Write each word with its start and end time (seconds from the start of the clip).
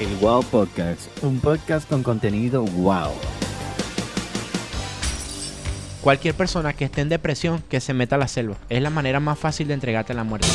El 0.00 0.08
Wow 0.16 0.42
Podcast, 0.42 1.02
un 1.22 1.38
podcast 1.38 1.88
con 1.88 2.02
contenido 2.02 2.64
wow. 2.64 3.12
Cualquier 6.00 6.34
persona 6.34 6.72
que 6.72 6.86
esté 6.86 7.02
en 7.02 7.08
depresión, 7.08 7.62
que 7.68 7.78
se 7.80 7.94
meta 7.94 8.16
a 8.16 8.18
la 8.18 8.26
selva. 8.26 8.56
Es 8.68 8.82
la 8.82 8.90
manera 8.90 9.20
más 9.20 9.38
fácil 9.38 9.68
de 9.68 9.74
entregarte 9.74 10.12
a 10.12 10.16
la 10.16 10.24
muerte. 10.24 10.48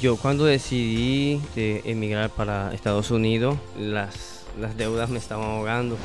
Yo 0.00 0.16
cuando 0.16 0.44
decidí 0.44 1.40
de 1.56 1.82
emigrar 1.84 2.30
para 2.30 2.72
Estados 2.72 3.10
Unidos, 3.10 3.56
las, 3.76 4.44
las 4.60 4.76
deudas 4.76 5.10
me 5.10 5.18
estaban 5.18 5.50
ahogando. 5.50 5.96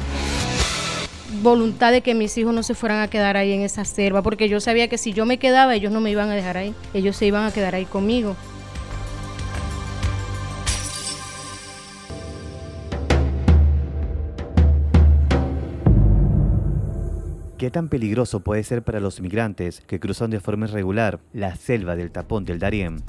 Voluntad 1.43 1.91
de 1.91 2.01
que 2.01 2.15
mis 2.15 2.35
hijos 2.39 2.51
no 2.51 2.63
se 2.63 2.73
fueran 2.73 3.01
a 3.01 3.09
quedar 3.09 3.37
ahí 3.37 3.53
en 3.53 3.61
esa 3.61 3.85
selva, 3.85 4.23
porque 4.23 4.49
yo 4.49 4.59
sabía 4.59 4.87
que 4.87 4.97
si 4.97 5.13
yo 5.13 5.27
me 5.27 5.37
quedaba, 5.37 5.75
ellos 5.75 5.91
no 5.91 6.01
me 6.01 6.09
iban 6.09 6.31
a 6.31 6.33
dejar 6.33 6.57
ahí, 6.57 6.73
ellos 6.95 7.15
se 7.15 7.27
iban 7.27 7.45
a 7.45 7.51
quedar 7.51 7.75
ahí 7.75 7.85
conmigo. 7.85 8.35
¿Qué 17.67 17.71
tan 17.71 17.89
peligroso 17.89 18.39
puede 18.39 18.63
ser 18.63 18.81
para 18.81 19.01
los 19.01 19.19
migrantes 19.19 19.81
que 19.81 19.99
cruzan 19.99 20.29
de 20.29 20.39
forma 20.39 20.67
irregular 20.67 21.19
la 21.33 21.53
selva 21.57 21.97
del 21.97 22.11
tapón 22.11 22.45
del 22.45 22.59
Darién? 22.59 23.03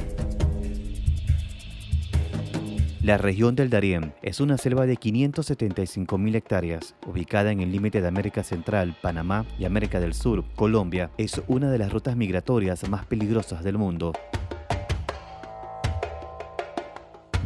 La 3.01 3.19
región 3.19 3.55
del 3.55 3.71
Darién 3.71 4.15
es 4.21 4.41
una 4.41 4.59
selva 4.59 4.85
de 4.87 4.97
575.000 4.97 6.35
hectáreas, 6.35 6.97
ubicada 7.07 7.53
en 7.53 7.61
el 7.61 7.71
límite 7.71 8.01
de 8.01 8.09
América 8.09 8.43
Central, 8.43 8.97
Panamá 9.01 9.47
y 9.61 9.65
América 9.65 10.01
del 10.01 10.13
Sur. 10.13 10.45
Colombia 10.57 11.13
es 11.19 11.41
una 11.47 11.71
de 11.71 11.79
las 11.79 11.93
rutas 11.93 12.17
migratorias 12.17 12.89
más 12.89 13.07
peligrosas 13.07 13.63
del 13.63 13.79
mundo. 13.79 14.13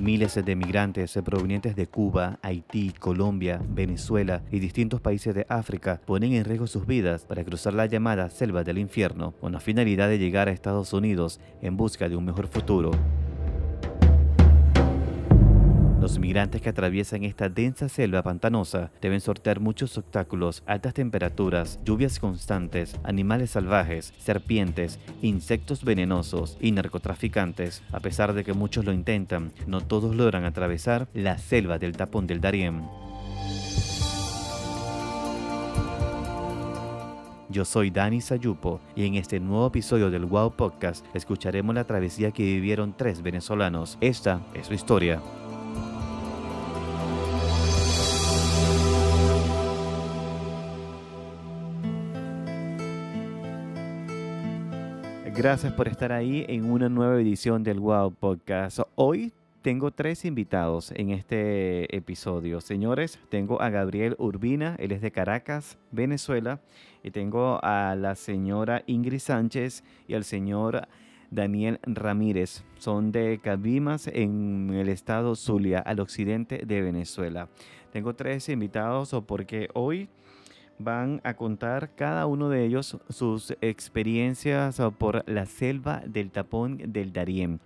Miles 0.02 0.34
de 0.34 0.56
migrantes 0.56 1.16
provenientes 1.24 1.76
de 1.76 1.86
Cuba, 1.86 2.40
Haití, 2.42 2.90
Colombia, 2.90 3.62
Venezuela 3.68 4.42
y 4.50 4.58
distintos 4.58 5.00
países 5.00 5.32
de 5.32 5.46
África 5.48 6.00
ponen 6.04 6.32
en 6.32 6.44
riesgo 6.44 6.66
sus 6.66 6.88
vidas 6.88 7.24
para 7.24 7.44
cruzar 7.44 7.72
la 7.72 7.86
llamada 7.86 8.28
selva 8.28 8.64
del 8.64 8.78
infierno, 8.78 9.30
con 9.40 9.52
la 9.52 9.60
finalidad 9.60 10.08
de 10.08 10.18
llegar 10.18 10.48
a 10.48 10.50
Estados 10.50 10.92
Unidos 10.92 11.38
en 11.60 11.76
busca 11.76 12.08
de 12.08 12.16
un 12.16 12.24
mejor 12.24 12.48
futuro. 12.48 12.90
Los 16.02 16.18
migrantes 16.18 16.60
que 16.60 16.68
atraviesan 16.68 17.22
esta 17.22 17.48
densa 17.48 17.88
selva 17.88 18.24
pantanosa 18.24 18.90
deben 19.00 19.20
sortear 19.20 19.60
muchos 19.60 19.96
obstáculos, 19.96 20.64
altas 20.66 20.94
temperaturas, 20.94 21.78
lluvias 21.84 22.18
constantes, 22.18 22.96
animales 23.04 23.50
salvajes, 23.50 24.12
serpientes, 24.18 24.98
insectos 25.22 25.84
venenosos 25.84 26.58
y 26.60 26.72
narcotraficantes. 26.72 27.84
A 27.92 28.00
pesar 28.00 28.32
de 28.32 28.42
que 28.42 28.52
muchos 28.52 28.84
lo 28.84 28.92
intentan, 28.92 29.52
no 29.68 29.80
todos 29.80 30.16
logran 30.16 30.44
atravesar 30.44 31.06
la 31.14 31.38
selva 31.38 31.78
del 31.78 31.96
tapón 31.96 32.26
del 32.26 32.40
Darién. 32.40 32.82
Yo 37.48 37.64
soy 37.64 37.90
Dani 37.90 38.20
Sayupo 38.20 38.80
y 38.96 39.06
en 39.06 39.14
este 39.14 39.38
nuevo 39.38 39.68
episodio 39.68 40.10
del 40.10 40.24
Wow 40.24 40.56
Podcast 40.56 41.06
escucharemos 41.14 41.76
la 41.76 41.84
travesía 41.84 42.32
que 42.32 42.42
vivieron 42.42 42.92
tres 42.96 43.22
venezolanos. 43.22 43.98
Esta 44.00 44.40
es 44.52 44.66
su 44.66 44.74
historia. 44.74 45.20
Gracias 55.42 55.72
por 55.72 55.88
estar 55.88 56.12
ahí 56.12 56.44
en 56.48 56.70
una 56.70 56.88
nueva 56.88 57.20
edición 57.20 57.64
del 57.64 57.80
Wow 57.80 58.14
Podcast. 58.14 58.78
Hoy 58.94 59.32
tengo 59.60 59.90
tres 59.90 60.24
invitados 60.24 60.92
en 60.92 61.10
este 61.10 61.96
episodio. 61.96 62.60
Señores, 62.60 63.18
tengo 63.28 63.60
a 63.60 63.68
Gabriel 63.68 64.14
Urbina, 64.20 64.76
él 64.78 64.92
es 64.92 65.00
de 65.00 65.10
Caracas, 65.10 65.78
Venezuela, 65.90 66.60
y 67.02 67.10
tengo 67.10 67.58
a 67.60 67.96
la 67.96 68.14
señora 68.14 68.84
Ingrid 68.86 69.18
Sánchez 69.18 69.82
y 70.06 70.14
al 70.14 70.22
señor 70.22 70.86
Daniel 71.32 71.80
Ramírez. 71.82 72.62
Son 72.78 73.10
de 73.10 73.40
Cabimas 73.42 74.06
en 74.06 74.70
el 74.72 74.88
estado 74.88 75.34
Zulia, 75.34 75.80
al 75.80 75.98
occidente 75.98 76.62
de 76.64 76.82
Venezuela. 76.82 77.48
Tengo 77.92 78.14
tres 78.14 78.48
invitados 78.48 79.12
porque 79.26 79.68
hoy 79.74 80.08
van 80.84 81.20
a 81.24 81.34
contar 81.34 81.94
cada 81.94 82.26
uno 82.26 82.48
de 82.48 82.64
ellos 82.64 82.98
sus 83.08 83.56
experiencias 83.60 84.80
por 84.98 85.28
la 85.28 85.46
selva 85.46 86.02
del 86.06 86.30
tapón 86.30 86.78
del 86.92 87.12
Darién. 87.12 87.60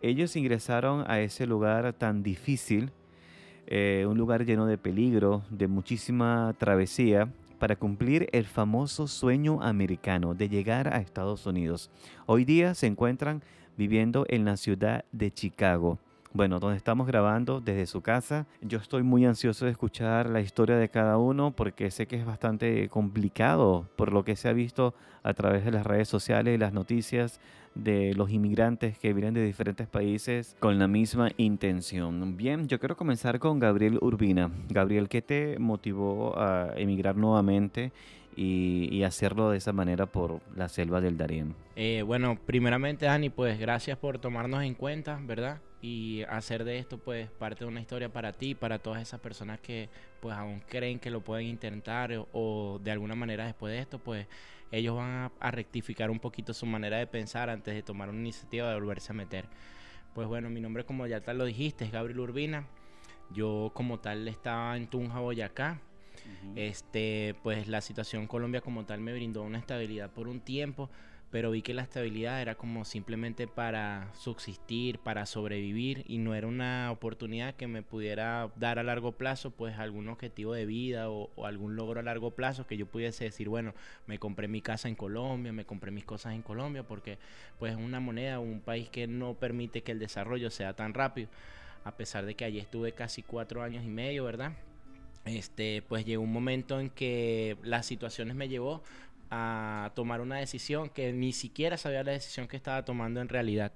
Ellos 0.00 0.36
ingresaron 0.36 1.04
a 1.10 1.20
ese 1.20 1.46
lugar 1.46 1.92
tan 1.92 2.22
difícil, 2.22 2.90
eh, 3.66 4.04
un 4.08 4.18
lugar 4.18 4.44
lleno 4.44 4.66
de 4.66 4.78
peligro, 4.78 5.42
de 5.50 5.68
muchísima 5.68 6.54
travesía, 6.58 7.28
para 7.58 7.76
cumplir 7.76 8.28
el 8.32 8.46
famoso 8.46 9.06
sueño 9.06 9.62
americano 9.62 10.34
de 10.34 10.48
llegar 10.48 10.92
a 10.92 10.98
Estados 10.98 11.46
Unidos. 11.46 11.90
Hoy 12.26 12.44
día 12.44 12.74
se 12.74 12.88
encuentran 12.88 13.42
viviendo 13.76 14.26
en 14.28 14.44
la 14.44 14.56
ciudad 14.56 15.04
de 15.12 15.30
Chicago 15.30 15.98
bueno, 16.34 16.58
donde 16.60 16.76
estamos 16.76 17.06
grabando 17.06 17.60
desde 17.60 17.86
su 17.86 18.00
casa. 18.00 18.46
Yo 18.60 18.78
estoy 18.78 19.02
muy 19.02 19.24
ansioso 19.26 19.64
de 19.64 19.70
escuchar 19.70 20.28
la 20.30 20.40
historia 20.40 20.76
de 20.76 20.88
cada 20.88 21.18
uno 21.18 21.50
porque 21.50 21.90
sé 21.90 22.06
que 22.06 22.16
es 22.16 22.24
bastante 22.24 22.88
complicado 22.88 23.86
por 23.96 24.12
lo 24.12 24.24
que 24.24 24.36
se 24.36 24.48
ha 24.48 24.52
visto 24.52 24.94
a 25.22 25.34
través 25.34 25.64
de 25.64 25.70
las 25.70 25.86
redes 25.86 26.08
sociales 26.08 26.54
y 26.54 26.58
las 26.58 26.72
noticias 26.72 27.40
de 27.74 28.14
los 28.14 28.30
inmigrantes 28.30 28.98
que 28.98 29.12
vienen 29.12 29.34
de 29.34 29.44
diferentes 29.44 29.86
países 29.86 30.56
con 30.60 30.78
la 30.78 30.88
misma 30.88 31.30
intención. 31.36 32.36
Bien, 32.36 32.68
yo 32.68 32.78
quiero 32.78 32.96
comenzar 32.96 33.38
con 33.38 33.58
Gabriel 33.58 33.98
Urbina. 34.00 34.50
Gabriel, 34.68 35.08
¿qué 35.08 35.22
te 35.22 35.58
motivó 35.58 36.38
a 36.38 36.72
emigrar 36.76 37.16
nuevamente? 37.16 37.92
Y, 38.34 39.02
hacerlo 39.02 39.50
de 39.50 39.58
esa 39.58 39.72
manera 39.72 40.06
por 40.06 40.40
la 40.54 40.68
selva 40.68 41.00
del 41.00 41.16
Darién. 41.16 41.54
Eh, 41.76 42.02
bueno, 42.06 42.38
primeramente, 42.46 43.06
Dani, 43.06 43.30
pues 43.30 43.58
gracias 43.58 43.98
por 43.98 44.18
tomarnos 44.18 44.62
en 44.62 44.74
cuenta, 44.74 45.20
¿verdad? 45.22 45.60
y 45.82 46.22
hacer 46.28 46.62
de 46.62 46.78
esto 46.78 46.96
pues 46.96 47.28
parte 47.28 47.64
de 47.64 47.70
una 47.70 47.80
historia 47.80 48.08
para 48.08 48.32
ti, 48.32 48.54
para 48.54 48.78
todas 48.78 49.02
esas 49.02 49.20
personas 49.20 49.58
que 49.60 49.88
pues 50.20 50.34
aún 50.36 50.62
creen 50.68 51.00
que 51.00 51.10
lo 51.10 51.20
pueden 51.20 51.48
intentar 51.48 52.12
o, 52.32 52.80
de 52.82 52.90
alguna 52.92 53.16
manera 53.16 53.44
después 53.44 53.72
de 53.72 53.80
esto 53.80 53.98
pues 53.98 54.28
ellos 54.70 54.96
van 54.96 55.32
a, 55.38 55.50
rectificar 55.50 56.10
un 56.10 56.20
poquito 56.20 56.54
su 56.54 56.66
manera 56.66 56.98
de 56.98 57.06
pensar 57.08 57.50
antes 57.50 57.74
de 57.74 57.82
tomar 57.82 58.08
una 58.08 58.20
iniciativa 58.20 58.68
de 58.68 58.74
volverse 58.74 59.12
a 59.12 59.14
meter. 59.14 59.46
Pues 60.14 60.28
bueno, 60.28 60.48
mi 60.48 60.60
nombre 60.60 60.84
como 60.84 61.06
ya 61.06 61.20
tal 61.20 61.38
lo 61.38 61.44
dijiste 61.44 61.84
es 61.84 61.92
Gabriel 61.92 62.20
Urbina. 62.20 62.66
Yo 63.30 63.70
como 63.74 63.98
tal 63.98 64.26
estaba 64.28 64.76
en 64.76 64.86
Tunja, 64.86 65.20
Boyacá. 65.20 65.80
Este, 66.54 67.34
pues 67.42 67.68
la 67.68 67.80
situación 67.80 68.22
en 68.22 68.28
Colombia 68.28 68.60
como 68.60 68.84
tal 68.84 69.00
me 69.00 69.12
brindó 69.12 69.42
una 69.42 69.58
estabilidad 69.58 70.10
por 70.10 70.28
un 70.28 70.40
tiempo 70.40 70.90
pero 71.32 71.50
vi 71.50 71.62
que 71.62 71.72
la 71.72 71.80
estabilidad 71.80 72.42
era 72.42 72.56
como 72.56 72.84
simplemente 72.84 73.48
para 73.48 74.10
subsistir, 74.14 74.98
para 74.98 75.24
sobrevivir 75.24 76.04
y 76.06 76.18
no 76.18 76.34
era 76.34 76.46
una 76.46 76.92
oportunidad 76.92 77.54
que 77.54 77.66
me 77.66 77.82
pudiera 77.82 78.50
dar 78.56 78.78
a 78.78 78.82
largo 78.82 79.12
plazo 79.12 79.50
pues 79.50 79.78
algún 79.78 80.10
objetivo 80.10 80.52
de 80.52 80.66
vida 80.66 81.08
o, 81.08 81.30
algún 81.46 81.74
logro 81.74 82.00
a 82.00 82.02
largo 82.02 82.32
plazo 82.32 82.66
que 82.66 82.76
yo 82.76 82.84
pudiese 82.84 83.24
decir, 83.24 83.48
bueno, 83.48 83.72
me 84.06 84.18
compré 84.18 84.46
mi 84.46 84.60
casa 84.60 84.88
en 84.88 84.94
Colombia, 84.94 85.54
me 85.54 85.64
compré 85.64 85.90
mis 85.90 86.04
cosas 86.04 86.34
en 86.34 86.42
Colombia 86.42 86.82
porque 86.82 87.18
pues 87.58 87.72
es 87.72 87.78
una 87.78 87.98
moneda, 87.98 88.38
un 88.38 88.60
país 88.60 88.90
que 88.90 89.06
no 89.06 89.32
permite 89.32 89.82
que 89.82 89.92
el 89.92 89.98
desarrollo 89.98 90.50
sea 90.50 90.74
tan 90.74 90.92
rápido, 90.92 91.30
a 91.84 91.96
pesar 91.96 92.26
de 92.26 92.34
que 92.34 92.44
allí 92.44 92.58
estuve 92.58 92.92
casi 92.92 93.22
cuatro 93.22 93.62
años 93.62 93.84
y 93.84 93.88
medio, 93.88 94.24
¿verdad? 94.24 94.52
Este, 95.24 95.82
pues 95.82 96.04
llegó 96.04 96.22
un 96.22 96.32
momento 96.32 96.80
en 96.80 96.90
que 96.90 97.56
las 97.62 97.86
situaciones 97.86 98.34
me 98.36 98.48
llevó 98.48 98.82
a 99.30 99.92
tomar 99.94 100.20
una 100.20 100.36
decisión 100.36 100.90
que 100.90 101.12
ni 101.12 101.32
siquiera 101.32 101.76
sabía 101.76 102.02
la 102.04 102.12
decisión 102.12 102.48
que 102.48 102.56
estaba 102.56 102.84
tomando 102.84 103.20
en 103.20 103.28
realidad. 103.28 103.72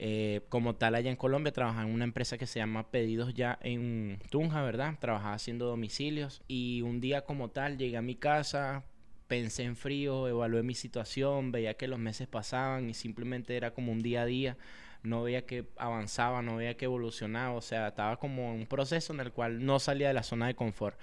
Eh, 0.00 0.42
como 0.48 0.76
tal, 0.76 0.94
allá 0.94 1.10
en 1.10 1.16
Colombia 1.16 1.52
trabajaba 1.52 1.88
en 1.88 1.92
una 1.92 2.04
empresa 2.04 2.38
que 2.38 2.46
se 2.46 2.60
llama 2.60 2.88
Pedidos 2.90 3.34
Ya 3.34 3.58
en 3.62 4.20
Tunja, 4.30 4.62
¿verdad? 4.62 4.94
Trabajaba 5.00 5.34
haciendo 5.34 5.66
domicilios 5.66 6.42
y 6.46 6.82
un 6.82 7.00
día 7.00 7.22
como 7.22 7.50
tal 7.50 7.76
llegué 7.76 7.96
a 7.96 8.02
mi 8.02 8.14
casa, 8.14 8.84
pensé 9.26 9.64
en 9.64 9.74
frío, 9.74 10.28
evalué 10.28 10.62
mi 10.62 10.74
situación, 10.74 11.50
veía 11.50 11.74
que 11.74 11.88
los 11.88 11.98
meses 11.98 12.28
pasaban 12.28 12.88
y 12.88 12.94
simplemente 12.94 13.56
era 13.56 13.72
como 13.72 13.90
un 13.90 14.00
día 14.00 14.22
a 14.22 14.26
día, 14.26 14.56
no 15.02 15.22
veía 15.22 15.46
que 15.46 15.66
avanzaba, 15.76 16.42
no 16.42 16.56
veía 16.56 16.76
que 16.76 16.86
evolucionaba, 16.86 17.54
o 17.54 17.60
sea, 17.60 17.88
estaba 17.88 18.18
como 18.18 18.52
en 18.52 18.60
un 18.60 18.66
proceso 18.66 19.12
en 19.12 19.20
el 19.20 19.32
cual 19.32 19.64
no 19.64 19.78
salía 19.78 20.08
de 20.08 20.14
la 20.14 20.22
zona 20.22 20.46
de 20.46 20.54
confort. 20.54 20.98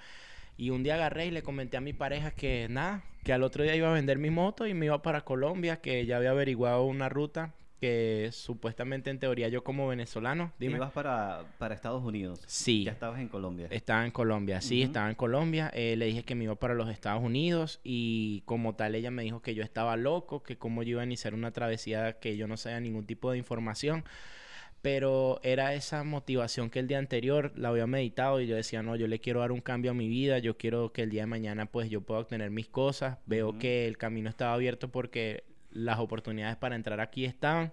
Y 0.56 0.70
un 0.70 0.82
día 0.82 0.94
agarré 0.94 1.26
y 1.26 1.30
le 1.30 1.42
comenté 1.42 1.76
a 1.76 1.80
mi 1.80 1.92
pareja 1.92 2.30
que 2.30 2.66
nada, 2.70 3.04
que 3.24 3.32
al 3.32 3.42
otro 3.42 3.62
día 3.62 3.76
iba 3.76 3.90
a 3.90 3.94
vender 3.94 4.18
mi 4.18 4.30
moto 4.30 4.66
y 4.66 4.74
me 4.74 4.86
iba 4.86 5.02
para 5.02 5.22
Colombia, 5.22 5.80
que 5.80 6.06
ya 6.06 6.16
había 6.16 6.30
averiguado 6.30 6.84
una 6.84 7.08
ruta 7.08 7.54
que 7.80 8.30
supuestamente 8.32 9.10
en 9.10 9.18
teoría 9.18 9.48
yo 9.48 9.62
como 9.62 9.88
venezolano, 9.88 10.52
dime. 10.58 10.76
¿Ibas 10.76 10.92
para, 10.92 11.44
para 11.58 11.74
Estados 11.74 12.02
Unidos? 12.02 12.40
Sí. 12.46 12.84
¿Ya 12.84 12.92
estabas 12.92 13.20
en 13.20 13.28
Colombia? 13.28 13.68
Estaba 13.70 14.04
en 14.04 14.10
Colombia, 14.10 14.60
sí, 14.60 14.82
estaba 14.82 15.08
en 15.08 15.14
Colombia. 15.14 15.70
Eh, 15.74 15.96
le 15.96 16.06
dije 16.06 16.22
que 16.24 16.34
me 16.34 16.44
iba 16.44 16.54
para 16.54 16.74
los 16.74 16.88
Estados 16.88 17.22
Unidos 17.22 17.80
y 17.84 18.42
como 18.46 18.74
tal 18.74 18.94
ella 18.94 19.10
me 19.10 19.22
dijo 19.22 19.42
que 19.42 19.54
yo 19.54 19.62
estaba 19.62 19.96
loco, 19.96 20.42
que 20.42 20.56
cómo 20.56 20.82
yo 20.82 20.90
iba 20.92 21.02
a 21.02 21.04
iniciar 21.04 21.34
una 21.34 21.50
travesía 21.50 22.14
que 22.18 22.36
yo 22.36 22.46
no 22.46 22.56
sabía 22.56 22.80
ningún 22.80 23.06
tipo 23.06 23.30
de 23.30 23.38
información. 23.38 24.04
pero 24.82 25.40
era 25.42 25.74
esa 25.74 26.04
motivación 26.04 26.70
que 26.70 26.78
el 26.78 26.86
día 26.86 26.98
anterior 26.98 27.52
la 27.56 27.70
había 27.70 27.88
meditado 27.88 28.40
y 28.40 28.46
yo 28.46 28.54
decía, 28.54 28.82
no, 28.84 28.94
yo 28.94 29.08
le 29.08 29.18
quiero 29.18 29.40
dar 29.40 29.50
un 29.50 29.60
cambio 29.60 29.90
a 29.90 29.94
mi 29.94 30.06
vida, 30.08 30.38
yo 30.38 30.56
quiero 30.56 30.92
que 30.92 31.02
el 31.02 31.10
día 31.10 31.22
de 31.22 31.26
mañana 31.26 31.66
pues 31.66 31.90
yo 31.90 32.02
pueda 32.02 32.20
obtener 32.20 32.50
mis 32.50 32.68
cosas, 32.68 33.18
veo 33.26 33.58
que 33.58 33.88
el 33.88 33.98
camino 33.98 34.30
estaba 34.30 34.54
abierto 34.54 34.88
porque 34.92 35.42
las 35.76 35.98
oportunidades 35.98 36.56
para 36.56 36.74
entrar 36.76 37.00
aquí 37.00 37.24
estaban. 37.24 37.72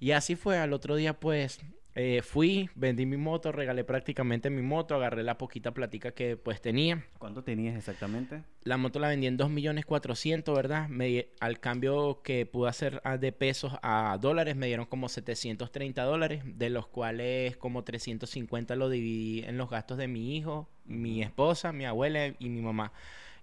Y 0.00 0.12
así 0.12 0.36
fue, 0.36 0.58
al 0.58 0.72
otro 0.72 0.96
día 0.96 1.18
pues 1.18 1.60
eh, 2.00 2.22
fui, 2.22 2.70
vendí 2.76 3.06
mi 3.06 3.16
moto, 3.16 3.50
regalé 3.50 3.82
prácticamente 3.82 4.50
mi 4.50 4.62
moto, 4.62 4.94
agarré 4.94 5.24
la 5.24 5.36
poquita 5.36 5.72
platica 5.72 6.12
que 6.12 6.36
pues 6.36 6.60
tenía. 6.60 7.04
¿Cuánto 7.18 7.42
tenías 7.42 7.76
exactamente? 7.76 8.44
La 8.62 8.76
moto 8.76 9.00
la 9.00 9.08
vendí 9.08 9.26
en 9.26 9.36
2.400.000, 9.36 10.54
¿verdad? 10.54 10.88
Me, 10.88 11.30
al 11.40 11.58
cambio 11.58 12.22
que 12.22 12.46
pude 12.46 12.68
hacer 12.68 13.00
ah, 13.02 13.16
de 13.16 13.32
pesos 13.32 13.72
a 13.82 14.16
dólares 14.20 14.54
me 14.54 14.68
dieron 14.68 14.86
como 14.86 15.08
730 15.08 16.04
dólares, 16.04 16.42
de 16.44 16.70
los 16.70 16.86
cuales 16.86 17.56
como 17.56 17.82
350 17.82 18.76
lo 18.76 18.90
dividí 18.90 19.42
en 19.44 19.58
los 19.58 19.68
gastos 19.68 19.98
de 19.98 20.06
mi 20.06 20.36
hijo, 20.36 20.68
mi 20.84 21.20
esposa, 21.24 21.72
mi 21.72 21.84
abuela 21.84 22.28
y 22.38 22.48
mi 22.48 22.60
mamá. 22.60 22.92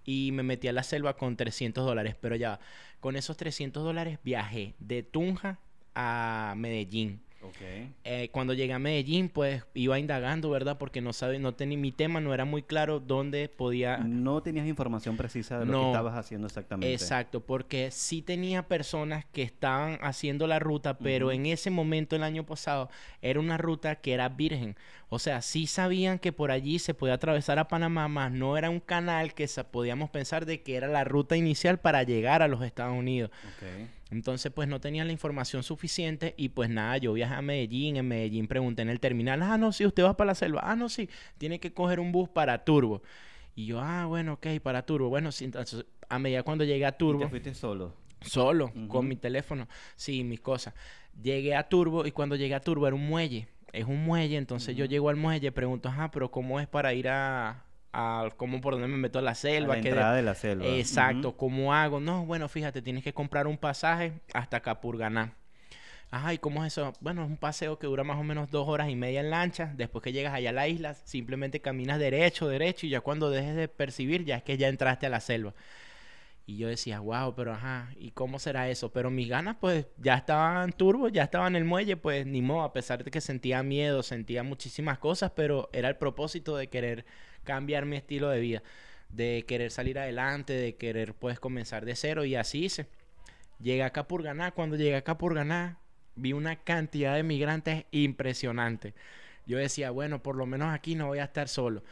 Y 0.06 0.32
me 0.32 0.44
metí 0.44 0.68
a 0.68 0.74
la 0.74 0.84
selva 0.84 1.18
con 1.18 1.36
300 1.36 1.86
dólares, 1.86 2.16
pero 2.20 2.36
ya, 2.36 2.60
con 3.00 3.16
esos 3.16 3.38
300 3.38 3.84
dólares 3.84 4.20
viajé 4.24 4.76
de 4.80 5.04
Tunja 5.04 5.60
a 5.96 6.54
Medellín 6.58 7.25
eh, 8.04 8.30
cuando 8.32 8.54
llegué 8.54 8.74
a 8.74 8.80
Medellín, 8.80 9.30
pues 9.30 9.64
iba 9.74 10.00
indagando, 10.00 10.50
¿verdad? 10.50 10.78
Porque 10.78 11.02
no 11.02 11.14
sabe, 11.14 11.40
no 11.40 11.54
tenía 11.54 11.78
mi 11.78 11.92
tema, 11.92 12.20
no 12.20 12.34
era 12.34 12.46
muy 12.46 12.64
claro 12.64 13.00
dónde 13.00 13.50
podía. 13.50 13.98
No 13.98 14.42
tenías 14.42 14.68
información 14.68 15.18
precisa 15.18 15.60
de 15.60 15.66
lo 15.66 15.80
que 15.80 15.88
estabas 15.88 16.16
haciendo 16.16 16.48
exactamente. 16.48 16.94
Exacto, 16.94 17.42
porque 17.42 17.92
sí 17.92 18.22
tenía 18.22 18.68
personas 18.68 19.26
que 19.32 19.42
estaban 19.42 19.98
haciendo 20.02 20.48
la 20.48 20.60
ruta, 20.60 20.98
pero 20.98 21.32
en 21.32 21.46
ese 21.46 21.70
momento, 21.70 22.16
el 22.16 22.24
año 22.24 22.46
pasado, 22.46 22.90
era 23.22 23.40
una 23.40 23.58
ruta 23.58 23.96
que 23.96 24.14
era 24.14 24.30
virgen. 24.30 24.76
O 25.10 25.20
sea, 25.20 25.42
sí 25.42 25.68
sabían 25.68 26.20
que 26.20 26.32
por 26.32 26.52
allí 26.52 26.80
se 26.80 26.94
podía 26.94 27.14
atravesar 27.14 27.60
a 27.60 27.68
Panamá, 27.68 28.08
más 28.08 28.32
no 28.32 28.58
era 28.58 28.70
un 28.70 28.80
canal 28.80 29.34
que 29.34 29.48
podíamos 29.72 30.10
pensar 30.10 30.46
de 30.46 30.62
que 30.62 30.76
era 30.76 30.88
la 30.88 31.04
ruta 31.04 31.38
inicial 31.38 31.80
para 31.80 32.04
llegar 32.04 32.42
a 32.42 32.48
los 32.48 32.64
Estados 32.64 32.98
Unidos. 32.98 33.32
Entonces, 34.16 34.50
pues 34.52 34.70
no 34.70 34.80
tenía 34.80 35.04
la 35.04 35.12
información 35.12 35.62
suficiente 35.62 36.34
y 36.38 36.50
pues 36.50 36.70
nada, 36.70 36.98
yo 36.98 37.12
viajé 37.12 37.36
a 37.36 37.42
Medellín, 37.42 37.98
en 37.98 38.08
Medellín 38.08 38.48
pregunté 38.48 38.82
en 38.82 38.90
el 38.90 39.02
terminal, 39.02 39.42
ah, 39.44 39.58
no, 39.58 39.74
sí, 39.74 39.86
usted 39.86 40.06
va 40.06 40.16
para 40.16 40.30
la 40.30 40.36
selva, 40.36 40.62
ah, 40.64 40.78
no, 40.78 40.88
sí, 40.88 41.10
tiene 41.38 41.60
que 41.60 41.74
coger 41.74 42.00
un 42.00 42.14
bus 42.14 42.30
para 42.30 42.64
Turbo. 42.64 43.04
Y 43.56 43.66
yo, 43.66 43.82
ah, 43.82 44.06
bueno, 44.06 44.34
ok, 44.34 44.48
para 44.64 44.86
Turbo. 44.86 45.10
Bueno, 45.10 45.34
sí, 45.34 45.46
entonces, 45.46 45.86
a 46.08 46.18
medida 46.18 46.44
cuando 46.44 46.64
llegué 46.64 46.86
a 46.86 46.94
Turbo... 46.94 47.20
¿Y 47.20 47.24
te 47.24 47.30
fuiste 47.30 47.54
solo? 47.54 47.94
Solo, 48.22 48.72
con 48.88 49.08
mi 49.08 49.18
teléfono, 49.18 49.68
sí, 49.96 50.24
mis 50.24 50.40
cosas. 50.40 50.74
Llegué 51.22 51.56
a 51.56 51.68
Turbo 51.68 52.08
y 52.08 52.12
cuando 52.12 52.36
llegué 52.36 52.56
a 52.56 52.62
Turbo 52.62 52.88
era 52.88 52.96
un 52.96 53.06
muelle, 53.06 53.48
es 53.72 53.86
un 53.86 54.04
muelle, 54.04 54.38
entonces 54.38 54.76
yo 54.76 54.86
llego 54.86 55.10
al 55.10 55.18
muelle, 55.18 55.52
pregunto, 55.52 55.90
ajá, 55.90 56.10
pero 56.10 56.32
¿cómo 56.32 56.60
es 56.60 56.68
para 56.68 56.94
ir 56.94 57.10
a, 57.10 57.65
cómo 58.38 58.62
por 58.62 58.74
dónde 58.74 58.88
me 58.88 58.98
meto 58.98 59.20
a 59.20 59.22
la 59.22 59.36
selva. 59.36 59.76
la 59.76 59.80
entrada 59.80 60.16
de 60.16 60.22
la 60.22 60.36
selva. 60.36 60.66
Exacto, 60.66 61.38
¿cómo 61.38 61.74
hago? 61.74 62.00
No, 62.00 62.26
bueno, 62.26 62.50
fíjate, 62.50 62.82
tienes 62.82 63.04
que 63.04 63.14
comprar 63.14 63.48
un 63.48 63.58
pasaje 63.58 64.14
hasta 64.34 64.60
Capurganá. 64.60 65.34
Ajá, 66.12 66.34
¿y 66.34 66.38
cómo 66.38 66.64
es 66.64 66.74
eso? 66.74 66.94
Bueno, 67.02 67.24
es 67.24 67.30
un 67.30 67.38
paseo 67.38 67.80
que 67.80 67.88
dura 67.88 68.04
más 68.04 68.18
o 68.18 68.24
menos 68.24 68.50
dos 68.50 68.68
horas 68.68 68.90
y 68.90 68.96
media 68.96 69.20
en 69.20 69.32
lancha. 69.32 69.74
Después 69.76 70.04
que 70.04 70.14
llegas 70.14 70.34
allá 70.34 70.52
a 70.52 70.54
la 70.54 70.68
isla, 70.68 70.94
simplemente 70.94 71.60
caminas 71.62 72.00
derecho, 72.00 72.48
derecho, 72.48 72.86
y 72.86 72.90
ya 72.90 73.02
cuando 73.02 73.30
dejes 73.30 73.56
de 73.56 73.68
percibir, 73.68 74.24
ya 74.24 74.38
es 74.38 74.44
que 74.44 74.58
ya 74.58 74.68
entraste 74.68 75.08
a 75.08 75.10
la 75.10 75.20
selva. 75.20 75.54
Y 76.48 76.58
yo 76.58 76.68
decía, 76.68 77.00
wow, 77.00 77.34
pero 77.36 77.54
ajá, 77.54 77.90
¿y 77.98 78.12
cómo 78.12 78.38
será 78.38 78.70
eso? 78.70 78.92
Pero 78.94 79.10
mis 79.10 79.28
ganas, 79.28 79.58
pues, 79.60 79.88
ya 79.98 80.14
estaban 80.16 80.72
turbo, 80.74 81.10
ya 81.10 81.24
estaban 81.24 81.56
en 81.56 81.62
el 81.64 81.66
muelle, 81.66 81.98
pues, 81.98 82.28
ni 82.28 82.42
modo, 82.42 82.62
a 82.64 82.74
pesar 82.74 83.04
de 83.04 83.10
que 83.10 83.20
sentía 83.20 83.64
miedo, 83.64 84.04
sentía 84.04 84.44
muchísimas 84.44 85.00
cosas, 85.00 85.32
pero 85.36 85.70
era 85.74 85.90
el 85.90 85.98
propósito 85.98 86.56
de 86.56 86.68
querer 86.68 87.06
cambiar 87.44 87.86
mi 87.86 87.96
estilo 87.96 88.30
de 88.30 88.40
vida, 88.40 88.64
de 89.10 89.44
querer 89.48 89.72
salir 89.72 89.98
adelante, 89.98 90.54
de 90.54 90.76
querer 90.76 91.16
pues 91.16 91.40
comenzar 91.40 91.84
de 91.86 91.96
cero 91.96 92.26
y 92.26 92.36
así 92.36 92.66
hice. 92.66 92.88
Llegué 93.60 93.84
acá 93.84 94.08
por 94.08 94.22
ganar, 94.22 94.54
cuando 94.54 94.76
llegué 94.76 94.96
acá 94.98 95.18
por 95.18 95.34
ganar, 95.34 95.78
vi 96.16 96.34
una 96.34 96.58
cantidad 96.58 97.16
de 97.16 97.24
migrantes 97.24 97.86
impresionante. 97.92 98.94
Yo 99.48 99.58
decía, 99.58 99.92
bueno, 99.92 100.22
por 100.22 100.36
lo 100.36 100.46
menos 100.46 100.74
aquí 100.74 100.96
no 100.96 101.08
voy 101.08 101.20
a 101.20 101.26
estar 101.26 101.48
solo. 101.48 101.84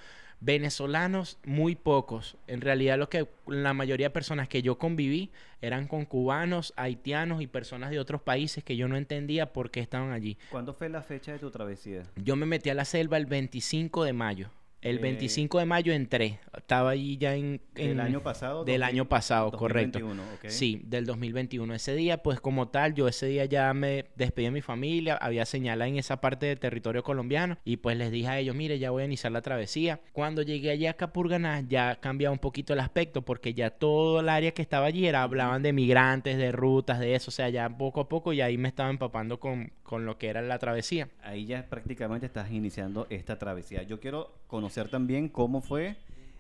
Venezolanos, 0.46 1.40
muy 1.46 1.74
pocos. 1.74 2.36
En 2.48 2.60
realidad, 2.60 2.98
lo 2.98 3.08
que 3.08 3.30
la 3.48 3.74
mayoría 3.74 4.08
de 4.08 4.10
personas 4.10 4.50
que 4.50 4.62
yo 4.62 4.78
conviví 4.78 5.32
eran 5.62 5.88
con 5.88 6.04
cubanos, 6.04 6.74
haitianos 6.76 7.42
y 7.42 7.48
personas 7.48 7.92
de 7.92 8.00
otros 8.00 8.22
países 8.22 8.62
que 8.62 8.76
yo 8.76 8.90
no 8.90 8.98
entendía 8.98 9.54
por 9.54 9.72
qué 9.72 9.80
estaban 9.80 10.12
allí. 10.12 10.38
¿Cuándo 10.52 10.74
fue 10.74 10.90
la 10.90 11.02
fecha 11.02 11.32
de 11.32 11.40
tu 11.40 11.50
travesía? 11.50 12.04
Yo 12.18 12.36
me 12.36 12.46
metí 12.46 12.70
a 12.70 12.74
la 12.74 12.84
selva 12.84 13.16
el 13.16 13.26
25 13.26 14.04
de 14.04 14.12
mayo. 14.12 14.50
El 14.84 15.00
25 15.00 15.60
de 15.60 15.66
mayo 15.66 15.94
entré. 15.94 16.40
Estaba 16.56 16.92
allí 16.92 17.18
ya 17.18 17.36
en... 17.36 17.62
¿Del 17.74 18.02
año 18.02 18.22
pasado? 18.22 18.66
Del 18.66 18.84
año 18.84 19.08
pasado, 19.08 19.52
correcto. 19.52 20.00
Sí, 20.48 20.82
del 20.86 21.06
2021. 21.06 21.74
Ese 21.74 21.96
día, 21.96 22.22
pues 22.22 22.42
como 22.42 22.68
tal, 22.68 22.94
yo 22.94 23.08
ese 23.08 23.28
día 23.28 23.46
ya 23.46 23.74
me 23.74 24.06
despedí 24.16 24.46
de 24.46 24.52
mi 24.52 24.62
familia. 24.62 25.16
Había 25.16 25.46
señalado 25.46 25.90
en 25.90 25.98
esa 25.98 26.20
parte 26.20 26.48
del 26.48 26.60
territorio 26.60 27.02
colombiano. 27.02 27.58
Y 27.64 27.78
pues 27.78 27.98
les 27.98 28.12
dije 28.12 28.28
a 28.28 28.40
ellos, 28.40 28.56
mire, 28.56 28.78
ya 28.78 28.92
voy 28.92 29.04
a 29.04 29.06
iniciar 29.06 29.32
la 29.32 29.42
travesía. 29.42 30.02
Cuando 30.12 30.42
llegué 30.42 30.72
allá 30.72 30.92
a 30.92 30.96
Capurganá, 30.96 31.62
ya 31.62 31.96
cambiaba 31.96 32.34
un 32.34 32.40
poquito 32.40 32.74
el 32.74 32.82
aspecto. 32.82 33.22
Porque 33.22 33.54
ya 33.54 33.70
todo 33.70 34.20
el 34.20 34.28
área 34.28 34.52
que 34.52 34.62
estaba 34.62 34.88
allí 34.88 35.08
era, 35.08 35.24
hablaban 35.24 35.64
de 35.64 35.72
migrantes, 35.72 36.38
de 36.38 36.52
rutas, 36.52 37.00
de 37.00 37.16
eso. 37.16 37.30
O 37.30 37.34
sea, 37.34 37.48
ya 37.48 37.70
poco 37.70 38.02
a 38.02 38.10
poco 38.10 38.34
y 38.34 38.42
ahí 38.42 38.58
me 38.58 38.68
estaba 38.68 38.90
empapando 38.90 39.40
con, 39.40 39.72
con 39.94 40.08
lo 40.08 40.18
que 40.18 40.28
era 40.28 40.42
la 40.42 40.58
travesía. 40.58 41.08
Ahí 41.22 41.46
ya 41.46 41.68
prácticamente 41.70 42.26
estás 42.26 42.50
iniciando 42.50 43.06
esta 43.12 43.38
travesía. 43.38 43.84
Yo 43.84 44.00
quiero 44.00 44.34
conocer 44.48 44.90
también 44.90 45.30
cómo 45.30 45.62
fue 45.62 45.98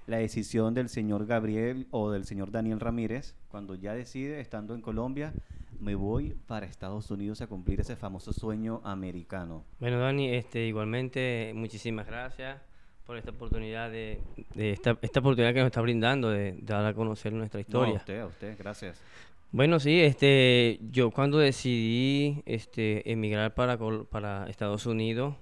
la 0.07 0.17
decisión 0.17 0.73
del 0.73 0.89
señor 0.89 1.27
Gabriel 1.27 1.85
o 1.91 2.09
del 2.09 2.25
señor 2.25 2.49
Daniel 2.49 2.79
Ramírez 2.79 3.35
cuando 3.49 3.75
ya 3.75 3.93
decide, 3.93 4.39
estando 4.39 4.73
en 4.73 4.81
Colombia, 4.81 5.33
me 5.79 5.93
voy 5.93 6.35
para 6.47 6.65
Estados 6.65 7.11
Unidos 7.11 7.41
a 7.41 7.47
cumplir 7.47 7.79
ese 7.79 7.95
famoso 7.95 8.33
sueño 8.33 8.81
americano. 8.83 9.65
Bueno, 9.79 9.99
Dani, 9.99 10.33
este, 10.33 10.65
igualmente 10.65 11.51
muchísimas 11.53 12.07
gracias 12.07 12.59
por 13.05 13.17
esta 13.17 13.29
oportunidad 13.29 13.91
de, 13.91 14.19
esta, 14.55 14.97
esta, 15.03 15.19
oportunidad 15.19 15.53
que 15.53 15.59
nos 15.59 15.67
está 15.67 15.81
brindando 15.81 16.31
de, 16.31 16.57
dar 16.63 16.87
a 16.87 16.95
conocer 16.95 17.31
nuestra 17.33 17.59
historia. 17.59 17.93
a 17.93 17.97
usted, 17.97 18.19
a 18.19 18.25
usted, 18.25 18.57
gracias. 18.57 18.99
Bueno, 19.53 19.79
sí, 19.79 20.01
este, 20.01 20.79
yo 20.89 21.11
cuando 21.11 21.37
decidí 21.37 22.41
este, 22.47 23.11
emigrar 23.11 23.53
para, 23.53 23.77
para 24.09 24.49
Estados 24.49 24.87
Unidos, 24.87 25.35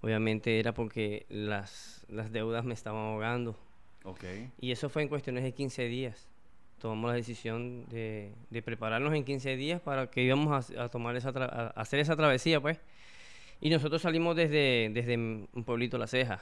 obviamente 0.00 0.58
era 0.58 0.72
porque 0.72 1.26
las, 1.28 2.06
las 2.08 2.32
deudas 2.32 2.64
me 2.64 2.72
estaban 2.72 3.04
ahogando. 3.04 3.58
Okay. 4.04 4.50
Y 4.58 4.72
eso 4.72 4.88
fue 4.88 5.02
en 5.02 5.08
cuestiones 5.08 5.44
de 5.44 5.52
15 5.52 5.84
días. 5.84 6.30
Tomamos 6.78 7.10
la 7.10 7.16
decisión 7.16 7.84
de, 7.90 8.32
de 8.48 8.62
prepararnos 8.62 9.12
en 9.12 9.22
15 9.22 9.54
días 9.56 9.82
para 9.82 10.10
que 10.10 10.22
íbamos 10.22 10.70
a, 10.70 10.88
tomar 10.88 11.14
esa 11.16 11.28
a 11.28 11.66
hacer 11.78 12.00
esa 12.00 12.16
travesía, 12.16 12.58
pues. 12.58 12.80
Y 13.60 13.68
nosotros 13.68 14.00
salimos 14.00 14.34
desde, 14.34 14.88
desde 14.94 15.18
un 15.18 15.64
pueblito 15.66 15.98
La 15.98 16.06
Ceja. 16.06 16.40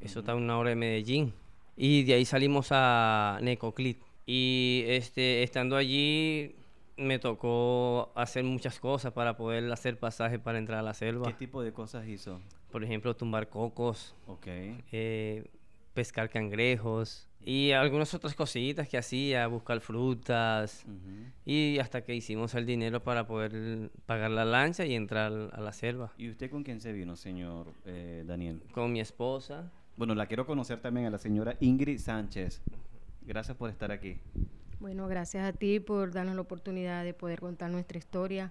Eso 0.00 0.20
está 0.20 0.32
a 0.32 0.34
una 0.34 0.58
hora 0.58 0.70
de 0.70 0.76
Medellín. 0.76 1.32
Y 1.76 2.02
de 2.02 2.14
ahí 2.14 2.24
salimos 2.24 2.70
a 2.72 3.38
Necoclit. 3.42 4.07
Y 4.30 4.84
este, 4.88 5.42
estando 5.42 5.74
allí, 5.74 6.54
me 6.98 7.18
tocó 7.18 8.12
hacer 8.14 8.44
muchas 8.44 8.78
cosas 8.78 9.10
para 9.14 9.38
poder 9.38 9.72
hacer 9.72 9.98
pasaje 9.98 10.38
para 10.38 10.58
entrar 10.58 10.80
a 10.80 10.82
la 10.82 10.92
selva. 10.92 11.28
¿Qué 11.28 11.32
tipo 11.32 11.62
de 11.62 11.72
cosas 11.72 12.06
hizo? 12.06 12.38
Por 12.70 12.84
ejemplo, 12.84 13.16
tumbar 13.16 13.48
cocos. 13.48 14.14
Eh, 14.92 15.46
pescar 15.94 16.28
cangrejos 16.28 17.26
y 17.42 17.72
algunas 17.72 18.12
otras 18.12 18.34
cositas 18.34 18.86
que 18.86 18.98
hacía, 18.98 19.46
buscar 19.46 19.80
frutas 19.80 20.84
y 21.46 21.78
hasta 21.78 22.02
que 22.02 22.14
hicimos 22.14 22.54
el 22.54 22.66
dinero 22.66 23.02
para 23.02 23.26
poder 23.26 23.90
pagar 24.04 24.30
la 24.30 24.44
lancha 24.44 24.84
y 24.84 24.94
entrar 24.94 25.32
a 25.54 25.60
la 25.62 25.72
selva. 25.72 26.12
¿Y 26.18 26.28
usted 26.28 26.50
con 26.50 26.64
quién 26.64 26.82
se 26.82 26.92
vino, 26.92 27.16
señor 27.16 27.72
eh, 27.86 28.24
Daniel? 28.26 28.62
Con 28.72 28.92
mi 28.92 29.00
esposa. 29.00 29.72
Bueno, 29.96 30.14
la 30.14 30.26
quiero 30.26 30.44
conocer 30.44 30.82
también 30.82 31.06
a 31.06 31.10
la 31.10 31.18
señora 31.18 31.56
Ingrid 31.60 31.98
Sánchez. 31.98 32.60
Gracias 33.28 33.58
por 33.58 33.68
estar 33.68 33.92
aquí. 33.92 34.16
Bueno, 34.80 35.06
gracias 35.06 35.46
a 35.46 35.52
ti 35.52 35.80
por 35.80 36.12
darnos 36.12 36.34
la 36.34 36.40
oportunidad 36.40 37.04
de 37.04 37.12
poder 37.12 37.40
contar 37.40 37.70
nuestra 37.70 37.98
historia. 37.98 38.50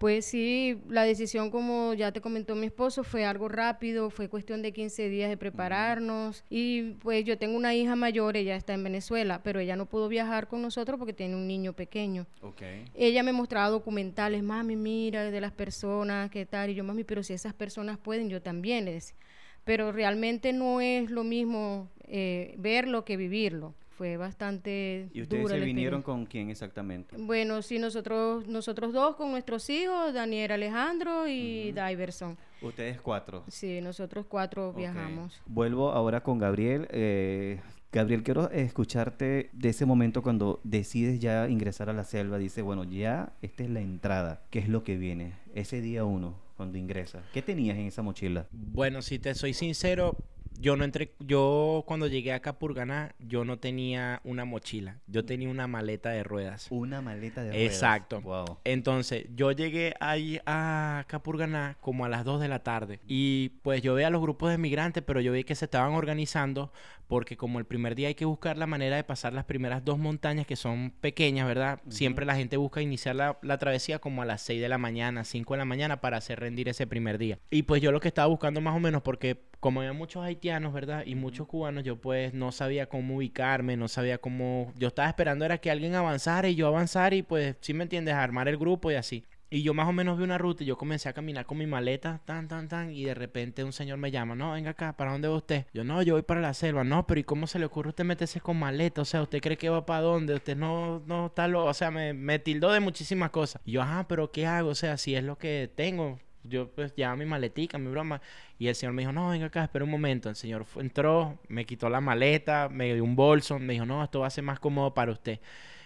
Pues 0.00 0.24
sí, 0.24 0.80
la 0.88 1.04
decisión, 1.04 1.52
como 1.52 1.94
ya 1.94 2.10
te 2.10 2.20
comentó 2.20 2.56
mi 2.56 2.66
esposo, 2.66 3.04
fue 3.04 3.24
algo 3.24 3.48
rápido, 3.48 4.10
fue 4.10 4.28
cuestión 4.28 4.60
de 4.60 4.72
15 4.72 5.08
días 5.08 5.30
de 5.30 5.36
prepararnos. 5.36 6.42
Y 6.50 6.94
pues 6.94 7.24
yo 7.24 7.38
tengo 7.38 7.56
una 7.56 7.76
hija 7.76 7.94
mayor, 7.94 8.36
ella 8.36 8.56
está 8.56 8.74
en 8.74 8.82
Venezuela, 8.82 9.40
pero 9.44 9.60
ella 9.60 9.76
no 9.76 9.86
pudo 9.86 10.08
viajar 10.08 10.48
con 10.48 10.62
nosotros 10.62 10.98
porque 10.98 11.12
tiene 11.12 11.36
un 11.36 11.46
niño 11.46 11.72
pequeño. 11.72 12.26
Okay. 12.42 12.86
Ella 12.96 13.22
me 13.22 13.32
mostraba 13.32 13.68
documentales, 13.68 14.42
mami, 14.42 14.74
mira, 14.74 15.30
de 15.30 15.40
las 15.40 15.52
personas, 15.52 16.28
qué 16.30 16.44
tal. 16.44 16.70
Y 16.70 16.74
yo, 16.74 16.82
mami, 16.82 17.04
pero 17.04 17.22
si 17.22 17.34
esas 17.34 17.54
personas 17.54 17.98
pueden, 17.98 18.28
yo 18.28 18.42
también, 18.42 18.84
le 18.84 18.94
decía. 18.94 19.16
Pero 19.62 19.92
realmente 19.92 20.52
no 20.52 20.80
es 20.80 21.08
lo 21.08 21.22
mismo 21.22 21.88
eh, 22.02 22.56
verlo 22.58 23.04
que 23.04 23.16
vivirlo 23.16 23.74
fue 23.98 24.16
bastante 24.16 25.08
¿Y 25.12 25.22
ustedes 25.22 25.42
dura 25.42 25.56
se 25.56 25.60
vinieron 25.60 26.02
con 26.02 26.24
quién 26.24 26.50
exactamente? 26.50 27.16
Bueno, 27.18 27.60
sí, 27.62 27.80
nosotros, 27.80 28.46
nosotros 28.46 28.92
dos 28.92 29.16
con 29.16 29.32
nuestros 29.32 29.68
hijos, 29.68 30.14
Daniel 30.14 30.52
Alejandro 30.52 31.26
y 31.26 31.72
Diverson. 31.72 32.38
Ustedes 32.62 33.00
cuatro. 33.00 33.42
Sí, 33.48 33.80
nosotros 33.80 34.26
cuatro 34.28 34.72
viajamos. 34.72 35.42
Vuelvo 35.46 35.90
ahora 35.90 36.22
con 36.22 36.38
Gabriel. 36.38 36.86
Eh, 36.90 37.60
Gabriel, 37.90 38.22
quiero 38.22 38.48
escucharte 38.50 39.50
de 39.52 39.68
ese 39.68 39.84
momento 39.84 40.22
cuando 40.22 40.60
decides 40.62 41.18
ya 41.18 41.48
ingresar 41.48 41.90
a 41.90 41.92
la 41.92 42.04
selva. 42.04 42.38
Dice, 42.38 42.62
bueno, 42.62 42.84
ya 42.84 43.32
esta 43.42 43.64
es 43.64 43.70
la 43.70 43.80
entrada. 43.80 44.42
¿Qué 44.50 44.60
es 44.60 44.68
lo 44.68 44.84
que 44.84 44.96
viene? 44.96 45.32
Ese 45.54 45.80
día 45.80 46.04
uno, 46.04 46.36
cuando 46.56 46.78
ingresas. 46.78 47.24
¿Qué 47.32 47.42
tenías 47.42 47.76
en 47.78 47.86
esa 47.86 48.02
mochila? 48.02 48.46
Bueno, 48.52 49.02
si 49.02 49.18
te 49.18 49.34
soy 49.34 49.54
sincero, 49.54 50.16
yo 50.60 50.76
no 50.76 50.84
entré, 50.84 51.12
yo 51.20 51.84
cuando 51.86 52.06
llegué 52.06 52.32
a 52.32 52.40
Capurganá, 52.40 53.14
yo 53.18 53.44
no 53.44 53.58
tenía 53.58 54.20
una 54.24 54.44
mochila, 54.44 54.98
yo 55.06 55.24
tenía 55.24 55.48
una 55.48 55.66
maleta 55.66 56.10
de 56.10 56.24
ruedas. 56.24 56.66
Una 56.70 57.00
maleta 57.00 57.42
de 57.42 57.52
ruedas. 57.52 57.72
Exacto. 57.72 58.20
Wow. 58.20 58.58
Entonces, 58.64 59.26
yo 59.34 59.52
llegué 59.52 59.94
ahí 60.00 60.40
a 60.46 61.04
Capurganá 61.06 61.76
como 61.80 62.04
a 62.04 62.08
las 62.08 62.24
2 62.24 62.40
de 62.40 62.48
la 62.48 62.62
tarde. 62.62 63.00
Y 63.06 63.50
pues 63.62 63.82
yo 63.82 63.94
veía 63.94 64.08
a 64.08 64.10
los 64.10 64.22
grupos 64.22 64.50
de 64.50 64.58
migrantes, 64.58 65.02
pero 65.04 65.20
yo 65.20 65.32
vi 65.32 65.44
que 65.44 65.54
se 65.54 65.66
estaban 65.66 65.92
organizando 65.92 66.72
porque 67.08 67.36
como 67.36 67.58
el 67.58 67.64
primer 67.64 67.94
día 67.94 68.08
hay 68.08 68.14
que 68.14 68.26
buscar 68.26 68.58
la 68.58 68.66
manera 68.66 68.96
de 68.96 69.02
pasar 69.02 69.32
las 69.32 69.44
primeras 69.44 69.84
dos 69.84 69.98
montañas 69.98 70.46
que 70.46 70.56
son 70.56 70.92
pequeñas, 71.00 71.46
¿verdad? 71.46 71.80
Siempre 71.88 72.26
la 72.26 72.36
gente 72.36 72.58
busca 72.58 72.82
iniciar 72.82 73.16
la, 73.16 73.38
la 73.42 73.56
travesía 73.58 73.98
como 73.98 74.22
a 74.22 74.26
las 74.26 74.42
6 74.42 74.60
de 74.60 74.68
la 74.68 74.76
mañana, 74.76 75.24
5 75.24 75.54
de 75.54 75.58
la 75.58 75.64
mañana 75.64 76.00
para 76.02 76.18
hacer 76.18 76.38
rendir 76.38 76.68
ese 76.68 76.86
primer 76.86 77.16
día. 77.16 77.38
Y 77.50 77.62
pues 77.62 77.80
yo 77.80 77.92
lo 77.92 78.00
que 78.00 78.08
estaba 78.08 78.28
buscando 78.28 78.60
más 78.60 78.76
o 78.76 78.80
menos 78.80 79.02
porque 79.02 79.48
como 79.60 79.80
había 79.80 79.92
muchos 79.92 80.24
haitianos, 80.24 80.72
¿verdad? 80.72 81.04
Y 81.06 81.14
muchos 81.14 81.46
cubanos, 81.46 81.84
yo 81.84 82.00
pues 82.00 82.34
no 82.34 82.52
sabía 82.52 82.88
cómo 82.88 83.16
ubicarme, 83.16 83.76
no 83.76 83.88
sabía 83.88 84.18
cómo... 84.18 84.72
Yo 84.76 84.88
estaba 84.88 85.08
esperando 85.08 85.44
era 85.44 85.58
que 85.58 85.70
alguien 85.70 85.94
avanzara 85.94 86.48
y 86.48 86.54
yo 86.54 86.66
avanzar 86.66 87.14
y 87.14 87.22
pues, 87.22 87.56
si 87.60 87.74
me 87.74 87.84
entiendes, 87.84 88.14
armar 88.14 88.48
el 88.48 88.56
grupo 88.56 88.90
y 88.90 88.94
así. 88.94 89.24
Y 89.50 89.62
yo 89.62 89.72
más 89.72 89.88
o 89.88 89.92
menos 89.92 90.18
vi 90.18 90.24
una 90.24 90.36
ruta 90.36 90.62
y 90.62 90.66
yo 90.66 90.76
comencé 90.76 91.08
a 91.08 91.14
caminar 91.14 91.46
con 91.46 91.56
mi 91.56 91.66
maleta, 91.66 92.20
tan, 92.26 92.48
tan, 92.48 92.68
tan, 92.68 92.90
y 92.92 93.04
de 93.04 93.14
repente 93.14 93.64
un 93.64 93.72
señor 93.72 93.96
me 93.96 94.10
llama, 94.10 94.34
no, 94.34 94.52
venga 94.52 94.70
acá, 94.70 94.94
¿para 94.94 95.12
dónde 95.12 95.28
va 95.28 95.36
usted? 95.36 95.64
Yo, 95.72 95.84
no, 95.84 96.02
yo 96.02 96.14
voy 96.14 96.22
para 96.22 96.42
la 96.42 96.52
selva, 96.52 96.84
no, 96.84 97.06
pero 97.06 97.20
¿y 97.20 97.24
cómo 97.24 97.46
se 97.46 97.58
le 97.58 97.64
ocurre 97.64 97.88
a 97.88 97.90
usted 97.90 98.04
meterse 98.04 98.42
con 98.42 98.58
maleta? 98.58 99.00
O 99.00 99.06
sea, 99.06 99.22
¿usted 99.22 99.40
cree 99.40 99.56
que 99.56 99.70
va 99.70 99.86
para 99.86 100.02
dónde? 100.02 100.34
Usted 100.34 100.54
no, 100.54 101.02
no 101.06 101.26
está 101.26 101.48
lo, 101.48 101.64
o 101.64 101.72
sea, 101.72 101.90
me, 101.90 102.12
me 102.12 102.38
tildó 102.38 102.72
de 102.72 102.80
muchísimas 102.80 103.30
cosas. 103.30 103.62
Y 103.64 103.72
yo, 103.72 103.82
ajá, 103.82 104.06
pero 104.06 104.30
¿qué 104.32 104.46
hago? 104.46 104.68
O 104.68 104.74
sea, 104.74 104.98
si 104.98 105.14
es 105.14 105.24
lo 105.24 105.38
que 105.38 105.70
tengo, 105.74 106.18
yo 106.44 106.68
pues 106.70 106.94
ya 106.96 107.14
mi 107.16 107.24
maletica, 107.24 107.78
mi 107.78 107.90
broma. 107.90 108.20
Y 108.58 108.68
el 108.68 108.74
señor 108.74 108.94
me 108.94 109.02
dijo, 109.02 109.12
no, 109.12 109.30
venga 109.30 109.46
acá, 109.46 109.64
espera 109.64 109.84
un 109.84 109.90
momento. 109.90 110.28
El 110.28 110.36
señor 110.36 110.64
fue- 110.64 110.82
entró, 110.82 111.38
me 111.48 111.64
quitó 111.64 111.88
la 111.88 112.00
maleta, 112.00 112.68
me 112.68 112.92
dio 112.94 113.04
un 113.04 113.16
bolso, 113.16 113.58
me 113.58 113.74
dijo, 113.74 113.86
no, 113.86 114.02
esto 114.04 114.20
va 114.20 114.26
a 114.26 114.30
ser 114.30 114.44
más 114.44 114.58
cómodo 114.60 114.94
para 114.94 115.12
usted. 115.12 115.40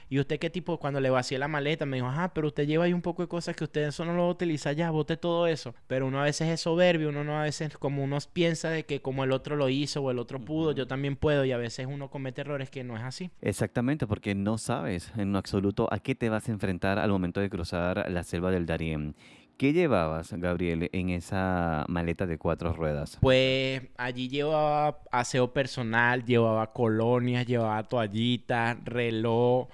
¿Y 0.09 0.19
usted 0.21 0.39
qué 0.39 0.51
tipo? 0.51 0.79
Cuando 0.79 1.01
le 1.01 1.09
vacié 1.09 1.39
la 1.39 1.49
maleta, 1.49 1.87
me 1.87 1.97
dijo, 1.97 2.07
ajá, 2.07 2.35
pero 2.35 2.49
usted 2.49 2.67
lleva 2.67 2.85
ahí 2.85 2.93
un 2.93 3.01
poco 3.01 3.23
de 3.23 3.29
cosas 3.29 3.57
que 3.57 3.65
usted 3.65 3.89
eso 3.89 4.05
no 4.05 4.13
lo 4.13 4.29
utiliza 4.29 4.71
ya, 4.73 4.91
bote 4.91 5.17
todo 5.17 5.47
eso. 5.47 5.75
Pero 5.87 6.07
uno 6.07 6.21
a 6.21 6.25
veces 6.25 6.49
es 6.51 6.61
soberbio, 6.61 7.09
uno 7.09 7.25
no 7.25 7.41
a 7.41 7.45
veces 7.45 7.79
como 7.79 8.05
uno 8.05 8.19
piensa 8.31 8.69
de 8.69 8.85
que 8.85 9.01
como 9.01 9.25
el 9.25 9.33
otro 9.33 9.57
lo 9.57 9.71
hizo 9.71 10.03
o 10.03 10.11
el 10.11 10.19
otro 10.19 10.39
pudo, 10.45 10.73
yo 10.73 10.87
también 10.87 11.17
puedo 11.17 11.47
y 11.47 11.53
a 11.53 11.57
veces 11.57 11.87
uno 11.89 12.11
comete 12.11 12.43
errores 12.43 12.69
que 12.69 12.85
no 12.85 12.95
es 12.99 13.03
así. 13.03 13.31
Exactamente, 13.41 14.07
porque 14.07 14.35
no 14.35 14.59
sabes 14.59 15.11
en 15.17 15.35
absoluto 15.35 15.89
a 15.91 15.99
qué 15.99 16.15
te 16.15 16.29
vas 16.29 16.47
a 16.47 16.53
enfrentar 16.53 16.99
al 16.99 17.09
momento 17.11 17.41
de 17.41 17.49
cruzar 17.49 18.05
la 18.11 18.23
selva 18.23 18.51
del 18.51 18.67
Darién. 18.67 19.17
¿Qué 19.63 19.73
llevabas, 19.73 20.33
Gabriel, 20.33 20.91
en 20.93 21.11
esa 21.11 21.85
maleta 21.87 22.27
de 22.27 22.37
cuatro 22.37 22.73
ruedas? 22.73 23.17
Pues 23.21 23.81
allí 23.97 24.29
llevaba 24.29 24.99
aseo 25.13 25.53
personal, 25.53 26.25
llevaba 26.25 26.73
colonias, 26.73 27.47
llevaba 27.47 27.81
toallitas, 27.85 28.85
reloj, 28.85 29.69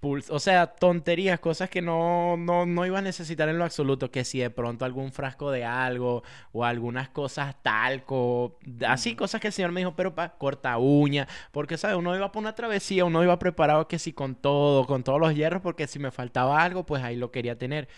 puls- 0.00 0.30
o 0.30 0.38
sea, 0.38 0.68
tonterías, 0.68 1.40
cosas 1.40 1.68
que 1.68 1.82
no, 1.82 2.38
no, 2.38 2.64
no 2.64 2.86
iba 2.86 3.00
a 3.00 3.02
necesitar 3.02 3.50
en 3.50 3.58
lo 3.58 3.64
absoluto, 3.64 4.10
que 4.10 4.24
si 4.24 4.38
de 4.38 4.48
pronto 4.48 4.86
algún 4.86 5.12
frasco 5.12 5.50
de 5.50 5.62
algo 5.66 6.22
o 6.52 6.64
algunas 6.64 7.10
cosas 7.10 7.54
talco, 7.62 8.58
así 8.86 9.14
cosas 9.14 9.42
que 9.42 9.48
el 9.48 9.52
señor 9.52 9.72
me 9.72 9.80
dijo, 9.80 9.94
pero 9.94 10.14
para 10.14 10.38
corta 10.38 10.78
uña, 10.78 11.28
porque 11.52 11.76
sabes, 11.76 11.98
uno 11.98 12.16
iba 12.16 12.32
por 12.32 12.40
una 12.40 12.54
travesía, 12.54 13.04
uno 13.04 13.22
iba 13.22 13.38
preparado 13.38 13.88
que 13.88 13.98
si 13.98 14.14
con 14.14 14.36
todo, 14.36 14.86
con 14.86 15.02
todos 15.04 15.20
los 15.20 15.34
hierros, 15.34 15.60
porque 15.60 15.86
si 15.86 15.98
me 15.98 16.10
faltaba 16.10 16.62
algo, 16.62 16.86
pues 16.86 17.02
ahí 17.02 17.16
lo 17.16 17.30
quería 17.30 17.58
tener. 17.58 17.88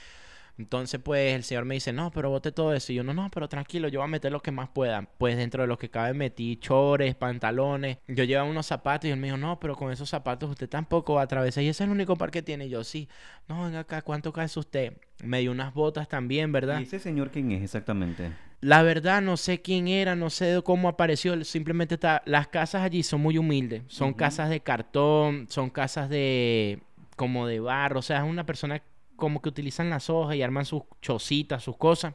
Entonces, 0.59 1.01
pues 1.03 1.35
el 1.35 1.45
señor 1.45 1.65
me 1.65 1.75
dice, 1.75 1.93
no, 1.93 2.11
pero 2.11 2.31
bote 2.31 2.53
todo 2.53 2.75
eso. 2.75 2.93
Y 2.93 2.97
yo, 2.97 3.05
no, 3.05 3.15
no, 3.15 3.31
pero 3.31 3.49
tranquilo, 3.49 3.89
yo 3.89 4.01
voy 4.01 4.05
a 4.05 4.11
meter 4.11 4.31
lo 4.31 4.41
que 4.41 4.51
más 4.51 4.69
pueda. 4.69 5.09
Pues 5.19 5.37
dentro 5.37 5.63
de 5.63 5.69
lo 5.69 5.79
que 5.79 5.91
cabe 5.91 6.15
metí 6.15 6.57
chores, 6.57 7.15
pantalones. 7.15 7.99
Yo 8.09 8.25
llevaba 8.25 8.49
unos 8.49 8.67
zapatos 8.67 9.09
y 9.09 9.13
él 9.13 9.19
me 9.19 9.29
dijo, 9.29 9.37
no, 9.37 9.59
pero 9.61 9.77
con 9.77 9.91
esos 9.93 10.09
zapatos 10.09 10.51
usted 10.51 10.69
tampoco 10.69 11.15
va 11.15 11.23
a 11.23 11.25
atravesar. 11.25 11.63
Y 11.65 11.69
ese 11.69 11.85
es 11.85 11.89
el 11.89 11.93
único 11.93 12.17
par 12.17 12.31
que 12.31 12.43
tiene. 12.43 12.67
Y 12.67 12.71
yo, 12.71 12.85
sí. 12.85 13.09
No, 13.49 13.65
venga 13.65 13.81
acá, 13.81 14.03
¿cuánto 14.03 14.33
cae 14.33 14.49
usted? 14.55 14.95
Me 15.23 15.41
dio 15.41 15.53
unas 15.53 15.75
botas 15.75 16.09
también, 16.09 16.53
¿verdad? 16.53 16.81
¿Y 16.81 16.85
ese 16.85 16.99
señor 16.99 17.31
quién 17.31 17.53
es 17.53 17.63
exactamente? 17.63 18.31
La 18.61 18.83
verdad, 18.83 19.23
no 19.23 19.37
sé 19.39 19.63
quién 19.63 19.89
era, 19.89 20.15
no 20.15 20.29
sé 20.29 20.61
cómo 20.63 20.89
apareció. 20.89 21.43
Simplemente 21.45 21.95
está. 21.95 22.23
Las 22.27 22.49
casas 22.49 22.83
allí 22.83 23.03
son 23.03 23.23
muy 23.23 23.39
humildes. 23.39 23.83
Son 23.89 24.13
casas 24.13 24.51
de 24.51 24.61
cartón, 24.61 25.47
son 25.49 25.71
casas 25.71 26.11
de. 26.11 26.81
como 27.17 27.47
de 27.47 27.61
barro. 27.61 28.01
O 28.01 28.03
sea, 28.03 28.19
es 28.19 28.25
una 28.25 28.45
persona 28.45 28.83
como 29.21 29.41
que 29.41 29.49
utilizan 29.49 29.89
las 29.89 30.11
hojas 30.11 30.35
y 30.35 30.43
arman 30.43 30.65
sus 30.65 30.83
chocitas, 31.01 31.63
sus 31.63 31.77
cosas. 31.77 32.15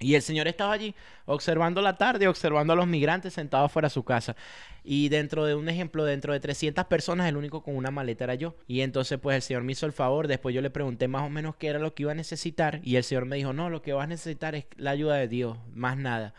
Y 0.00 0.16
el 0.16 0.22
señor 0.22 0.48
estaba 0.48 0.72
allí 0.72 0.92
observando 1.26 1.80
la 1.80 1.96
tarde, 1.96 2.26
observando 2.26 2.72
a 2.72 2.76
los 2.76 2.88
migrantes 2.88 3.34
sentados 3.34 3.70
fuera 3.70 3.86
de 3.86 3.94
su 3.94 4.02
casa. 4.02 4.34
Y 4.82 5.08
dentro 5.10 5.44
de 5.44 5.54
un 5.54 5.68
ejemplo, 5.68 6.04
dentro 6.04 6.32
de 6.32 6.40
300 6.40 6.86
personas, 6.86 7.28
el 7.28 7.36
único 7.36 7.62
con 7.62 7.76
una 7.76 7.92
maleta 7.92 8.24
era 8.24 8.34
yo. 8.34 8.56
Y 8.66 8.80
entonces, 8.80 9.20
pues 9.20 9.36
el 9.36 9.42
señor 9.42 9.62
me 9.62 9.72
hizo 9.72 9.86
el 9.86 9.92
favor. 9.92 10.26
Después 10.26 10.52
yo 10.52 10.62
le 10.62 10.70
pregunté 10.70 11.06
más 11.06 11.22
o 11.22 11.30
menos 11.30 11.54
qué 11.54 11.68
era 11.68 11.78
lo 11.78 11.94
que 11.94 12.02
iba 12.02 12.12
a 12.12 12.16
necesitar. 12.16 12.80
Y 12.82 12.96
el 12.96 13.04
señor 13.04 13.26
me 13.26 13.36
dijo: 13.36 13.52
No, 13.52 13.70
lo 13.70 13.82
que 13.82 13.92
vas 13.92 14.04
a 14.04 14.08
necesitar 14.08 14.56
es 14.56 14.64
la 14.76 14.90
ayuda 14.90 15.14
de 15.16 15.28
Dios, 15.28 15.58
más 15.74 15.96
nada. 15.96 16.34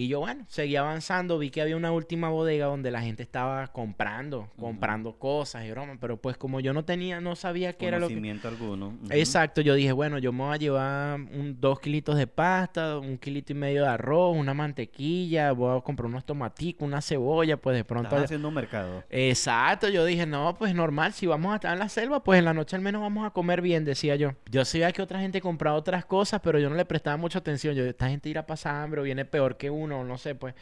Y 0.00 0.08
yo, 0.08 0.20
bueno, 0.20 0.46
seguí 0.48 0.76
avanzando, 0.76 1.38
vi 1.38 1.50
que 1.50 1.60
había 1.60 1.76
una 1.76 1.92
última 1.92 2.30
bodega 2.30 2.64
donde 2.64 2.90
la 2.90 3.02
gente 3.02 3.22
estaba 3.22 3.66
comprando, 3.66 4.48
comprando 4.58 5.18
cosas 5.18 5.66
y 5.66 5.70
bromas, 5.72 5.98
pero 6.00 6.16
pues 6.16 6.38
como 6.38 6.60
yo 6.60 6.72
no 6.72 6.86
tenía, 6.86 7.20
no 7.20 7.36
sabía 7.36 7.74
qué 7.74 7.88
era 7.88 7.98
lo 7.98 8.08
que... 8.08 8.14
Conocimiento 8.14 8.48
alguno. 8.48 8.98
Exacto, 9.10 9.60
yo 9.60 9.74
dije, 9.74 9.92
bueno, 9.92 10.16
yo 10.16 10.32
me 10.32 10.44
voy 10.44 10.54
a 10.54 10.56
llevar 10.56 11.20
un, 11.20 11.58
dos 11.60 11.80
kilitos 11.80 12.16
de 12.16 12.26
pasta, 12.26 12.96
un 12.96 13.18
kilito 13.18 13.52
y 13.52 13.56
medio 13.56 13.82
de 13.82 13.88
arroz, 13.88 14.34
una 14.34 14.54
mantequilla, 14.54 15.52
voy 15.52 15.76
a 15.76 15.82
comprar 15.82 16.06
unos 16.06 16.24
tomaticos, 16.24 16.88
una 16.88 17.02
cebolla, 17.02 17.58
pues 17.58 17.76
de 17.76 17.84
pronto... 17.84 18.08
Estás 18.08 18.24
haciendo 18.24 18.48
un 18.48 18.54
mercado. 18.54 19.04
Exacto, 19.10 19.90
yo 19.90 20.06
dije, 20.06 20.24
no, 20.24 20.56
pues 20.56 20.74
normal, 20.74 21.12
si 21.12 21.26
vamos 21.26 21.52
a 21.52 21.56
estar 21.56 21.74
en 21.74 21.78
la 21.78 21.90
selva, 21.90 22.24
pues 22.24 22.38
en 22.38 22.46
la 22.46 22.54
noche 22.54 22.74
al 22.74 22.80
menos 22.80 23.02
vamos 23.02 23.26
a 23.26 23.32
comer 23.32 23.60
bien, 23.60 23.84
decía 23.84 24.16
yo. 24.16 24.32
Yo 24.50 24.64
sabía 24.64 24.92
que 24.92 25.02
otra 25.02 25.20
gente 25.20 25.42
compraba 25.42 25.76
otras 25.76 26.06
cosas, 26.06 26.40
pero 26.42 26.58
yo 26.58 26.70
no 26.70 26.76
le 26.76 26.86
prestaba 26.86 27.18
mucha 27.18 27.40
atención. 27.40 27.74
Yo, 27.74 27.84
esta 27.84 28.08
gente 28.08 28.30
irá 28.30 28.40
a 28.40 28.46
pasar 28.46 28.76
hambre 28.76 29.02
o 29.02 29.04
viene 29.04 29.26
peor 29.26 29.58
que 29.58 29.68
uno, 29.68 29.89
no 29.90 30.18
sé, 30.18 30.34
pues. 30.34 30.54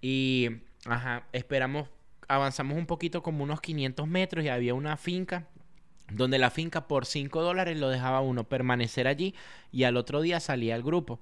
Y, 0.00 0.48
ajá, 0.86 1.24
esperamos, 1.32 1.88
avanzamos 2.28 2.76
un 2.76 2.86
poquito 2.86 3.22
como 3.22 3.44
unos 3.44 3.60
500 3.60 4.06
metros 4.06 4.44
y 4.44 4.48
había 4.48 4.74
una 4.74 4.96
finca 4.96 5.46
donde 6.12 6.38
la 6.38 6.50
finca 6.50 6.88
por 6.88 7.06
5 7.06 7.42
dólares 7.42 7.78
lo 7.78 7.88
dejaba 7.88 8.20
uno 8.20 8.44
permanecer 8.44 9.06
allí 9.06 9.34
y 9.72 9.84
al 9.84 9.96
otro 9.96 10.20
día 10.20 10.40
salía 10.40 10.74
el 10.76 10.82
grupo. 10.82 11.20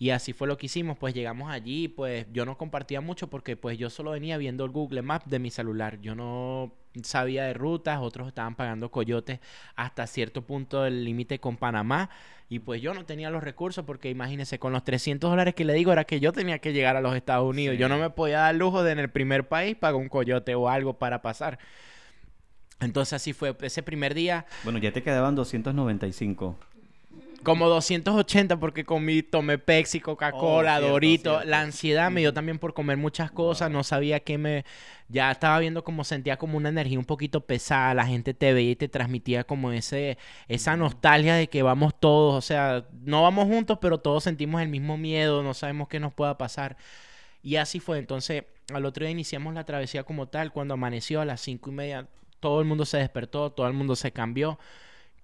Y 0.00 0.10
así 0.10 0.32
fue 0.32 0.46
lo 0.46 0.56
que 0.56 0.66
hicimos, 0.66 0.96
pues 0.96 1.12
llegamos 1.12 1.50
allí, 1.50 1.88
pues 1.88 2.26
yo 2.32 2.44
no 2.44 2.56
compartía 2.56 3.00
mucho 3.00 3.28
porque 3.28 3.56
pues 3.56 3.78
yo 3.78 3.90
solo 3.90 4.12
venía 4.12 4.36
viendo 4.38 4.64
el 4.64 4.70
Google 4.70 5.02
Maps 5.02 5.28
de 5.28 5.40
mi 5.40 5.50
celular. 5.50 6.00
Yo 6.00 6.14
no 6.14 6.72
sabía 7.02 7.44
de 7.44 7.54
rutas, 7.54 7.98
otros 8.00 8.28
estaban 8.28 8.54
pagando 8.54 8.92
coyotes 8.92 9.40
hasta 9.74 10.06
cierto 10.06 10.42
punto 10.42 10.82
del 10.82 11.04
límite 11.04 11.40
con 11.40 11.56
Panamá 11.56 12.10
y 12.50 12.60
pues 12.60 12.80
yo 12.80 12.94
no 12.94 13.04
tenía 13.04 13.28
los 13.28 13.44
recursos 13.44 13.84
porque 13.84 14.08
imagínense, 14.08 14.58
con 14.58 14.72
los 14.72 14.82
300 14.82 15.30
dólares 15.30 15.54
que 15.54 15.64
le 15.64 15.74
digo 15.74 15.92
era 15.92 16.04
que 16.04 16.18
yo 16.18 16.32
tenía 16.32 16.58
que 16.60 16.72
llegar 16.72 16.96
a 16.96 17.00
los 17.02 17.14
Estados 17.14 17.48
Unidos. 17.48 17.74
Sí. 17.74 17.80
Yo 17.80 17.88
no 17.88 17.98
me 17.98 18.08
podía 18.08 18.38
dar 18.38 18.54
lujo 18.54 18.82
de 18.82 18.92
en 18.92 18.98
el 18.98 19.10
primer 19.10 19.48
país 19.48 19.76
pagar 19.76 19.96
un 19.96 20.08
coyote 20.08 20.54
o 20.54 20.68
algo 20.68 20.94
para 20.94 21.20
pasar. 21.20 21.58
Entonces 22.80 23.14
así 23.14 23.32
fue, 23.32 23.54
ese 23.60 23.82
primer 23.82 24.14
día 24.14 24.46
Bueno, 24.64 24.78
ya 24.78 24.92
te 24.92 25.02
quedaban 25.02 25.34
295. 25.34 26.56
Como 27.48 27.68
280 27.68 28.60
porque 28.60 28.84
comí, 28.84 29.22
tomé 29.22 29.58
Pepsi, 29.58 30.00
Coca-Cola, 30.00 30.78
Oh, 30.78 30.88
Dorito. 30.88 31.42
La 31.44 31.60
ansiedad 31.60 32.10
me 32.10 32.20
dio 32.20 32.32
también 32.32 32.58
por 32.58 32.74
comer 32.74 32.96
muchas 32.96 33.30
cosas. 33.30 33.70
No 33.70 33.82
sabía 33.82 34.20
qué 34.20 34.38
me... 34.38 34.64
Ya 35.08 35.30
estaba 35.30 35.58
viendo 35.58 35.82
como 35.84 36.04
sentía 36.04 36.36
como 36.36 36.58
una 36.58 36.68
energía 36.68 36.98
un 36.98 37.04
poquito 37.04 37.40
pesada. 37.40 37.94
La 37.94 38.06
gente 38.06 38.34
te 38.34 38.52
veía 38.52 38.72
y 38.72 38.76
te 38.76 38.88
transmitía 38.88 39.44
como 39.44 39.72
ese 39.72 40.18
esa 40.48 40.76
nostalgia 40.76 41.34
de 41.34 41.48
que 41.48 41.62
vamos 41.62 41.98
todos. 41.98 42.34
O 42.34 42.42
sea, 42.42 42.86
no 43.04 43.22
vamos 43.22 43.46
juntos, 43.46 43.78
pero 43.80 43.98
todos 43.98 44.24
sentimos 44.24 44.60
el 44.60 44.68
mismo 44.68 44.96
miedo. 44.98 45.42
No 45.42 45.54
sabemos 45.54 45.88
qué 45.88 45.98
nos 45.98 46.12
pueda 46.12 46.36
pasar. 46.36 46.76
Y 47.42 47.56
así 47.56 47.80
fue. 47.80 47.98
Entonces, 47.98 48.44
al 48.72 48.84
otro 48.84 49.04
día 49.04 49.10
iniciamos 49.10 49.54
la 49.54 49.64
travesía 49.64 50.04
como 50.04 50.28
tal. 50.28 50.52
Cuando 50.52 50.74
amaneció 50.74 51.20
a 51.20 51.24
las 51.24 51.40
cinco 51.40 51.70
y 51.70 51.74
media, 51.74 52.06
todo 52.40 52.60
el 52.60 52.66
mundo 52.66 52.84
se 52.84 52.98
despertó, 52.98 53.50
todo 53.50 53.66
el 53.66 53.72
mundo 53.72 53.96
se 53.96 54.12
cambió. 54.12 54.58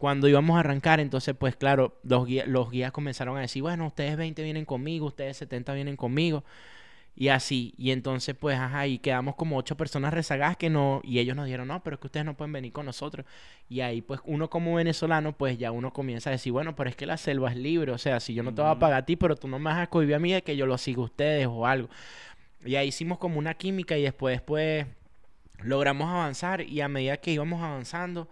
Cuando 0.05 0.29
íbamos 0.29 0.59
a 0.59 0.61
arrancar, 0.61 1.01
entonces, 1.01 1.35
pues 1.35 1.57
claro, 1.57 1.99
los 2.03 2.27
guías, 2.27 2.47
los 2.47 2.71
guías 2.71 2.93
comenzaron 2.93 3.39
a 3.39 3.41
decir, 3.41 3.63
bueno, 3.63 3.87
ustedes 3.87 4.19
20 4.19 4.43
vienen 4.43 4.67
conmigo, 4.67 5.07
ustedes 5.07 5.39
70 5.39 5.73
vienen 5.73 5.97
conmigo. 5.97 6.45
Y 7.17 7.29
así, 7.29 7.73
y 7.79 7.91
entonces 7.91 8.37
pues, 8.39 8.59
ajá, 8.59 8.87
y 8.87 8.99
quedamos 8.99 9.35
como 9.35 9.57
ocho 9.57 9.79
personas 9.79 10.13
rezagadas 10.13 10.59
que 10.59 10.69
no, 10.69 11.01
y 11.05 11.21
ellos 11.21 11.35
nos 11.35 11.47
dijeron, 11.47 11.69
no, 11.69 11.83
pero 11.83 11.95
es 11.95 12.01
que 12.01 12.09
ustedes 12.09 12.27
no 12.27 12.37
pueden 12.37 12.53
venir 12.53 12.71
con 12.71 12.85
nosotros. 12.85 13.25
Y 13.71 13.81
ahí 13.81 14.03
pues 14.03 14.21
uno 14.27 14.51
como 14.51 14.75
venezolano, 14.75 15.33
pues 15.33 15.57
ya 15.57 15.73
uno 15.73 15.91
comienza 15.95 16.29
a 16.29 16.33
decir, 16.33 16.53
bueno, 16.53 16.77
pero 16.77 16.91
es 16.91 16.97
que 16.97 17.07
la 17.07 17.17
selva 17.17 17.51
es 17.51 17.57
libre, 17.57 17.91
o 17.91 17.97
sea, 17.97 18.21
si 18.21 18.35
yo 18.35 18.43
no 18.43 18.55
te 18.55 18.61
voy 18.61 18.73
a 18.73 18.79
pagar 18.79 18.99
a 18.99 19.07
ti, 19.07 19.17
pero 19.17 19.37
tú 19.37 19.49
no 19.49 19.59
me 19.59 19.71
vas 19.71 19.79
a 19.79 19.87
cohibir 19.87 20.17
a 20.17 20.19
mí 20.19 20.35
de 20.35 20.43
que 20.43 20.55
yo 20.55 20.67
lo 20.67 20.77
siga 20.77 21.01
a 21.01 21.05
ustedes 21.05 21.47
o 21.47 21.67
algo. 21.67 21.89
Y 22.63 22.77
ahí 22.77 22.89
hicimos 22.89 23.17
como 23.17 23.39
una 23.39 23.55
química 23.55 23.97
y 23.97 24.03
después 24.03 24.43
pues 24.43 24.87
logramos 25.63 26.11
avanzar 26.11 26.61
y 26.61 26.83
a 26.83 26.89
medida 26.89 27.17
que 27.17 27.31
íbamos 27.33 27.63
avanzando, 27.63 28.29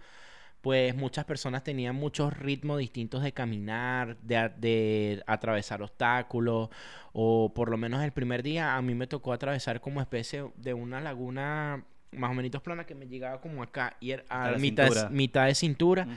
pues 0.63 0.95
muchas 0.95 1.25
personas 1.25 1.61
tenían 1.61 1.93
muchos 1.93 2.31
ritmos 2.31 2.79
distintos 2.79 3.21
de 3.21 3.33
caminar, 3.33 4.15
de, 4.21 4.49
de, 4.55 5.23
atravesar 5.27 5.81
obstáculos, 5.81 6.69
o 7.11 7.53
por 7.53 7.69
lo 7.69 7.75
menos 7.75 8.01
el 8.01 8.13
primer 8.13 8.43
día 8.43 8.77
a 8.77 8.81
mí 8.81 8.95
me 8.95 9.05
tocó 9.05 9.33
atravesar 9.33 9.81
como 9.81 9.99
especie 9.99 10.51
de 10.55 10.73
una 10.73 11.01
laguna 11.01 11.83
más 12.13 12.31
o 12.31 12.33
menos 12.33 12.61
plana 12.61 12.85
que 12.85 12.95
me 12.95 13.07
llegaba 13.07 13.41
como 13.41 13.61
acá 13.61 13.97
y 13.99 14.11
era 14.11 14.23
a 14.29 14.51
mitad, 14.51 15.09
mitad 15.09 15.47
de 15.47 15.55
cintura 15.55 16.07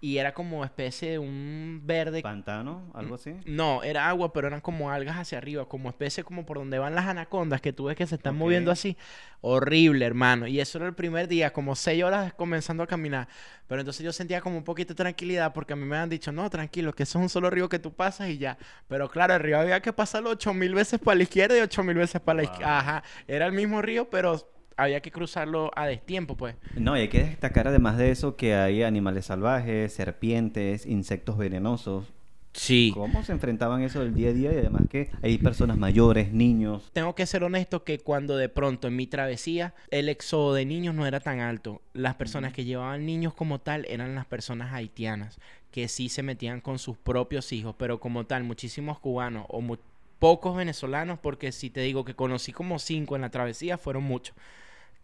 y 0.00 0.18
era 0.18 0.34
como 0.34 0.64
especie 0.64 1.12
de 1.12 1.18
un 1.18 1.80
verde. 1.84 2.20
¿Pantano? 2.22 2.90
¿Algo 2.94 3.14
así? 3.14 3.34
No, 3.46 3.82
era 3.82 4.08
agua, 4.08 4.32
pero 4.32 4.46
eran 4.46 4.60
como 4.60 4.90
algas 4.90 5.16
hacia 5.16 5.38
arriba, 5.38 5.66
como 5.68 5.88
especie 5.88 6.22
como 6.22 6.44
por 6.44 6.58
donde 6.58 6.78
van 6.78 6.94
las 6.94 7.06
anacondas 7.06 7.60
que 7.60 7.72
tú 7.72 7.84
ves 7.84 7.96
que 7.96 8.06
se 8.06 8.16
están 8.16 8.36
moviendo 8.36 8.70
así. 8.70 8.96
Horrible, 9.40 10.04
hermano. 10.04 10.46
Y 10.46 10.60
eso 10.60 10.78
era 10.78 10.86
el 10.86 10.94
primer 10.94 11.28
día, 11.28 11.52
como 11.52 11.74
seis 11.74 12.04
horas 12.04 12.34
comenzando 12.34 12.82
a 12.82 12.86
caminar. 12.86 13.28
Pero 13.66 13.80
entonces 13.80 14.04
yo 14.04 14.12
sentía 14.12 14.40
como 14.40 14.58
un 14.58 14.64
poquito 14.64 14.92
de 14.92 14.98
tranquilidad 14.98 15.52
porque 15.52 15.72
a 15.72 15.76
mí 15.76 15.84
me 15.84 15.96
han 15.96 16.08
dicho, 16.08 16.30
no, 16.30 16.48
tranquilo, 16.50 16.92
que 16.92 17.04
eso 17.04 17.18
es 17.18 17.22
un 17.22 17.28
solo 17.28 17.48
río 17.48 17.68
que 17.68 17.78
tú 17.78 17.92
pasas 17.92 18.28
y 18.28 18.38
ya. 18.38 18.58
Pero 18.88 19.08
claro, 19.08 19.34
el 19.34 19.40
río 19.40 19.58
había 19.58 19.80
que 19.80 19.92
pasarlo 19.92 20.30
ocho 20.30 20.52
mil 20.52 20.74
veces 20.74 21.00
para 21.00 21.16
la 21.16 21.22
izquierda 21.22 21.56
y 21.56 21.60
ocho 21.60 21.82
mil 21.82 21.96
veces 21.96 22.20
para 22.20 22.36
la 22.38 22.42
izquierda. 22.44 22.78
Ajá, 22.78 23.02
era 23.26 23.46
el 23.46 23.52
mismo 23.52 23.80
río, 23.80 24.10
pero 24.10 24.55
había 24.76 25.00
que 25.00 25.10
cruzarlo 25.10 25.70
a 25.74 25.86
destiempo, 25.86 26.36
pues. 26.36 26.54
No, 26.74 26.96
y 26.96 27.02
hay 27.02 27.08
que 27.08 27.24
destacar 27.24 27.68
además 27.68 27.96
de 27.98 28.10
eso 28.10 28.36
que 28.36 28.54
hay 28.54 28.82
animales 28.82 29.26
salvajes, 29.26 29.92
serpientes, 29.92 30.86
insectos 30.86 31.38
venenosos. 31.38 32.12
Sí. 32.52 32.90
¿Cómo 32.94 33.22
se 33.22 33.32
enfrentaban 33.32 33.82
eso 33.82 34.00
del 34.00 34.14
día 34.14 34.30
a 34.30 34.32
día? 34.32 34.52
Y 34.52 34.56
además 34.56 34.82
que 34.90 35.10
hay 35.22 35.36
personas 35.36 35.76
mayores, 35.76 36.32
niños. 36.32 36.90
Tengo 36.94 37.14
que 37.14 37.26
ser 37.26 37.44
honesto 37.44 37.84
que 37.84 37.98
cuando 37.98 38.38
de 38.38 38.48
pronto 38.48 38.88
en 38.88 38.96
mi 38.96 39.06
travesía 39.06 39.74
el 39.90 40.08
éxodo 40.08 40.54
de 40.54 40.64
niños 40.64 40.94
no 40.94 41.06
era 41.06 41.20
tan 41.20 41.40
alto. 41.40 41.82
Las 41.92 42.14
personas 42.14 42.54
que 42.54 42.64
llevaban 42.64 43.04
niños 43.04 43.34
como 43.34 43.58
tal 43.58 43.84
eran 43.88 44.14
las 44.14 44.24
personas 44.24 44.72
haitianas, 44.72 45.38
que 45.70 45.86
sí 45.88 46.08
se 46.08 46.22
metían 46.22 46.62
con 46.62 46.78
sus 46.78 46.96
propios 46.96 47.52
hijos, 47.52 47.74
pero 47.78 48.00
como 48.00 48.24
tal 48.24 48.44
muchísimos 48.44 48.98
cubanos 49.00 49.44
o 49.48 49.62
pocos 50.18 50.56
venezolanos, 50.56 51.18
porque 51.18 51.52
si 51.52 51.68
te 51.68 51.82
digo 51.82 52.06
que 52.06 52.14
conocí 52.14 52.52
como 52.52 52.78
cinco 52.78 53.16
en 53.16 53.22
la 53.22 53.30
travesía, 53.30 53.76
fueron 53.76 54.04
muchos 54.04 54.34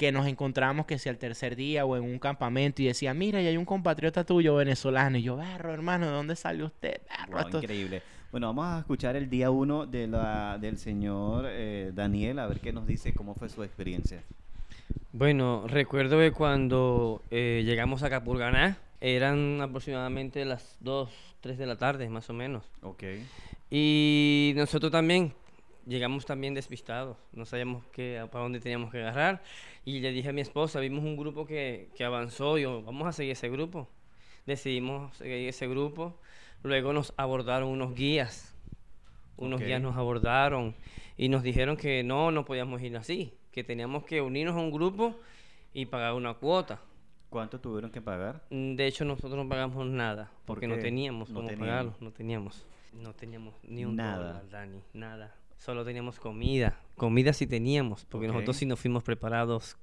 que 0.02 0.10
nos 0.10 0.26
encontramos 0.26 0.84
que 0.84 0.98
sea 0.98 1.12
el 1.12 1.18
tercer 1.18 1.54
día 1.54 1.84
o 1.84 1.96
en 1.96 2.02
un 2.02 2.18
campamento 2.18 2.82
y 2.82 2.86
decía, 2.86 3.14
mira, 3.14 3.40
y 3.40 3.46
hay 3.46 3.56
un 3.56 3.64
compatriota 3.64 4.24
tuyo 4.24 4.56
venezolano. 4.56 5.16
Y 5.16 5.22
yo, 5.22 5.36
berro, 5.36 5.72
hermano, 5.72 6.06
¿de 6.06 6.12
dónde 6.12 6.34
salió 6.34 6.66
usted? 6.66 7.02
Increíble. 7.52 8.02
Bueno, 8.32 8.48
vamos 8.48 8.66
a 8.66 8.80
escuchar 8.80 9.14
el 9.14 9.30
día 9.30 9.52
uno 9.52 9.86
de 9.86 10.08
la, 10.08 10.58
del 10.58 10.76
señor 10.78 11.44
eh, 11.46 11.92
Daniel, 11.94 12.40
a 12.40 12.48
ver 12.48 12.58
qué 12.58 12.72
nos 12.72 12.84
dice, 12.84 13.14
cómo 13.14 13.36
fue 13.36 13.48
su 13.48 13.62
experiencia. 13.62 14.24
Bueno, 15.12 15.68
recuerdo 15.68 16.18
que 16.18 16.32
cuando 16.32 17.22
eh, 17.30 17.62
llegamos 17.64 18.02
a 18.02 18.10
Capurganá, 18.10 18.78
eran 19.00 19.60
aproximadamente 19.60 20.44
las 20.44 20.78
2, 20.80 21.10
3 21.42 21.58
de 21.58 21.66
la 21.66 21.76
tarde, 21.76 22.08
más 22.08 22.28
o 22.28 22.32
menos. 22.32 22.64
Ok. 22.82 23.04
Y 23.70 24.52
nosotros 24.56 24.90
también 24.90 25.32
llegamos 25.86 26.26
también 26.26 26.54
despistados, 26.54 27.16
no 27.32 27.44
sabíamos 27.44 27.84
qué, 27.92 28.26
para 28.30 28.42
dónde 28.42 28.60
teníamos 28.60 28.90
que 28.90 28.98
agarrar. 28.98 29.42
Y 29.84 30.00
le 30.00 30.12
dije 30.12 30.28
a 30.28 30.32
mi 30.32 30.40
esposa, 30.40 30.80
vimos 30.80 31.04
un 31.04 31.16
grupo 31.16 31.46
que, 31.46 31.90
que 31.94 32.04
avanzó, 32.04 32.58
y 32.58 32.62
yo, 32.62 32.82
vamos 32.82 33.08
a 33.08 33.12
seguir 33.12 33.32
ese 33.32 33.48
grupo. 33.48 33.88
Decidimos 34.46 35.16
seguir 35.16 35.48
ese 35.48 35.66
grupo. 35.68 36.18
Luego 36.62 36.92
nos 36.92 37.12
abordaron 37.16 37.68
unos 37.68 37.94
guías. 37.94 38.54
Unos 39.36 39.60
guías 39.60 39.80
nos 39.80 39.96
abordaron 39.96 40.74
y 41.16 41.28
nos 41.28 41.42
dijeron 41.42 41.76
que 41.76 42.04
no, 42.04 42.30
no 42.30 42.44
podíamos 42.44 42.80
ir 42.82 42.96
así, 42.96 43.34
que 43.50 43.64
teníamos 43.64 44.04
que 44.04 44.20
unirnos 44.20 44.54
a 44.56 44.60
un 44.60 44.70
grupo 44.70 45.16
y 45.74 45.86
pagar 45.86 46.14
una 46.14 46.34
cuota. 46.34 46.80
¿Cuánto 47.28 47.58
tuvieron 47.58 47.90
que 47.90 48.00
pagar? 48.00 48.42
Mm, 48.50 48.76
de 48.76 48.86
hecho, 48.86 49.04
nosotros 49.04 49.34
no 49.34 49.48
pagamos 49.48 49.86
nada, 49.86 50.30
porque 50.44 50.68
no 50.68 50.78
teníamos 50.78 51.30
no 51.30 51.40
cómo 51.40 51.58
pagarlo, 51.58 51.94
no 51.98 52.12
teníamos. 52.12 52.64
No 52.92 53.14
teníamos 53.14 53.54
ni 53.64 53.86
un 53.86 53.96
nada. 53.96 54.44
Dani, 54.50 54.82
nada 54.92 55.34
solo 55.62 55.84
teníamos 55.84 56.18
comida. 56.18 56.76
Comida 56.96 57.32
sí 57.32 57.46
teníamos, 57.46 58.04
porque 58.06 58.26
nosotros 58.26 58.56
sí 58.56 58.66
nos 58.66 58.80
fuimos 58.80 59.04
preparados 59.04 59.76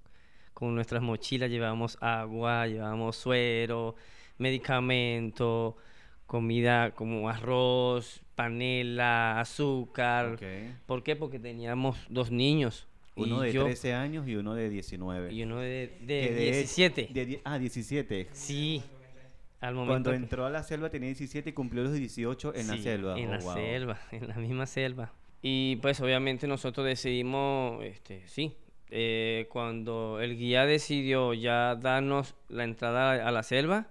con 0.54 0.76
nuestras 0.76 1.02
mochilas, 1.02 1.50
llevábamos 1.50 1.98
agua, 2.02 2.68
llevábamos 2.68 3.16
suero, 3.16 3.96
medicamento, 4.38 5.78
comida 6.26 6.92
como 6.92 7.30
arroz, 7.30 8.22
panela, 8.36 9.40
azúcar. 9.40 10.38
¿Por 10.86 11.02
qué? 11.02 11.16
Porque 11.16 11.40
teníamos 11.40 11.98
dos 12.10 12.30
niños. 12.30 12.86
Uno 13.16 13.42
de 13.42 13.52
13 13.52 13.94
años 13.94 14.28
y 14.28 14.36
uno 14.36 14.56
de 14.56 14.70
19. 14.70 15.34
Y 15.34 15.44
uno 15.44 15.60
de, 15.60 15.92
17. 16.02 17.42
ah, 17.46 17.58
17. 17.58 18.28
Sí. 18.34 18.84
Al 19.62 19.76
momento 19.76 20.10
Cuando 20.10 20.14
entró 20.14 20.46
a 20.46 20.50
la 20.50 20.64
selva 20.64 20.90
tenía 20.90 21.08
17 21.08 21.50
y 21.50 21.54
cumplió 21.54 21.84
los 21.84 21.94
18 21.94 22.54
en 22.56 22.68
la 22.68 22.78
selva. 22.78 23.20
En 23.20 23.32
la 23.32 23.38
oh, 23.38 23.54
selva, 23.54 24.00
en 24.12 24.28
la 24.28 24.36
misma 24.36 24.66
selva. 24.66 25.14
Y 25.42 25.78
pues 25.78 26.02
obviamente 26.02 26.48
nosotros 26.48 26.86
decidimos, 26.86 27.84
este, 27.84 28.28
sí, 28.28 28.56
eh, 28.92 29.48
cuando 29.52 30.20
el 30.20 30.38
guía 30.38 30.66
decidió 30.66 31.34
ya 31.34 31.76
darnos 31.76 32.36
la 32.50 32.64
entrada 32.64 33.28
a 33.28 33.32
la 33.32 33.44
selva, 33.44 33.88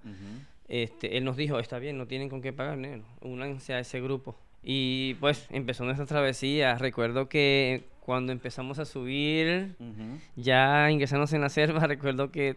este, 0.69 1.17
él 1.17 1.25
nos 1.25 1.37
dijo, 1.37 1.59
está 1.59 1.79
bien, 1.79 1.97
no 1.97 2.07
tienen 2.07 2.29
con 2.29 2.43
qué 2.43 2.53
pagar, 2.53 2.79
únanse 3.23 3.73
a 3.75 3.79
ese 3.79 4.01
grupo. 4.01 4.37
Y 4.63 5.15
pues 5.15 5.47
empezó 5.51 5.85
nuestra 5.85 6.05
travesía. 6.05 6.77
Recuerdo 6.77 7.29
que 7.29 7.85
cuando 8.01 8.33
empezamos 8.33 8.79
a 8.79 8.85
subir, 8.85 9.77
ya 10.37 10.91
ingresamos 10.91 11.33
en 11.33 11.41
la 11.41 11.49
selva, 11.49 11.81
recuerdo 11.87 12.31
que 12.31 12.57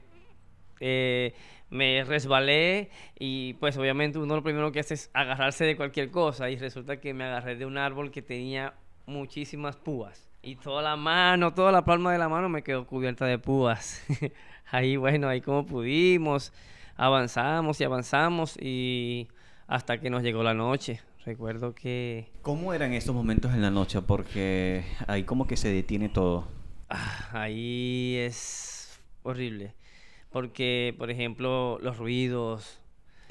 eh, 0.80 1.34
me 1.72 2.04
resbalé 2.04 2.90
y 3.18 3.54
pues 3.54 3.78
obviamente 3.78 4.20
uno 4.20 4.36
lo 4.36 4.44
primero 4.44 4.72
que 4.72 4.82
hace 4.82 4.94
es 4.94 5.10
agarrarse 5.14 5.64
de 5.66 5.78
cualquier 5.78 6.12
cosa 6.12 6.50
y 6.50 6.58
resulta 6.58 7.00
que 7.00 7.14
me 7.14 7.24
agarré 7.24 7.56
de 7.56 7.66
un 7.66 7.78
árbol 7.78 8.12
que 8.12 8.22
tenía 8.22 8.76
muchísimas 9.08 9.78
púas. 9.78 10.30
Y 10.44 10.58
toda 10.58 10.82
la 10.82 10.96
mano, 10.96 11.54
toda 11.54 11.72
la 11.72 11.86
palma 11.86 12.12
de 12.12 12.18
la 12.18 12.28
mano 12.28 12.50
me 12.50 12.62
quedó 12.62 12.86
cubierta 12.86 13.26
de 13.26 13.40
púas. 13.40 14.06
ahí, 14.72 14.98
bueno, 14.98 15.30
ahí 15.30 15.40
como 15.40 15.66
pudimos, 15.66 16.52
avanzamos 16.98 17.80
y 17.80 17.84
avanzamos 17.86 18.58
y 18.60 19.30
hasta 19.68 20.00
que 20.00 20.10
nos 20.10 20.24
llegó 20.24 20.44
la 20.44 20.54
noche. 20.54 21.00
Recuerdo 21.26 21.74
que... 21.74 22.32
¿Cómo 22.42 22.74
eran 22.74 22.94
esos 22.94 23.16
momentos 23.16 23.54
en 23.54 23.62
la 23.62 23.72
noche? 23.72 24.02
Porque 24.02 24.84
ahí 25.08 25.24
como 25.24 25.48
que 25.48 25.56
se 25.56 25.72
detiene 25.72 26.10
todo. 26.10 26.48
Ah, 26.90 27.30
ahí 27.32 28.18
es 28.18 29.00
horrible. 29.24 29.76
Porque, 30.32 30.96
por 30.98 31.12
ejemplo, 31.12 31.78
los 31.82 31.98
ruidos, 31.98 32.82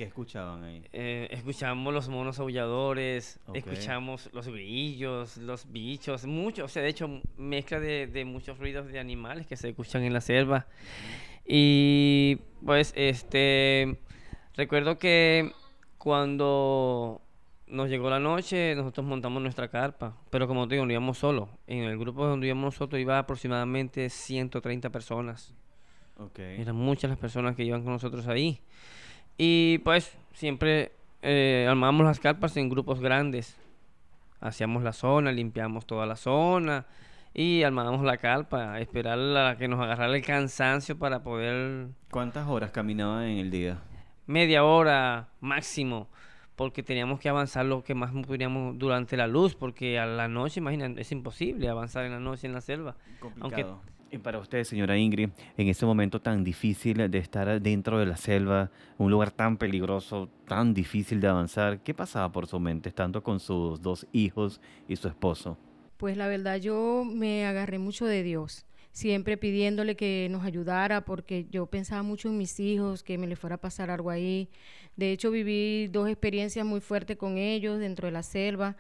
¿Qué 0.01 0.05
escuchaban 0.05 0.65
ahí? 0.65 0.83
Eh, 0.95 1.29
escuchamos 1.31 1.93
los 1.93 2.09
monos 2.09 2.39
aulladores, 2.39 3.39
escuchamos 3.53 4.31
los 4.33 4.49
grillos, 4.49 5.37
los 5.37 5.71
bichos, 5.71 6.25
mucho, 6.25 6.65
o 6.65 6.69
sea, 6.69 6.83
de 6.83 6.89
hecho, 6.89 7.21
mezcla 7.37 7.79
de, 7.79 8.25
muchos 8.25 8.59
ruidos 8.59 8.91
de 8.91 8.99
animales 8.99 9.47
que 9.47 9.59
se 9.59 9.69
escuchan 9.69 10.03
en 10.03 10.15
la 10.15 10.23
selva. 10.23 10.67
Y 11.47 12.39
pues, 12.65 12.95
este, 12.97 13.99
recuerdo 14.55 14.99
que 14.99 15.53
cuando 15.99 17.21
nos 17.67 17.91
llegó 17.91 18.09
la 18.09 18.21
noche, 18.21 18.75
nosotros 18.75 19.07
montamos 19.07 19.43
nuestra 19.43 19.69
carpa, 19.69 20.17
pero 20.31 20.49
como 20.49 20.67
te 20.67 20.77
digo, 20.77 20.87
no 20.87 20.93
íbamos 20.93 21.19
solo. 21.19 21.51
En 21.67 21.85
el 21.85 21.99
grupo 21.99 22.27
donde 22.27 22.47
íbamos 22.47 22.73
nosotros 22.73 22.99
iba 23.03 23.19
aproximadamente 23.19 24.09
130 24.09 24.89
personas. 24.89 25.55
Okay. 26.27 26.61
Eran 26.61 26.77
muchas 26.77 27.11
las 27.11 27.19
personas 27.19 27.57
que 27.57 27.65
iban 27.65 27.83
con 27.83 27.93
nosotros 27.93 28.27
ahí. 28.27 28.61
Y 29.39 29.79
pues 29.79 30.17
siempre 30.35 30.93
eh, 31.23 31.67
armábamos 31.69 32.07
las 32.07 32.21
carpas 32.21 32.57
en 32.57 32.69
grupos 32.69 33.01
grandes. 33.01 33.57
Hacíamos 34.41 34.83
la 34.83 34.93
zona, 34.93 35.33
limpiamos 35.33 35.87
toda 35.87 36.07
la 36.07 36.17
zona 36.17 36.87
y 37.33 37.63
armábamos 37.63 38.05
la 38.05 38.17
carpa, 38.17 38.81
esperar 38.81 39.19
a 39.37 39.57
que 39.57 39.69
nos 39.69 39.81
agarrara 39.81 40.15
el 40.15 40.23
cansancio 40.23 40.99
para 40.99 41.23
poder... 41.23 41.89
¿Cuántas 42.11 42.49
horas 42.49 42.71
caminaban 42.71 43.25
en 43.25 43.39
el 43.39 43.51
día? 43.51 43.79
Media 44.27 44.65
hora 44.65 45.29
máximo, 45.41 46.09
porque 46.57 46.83
teníamos 46.83 47.21
que 47.21 47.29
avanzar 47.29 47.67
lo 47.67 47.85
que 47.85 47.95
más 47.95 48.13
pudiéramos 48.13 48.79
durante 48.79 49.17
la 49.17 49.27
luz, 49.27 49.55
porque 49.55 49.99
a 49.99 50.07
la 50.07 50.29
noche, 50.29 50.61
imagínate, 50.61 51.01
es 51.01 51.13
imposible 51.13 51.69
avanzar 51.69 52.05
en 52.05 52.13
la 52.13 52.21
noche 52.21 52.47
en 52.47 52.55
la 52.55 52.61
selva. 52.61 52.97
Complicado. 53.21 53.81
Y 54.13 54.19
para 54.19 54.39
usted, 54.41 54.65
señora 54.65 54.99
Ingrid, 54.99 55.31
en 55.57 55.69
ese 55.69 55.87
momento 55.87 56.21
tan 56.21 56.43
difícil 56.43 57.09
de 57.09 57.19
estar 57.19 57.61
dentro 57.63 58.01
de 58.01 58.07
la 58.07 58.17
selva, 58.17 58.73
un 58.99 59.09
lugar 59.09 59.31
tan 59.31 59.57
peligroso, 59.57 60.29
tan 60.49 60.75
difícil 60.75 61.21
de 61.21 61.29
avanzar, 61.29 61.81
¿qué 61.81 61.95
pasaba 61.95 62.33
por 62.33 62.49
su 62.49 62.59
mente 62.59 62.89
estando 62.89 63.23
con 63.23 63.39
sus 63.39 63.81
dos 63.81 64.09
hijos 64.13 64.61
y 64.89 64.97
su 64.97 65.07
esposo? 65.07 65.57
Pues 65.97 66.17
la 66.17 66.27
verdad 66.27 66.57
yo 66.57 67.05
me 67.05 67.47
agarré 67.47 67.79
mucho 67.79 68.05
de 68.05 68.25
Dios, 68.25 68.67
siempre 68.91 69.37
pidiéndole 69.37 69.95
que 69.95 70.27
nos 70.29 70.45
ayudara 70.45 71.05
porque 71.05 71.47
yo 71.49 71.67
pensaba 71.67 72.03
mucho 72.03 72.31
en 72.31 72.39
mis 72.39 72.59
hijos, 72.59 73.05
que 73.05 73.17
me 73.17 73.29
les 73.29 73.39
fuera 73.39 73.57
a 73.57 73.61
pasar 73.61 73.91
algo 73.91 74.11
ahí. 74.11 74.49
De 74.97 75.13
hecho 75.13 75.31
viví 75.31 75.87
dos 75.87 76.09
experiencias 76.09 76.67
muy 76.67 76.81
fuertes 76.81 77.17
con 77.17 77.39
ellos 77.39 77.79
dentro 77.79 78.07
de 78.07 78.13
la 78.13 78.25
selva 78.25 78.77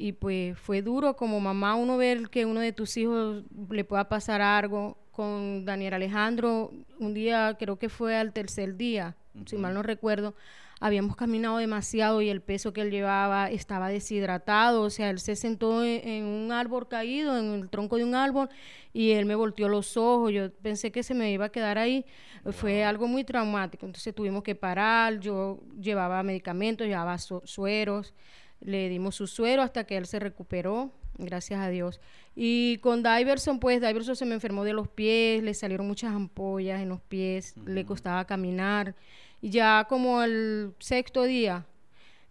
y 0.00 0.12
pues 0.12 0.58
fue 0.58 0.80
duro 0.80 1.14
como 1.14 1.40
mamá 1.40 1.74
uno 1.74 1.98
ver 1.98 2.30
que 2.30 2.46
uno 2.46 2.60
de 2.60 2.72
tus 2.72 2.96
hijos 2.96 3.44
le 3.68 3.84
pueda 3.84 4.08
pasar 4.08 4.40
algo. 4.40 4.96
Con 5.12 5.66
Daniel 5.66 5.94
Alejandro, 5.94 6.72
un 6.98 7.12
día 7.12 7.56
creo 7.58 7.78
que 7.78 7.90
fue 7.90 8.16
al 8.16 8.32
tercer 8.32 8.76
día, 8.76 9.16
si 9.44 9.56
mal 9.58 9.74
no 9.74 9.82
recuerdo, 9.82 10.34
habíamos 10.80 11.14
caminado 11.14 11.58
demasiado 11.58 12.22
y 12.22 12.30
el 12.30 12.40
peso 12.40 12.72
que 12.72 12.80
él 12.80 12.90
llevaba 12.90 13.50
estaba 13.50 13.90
deshidratado, 13.90 14.80
o 14.80 14.88
sea, 14.88 15.10
él 15.10 15.18
se 15.18 15.36
sentó 15.36 15.84
en, 15.84 16.24
un 16.24 16.52
árbol 16.52 16.88
caído, 16.88 17.36
en 17.36 17.52
el 17.52 17.68
tronco 17.68 17.96
de 17.96 18.04
un 18.04 18.14
árbol, 18.14 18.48
y 18.94 19.10
él 19.10 19.26
me 19.26 19.34
volteó 19.34 19.68
los 19.68 19.98
ojos, 19.98 20.32
yo 20.32 20.50
pensé 20.50 20.90
que 20.90 21.02
se 21.02 21.12
me 21.12 21.30
iba 21.30 21.46
a 21.46 21.52
quedar 21.52 21.76
ahí, 21.76 22.06
fue 22.52 22.82
algo 22.82 23.06
muy 23.06 23.24
traumático, 23.24 23.84
entonces 23.84 24.14
tuvimos 24.14 24.42
que 24.42 24.54
parar, 24.54 25.20
yo 25.20 25.60
llevaba 25.78 26.22
medicamentos, 26.22 26.86
llevaba 26.86 27.18
sueros, 27.18 28.14
le 28.60 28.88
dimos 28.88 29.14
su 29.16 29.26
suero 29.26 29.62
hasta 29.62 29.84
que 29.84 29.96
él 29.96 30.06
se 30.06 30.18
recuperó, 30.18 30.90
gracias 31.18 31.60
a 31.60 31.68
Dios. 31.68 32.00
Y 32.34 32.78
con 32.78 33.02
Diverson, 33.02 33.58
pues 33.60 33.80
Diverson 33.80 34.16
se 34.16 34.26
me 34.26 34.34
enfermó 34.34 34.64
de 34.64 34.72
los 34.72 34.88
pies, 34.88 35.42
le 35.42 35.54
salieron 35.54 35.86
muchas 35.86 36.12
ampollas 36.12 36.80
en 36.80 36.88
los 36.88 37.00
pies, 37.00 37.54
le 37.66 37.84
costaba 37.84 38.24
caminar. 38.26 38.94
Y 39.40 39.50
ya 39.50 39.86
como 39.88 40.22
el 40.22 40.74
sexto 40.78 41.24
día, 41.24 41.66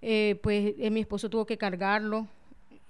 eh, 0.02 0.40
pues 0.42 0.76
eh, 0.78 0.90
mi 0.92 1.02
esposo 1.02 1.30
tuvo 1.30 1.46
que 1.46 1.58
cargarlo 1.58 2.28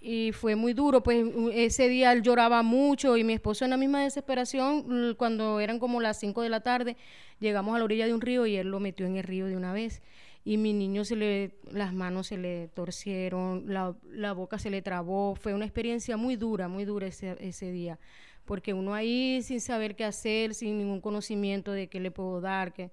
y 0.01 0.31
fue 0.31 0.55
muy 0.55 0.73
duro, 0.73 1.03
pues 1.03 1.25
ese 1.53 1.89
día 1.89 2.13
él 2.13 2.21
lloraba 2.21 2.63
mucho 2.63 3.17
y 3.17 3.23
mi 3.23 3.33
esposo 3.33 3.65
en 3.65 3.71
la 3.71 3.77
misma 3.77 4.03
desesperación, 4.03 5.15
cuando 5.17 5.59
eran 5.59 5.77
como 5.77 5.99
las 5.99 6.19
5 6.19 6.41
de 6.41 6.49
la 6.49 6.61
tarde, 6.61 6.95
llegamos 7.39 7.75
a 7.75 7.79
la 7.79 7.83
orilla 7.83 8.05
de 8.05 8.13
un 8.13 8.21
río 8.21 8.45
y 8.45 8.55
él 8.55 8.69
lo 8.69 8.79
metió 8.79 9.05
en 9.05 9.17
el 9.17 9.23
río 9.23 9.47
de 9.47 9.57
una 9.57 9.73
vez 9.73 10.01
y 10.43 10.57
mi 10.57 10.73
niño 10.73 11.05
se 11.05 11.15
le, 11.15 11.59
las 11.71 11.93
manos 11.93 12.27
se 12.27 12.37
le 12.37 12.69
torcieron, 12.69 13.65
la, 13.67 13.95
la 14.11 14.33
boca 14.33 14.57
se 14.57 14.69
le 14.69 14.81
trabó, 14.81 15.35
fue 15.35 15.53
una 15.53 15.65
experiencia 15.65 16.17
muy 16.17 16.35
dura, 16.35 16.67
muy 16.67 16.85
dura 16.85 17.07
ese, 17.07 17.35
ese 17.39 17.71
día, 17.71 17.99
porque 18.45 18.73
uno 18.73 18.93
ahí 18.93 19.41
sin 19.43 19.61
saber 19.61 19.95
qué 19.95 20.05
hacer, 20.05 20.53
sin 20.53 20.77
ningún 20.77 21.01
conocimiento 21.01 21.71
de 21.71 21.87
qué 21.87 21.99
le 21.99 22.11
puedo 22.11 22.41
dar, 22.41 22.73
que 22.73 22.91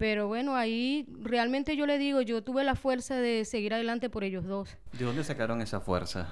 pero 0.00 0.28
bueno, 0.28 0.56
ahí 0.56 1.06
realmente 1.20 1.76
yo 1.76 1.84
le 1.84 1.98
digo, 1.98 2.22
yo 2.22 2.42
tuve 2.42 2.64
la 2.64 2.74
fuerza 2.74 3.16
de 3.16 3.44
seguir 3.44 3.74
adelante 3.74 4.08
por 4.08 4.24
ellos 4.24 4.46
dos. 4.46 4.74
¿De 4.98 5.04
dónde 5.04 5.22
sacaron 5.24 5.60
esa 5.60 5.78
fuerza? 5.80 6.26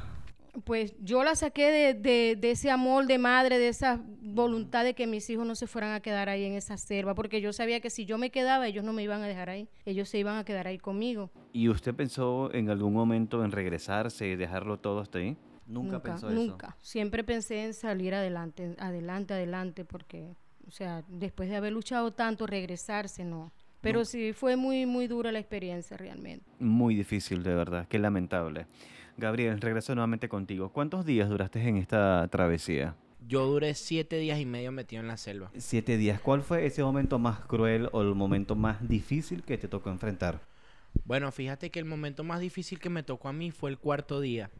Pues 0.65 0.95
yo 1.01 1.25
la 1.25 1.35
saqué 1.35 1.71
de, 1.71 1.95
de, 1.95 2.37
de, 2.37 2.51
ese 2.51 2.71
amor 2.71 3.07
de 3.07 3.19
madre, 3.19 3.59
de 3.59 3.69
esa 3.69 4.01
voluntad 4.21 4.85
de 4.85 4.95
que 4.95 5.07
mis 5.07 5.29
hijos 5.31 5.47
no 5.47 5.55
se 5.55 5.67
fueran 5.67 5.93
a 5.93 6.01
quedar 6.01 6.29
ahí 6.29 6.45
en 6.45 6.55
esa 6.55 6.77
selva, 6.77 7.15
porque 7.15 7.41
yo 7.41 7.53
sabía 7.53 7.81
que 7.81 7.91
si 7.91 8.05
yo 8.05 8.19
me 8.19 8.31
quedaba, 8.31 8.67
ellos 8.67 8.85
no 8.85 8.93
me 8.93 9.03
iban 9.03 9.23
a 9.23 9.27
dejar 9.27 9.51
ahí, 9.51 9.69
ellos 9.85 10.09
se 10.09 10.19
iban 10.19 10.37
a 10.37 10.45
quedar 10.45 10.67
ahí 10.67 10.79
conmigo. 10.79 11.31
¿Y 11.53 11.69
usted 11.69 11.95
pensó 11.95 12.53
en 12.53 12.71
algún 12.71 12.93
momento 12.93 13.45
en 13.45 13.53
regresarse 13.53 14.29
y 14.29 14.37
dejarlo 14.37 14.79
todo 14.79 15.01
hasta 15.01 15.19
ahí? 15.19 15.37
Nunca, 15.67 15.93
nunca 15.93 16.03
pensó 16.03 16.31
eso. 16.31 16.35
Nunca. 16.35 16.77
Siempre 16.81 17.25
pensé 17.25 17.65
en 17.65 17.75
salir 17.75 18.15
adelante, 18.15 18.75
adelante, 18.79 19.35
adelante, 19.35 19.85
porque, 19.85 20.35
o 20.67 20.71
sea, 20.71 21.05
después 21.09 21.51
de 21.51 21.57
haber 21.57 21.73
luchado 21.73 22.13
tanto, 22.13 22.47
regresarse 22.47 23.25
no. 23.25 23.53
Pero 23.81 24.05
sí, 24.05 24.33
fue 24.33 24.57
muy, 24.57 24.87
muy 24.87 25.07
dura 25.07 25.31
la 25.31 25.39
experiencia 25.39 25.97
realmente. 25.97 26.45
Muy 26.59 26.97
difícil, 26.97 27.43
de 27.43 27.55
verdad, 27.55 27.87
qué 27.89 27.99
lamentable. 27.99 28.67
Gabriel, 29.19 29.61
regreso 29.61 29.95
nuevamente 29.97 30.29
contigo. 30.29 30.71
¿Cuántos 30.73 31.05
días 31.05 31.29
duraste 31.29 31.61
en 31.61 31.77
esta 31.77 32.27
travesía? 32.31 32.95
Yo 33.27 33.45
duré 33.47 33.75
siete 33.75 34.17
días 34.17 34.39
y 34.39 34.47
medio 34.47 34.71
metido 34.71 35.03
en 35.03 35.09
la 35.09 35.17
selva. 35.17 35.51
Siete 35.59 35.97
días. 35.97 36.21
¿Cuál 36.21 36.43
fue 36.43 36.65
ese 36.65 36.85
momento 36.85 37.19
más 37.19 37.41
cruel 37.41 37.89
o 37.91 38.01
el 38.01 38.15
momento 38.15 38.55
más 38.55 38.89
difícil 38.89 39.43
que 39.43 39.59
te 39.59 39.67
tocó 39.67 39.91
enfrentar? 39.91 40.41
Bueno, 41.05 41.33
fíjate 41.33 41.71
que 41.71 41.81
el 41.81 41.85
momento 41.85 42.23
más 42.23 42.39
difícil 42.39 42.79
que 42.79 42.91
me 42.91 43.03
tocó 43.03 43.29
a 43.29 43.33
mí 43.33 43.51
fue 43.51 43.71
el 43.71 43.79
cuarto 43.79 44.21
día. 44.21 44.51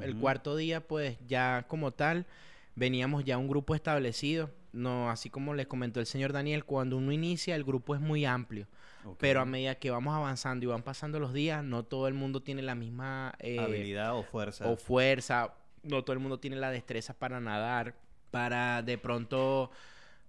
El 0.00 0.16
cuarto 0.16 0.56
día, 0.56 0.86
pues 0.86 1.18
ya 1.26 1.64
como 1.66 1.90
tal, 1.90 2.26
veníamos 2.76 3.24
ya 3.24 3.38
un 3.38 3.48
grupo 3.48 3.74
establecido 3.74 4.50
no, 4.76 5.10
así 5.10 5.30
como 5.30 5.54
les 5.54 5.66
comentó 5.66 6.00
el 6.00 6.06
señor 6.06 6.32
Daniel, 6.32 6.64
cuando 6.64 6.98
uno 6.98 7.10
inicia 7.10 7.56
el 7.56 7.64
grupo 7.64 7.94
es 7.94 8.00
muy 8.00 8.26
amplio. 8.26 8.66
Pero 9.18 9.40
a 9.40 9.44
medida 9.44 9.74
que 9.76 9.90
vamos 9.90 10.14
avanzando 10.14 10.64
y 10.64 10.68
van 10.68 10.82
pasando 10.82 11.20
los 11.20 11.32
días, 11.32 11.62
no 11.62 11.84
todo 11.84 12.08
el 12.08 12.14
mundo 12.14 12.42
tiene 12.42 12.62
la 12.62 12.74
misma 12.74 13.34
eh, 13.38 13.58
habilidad 13.58 14.16
o 14.16 14.22
fuerza. 14.22 14.66
O 14.66 14.76
fuerza. 14.76 15.54
No 15.82 16.02
todo 16.02 16.14
el 16.14 16.20
mundo 16.20 16.40
tiene 16.40 16.56
la 16.56 16.70
destreza 16.70 17.14
para 17.14 17.40
nadar, 17.40 17.94
para 18.30 18.82
de 18.82 18.98
pronto 18.98 19.70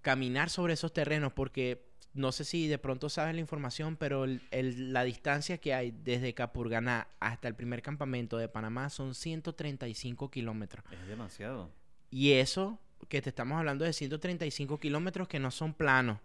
caminar 0.02 0.50
sobre 0.50 0.74
esos 0.74 0.92
terrenos, 0.92 1.32
porque 1.32 1.88
no 2.14 2.32
sé 2.32 2.44
si 2.44 2.68
de 2.68 2.78
pronto 2.78 3.08
sabes 3.08 3.34
la 3.34 3.40
información, 3.40 3.96
pero 3.96 4.26
la 4.50 5.04
distancia 5.04 5.58
que 5.58 5.74
hay 5.74 5.90
desde 5.90 6.34
Capurganá 6.34 7.08
hasta 7.20 7.48
el 7.48 7.54
primer 7.54 7.82
campamento 7.82 8.38
de 8.38 8.48
Panamá 8.48 8.90
son 8.90 9.14
135 9.14 10.30
kilómetros. 10.30 10.84
Es 10.90 11.06
demasiado. 11.06 11.70
Y 12.10 12.32
eso 12.32 12.78
que 13.08 13.22
te 13.22 13.30
estamos 13.30 13.58
hablando 13.58 13.84
de 13.84 13.92
135 13.92 14.78
kilómetros 14.78 15.28
que 15.28 15.38
no 15.38 15.50
son 15.50 15.74
planos, 15.74 16.18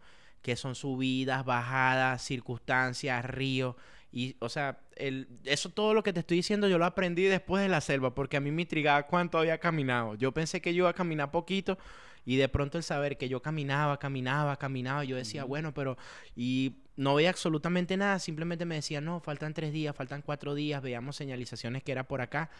que 0.43 0.55
son 0.55 0.75
subidas, 0.75 1.43
bajadas, 1.45 2.21
circunstancias, 2.21 3.25
ríos. 3.25 3.75
Y, 4.11 4.35
o 4.39 4.49
sea, 4.49 4.77
el, 4.95 5.27
eso 5.45 5.69
todo 5.69 5.95
lo 5.95 6.03
que 6.03 6.13
te 6.13 6.19
estoy 6.19 6.37
diciendo 6.37 6.67
yo 6.67 6.77
lo 6.77 6.85
aprendí 6.85 7.23
después 7.23 7.63
de 7.63 7.69
la 7.69 7.81
selva, 7.81 8.13
porque 8.13 8.37
a 8.37 8.39
mí 8.39 8.51
me 8.51 8.61
intrigaba 8.61 9.07
cuánto 9.07 9.39
había 9.39 9.57
caminado. 9.57 10.13
Yo 10.15 10.31
pensé 10.33 10.61
que 10.61 10.75
yo 10.75 10.83
iba 10.83 10.89
a 10.89 10.93
caminar 10.93 11.31
poquito 11.31 11.79
y 12.25 12.35
de 12.35 12.47
pronto 12.49 12.77
el 12.77 12.83
saber 12.83 13.17
que 13.17 13.27
yo 13.27 13.41
caminaba, 13.41 13.97
caminaba, 13.97 14.57
caminaba, 14.57 15.03
yo 15.03 15.15
decía, 15.15 15.45
bueno, 15.45 15.73
pero... 15.73 15.97
Y 16.35 16.75
no 16.95 17.15
veía 17.15 17.29
absolutamente 17.29 17.97
nada, 17.97 18.19
simplemente 18.19 18.65
me 18.65 18.75
decía, 18.75 19.01
no, 19.01 19.19
faltan 19.19 19.55
tres 19.55 19.73
días, 19.73 19.95
faltan 19.95 20.21
cuatro 20.21 20.53
días, 20.53 20.81
veíamos 20.81 21.15
señalizaciones 21.15 21.81
que 21.81 21.91
era 21.91 22.03
por 22.07 22.21
acá. 22.21 22.51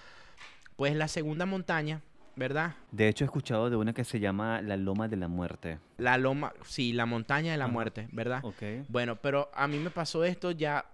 Pues 0.76 0.96
la 0.96 1.08
segunda 1.08 1.46
montaña, 1.46 2.02
¿verdad? 2.36 2.76
De 2.92 3.08
hecho, 3.08 3.24
he 3.24 3.28
escuchado 3.28 3.70
de 3.70 3.76
una 3.76 3.94
que 3.94 4.04
se 4.04 4.20
llama 4.20 4.62
la 4.62 4.78
Loma 4.78 5.08
de 5.08 5.18
la 5.18 5.28
Muerte. 5.28 5.80
La 5.98 6.18
Loma, 6.18 6.54
sí, 6.64 6.94
la 6.94 7.06
Montaña 7.06 7.52
de 7.52 7.58
la 7.58 7.68
Muerte, 7.68 8.08
¿verdad? 8.12 8.44
Ok. 8.44 8.64
Bueno, 8.88 9.16
pero 9.18 9.52
a 9.54 9.68
mí 9.68 9.78
me 9.78 9.90
pasó 9.90 10.24
esto 10.24 10.52
ya 10.52 10.86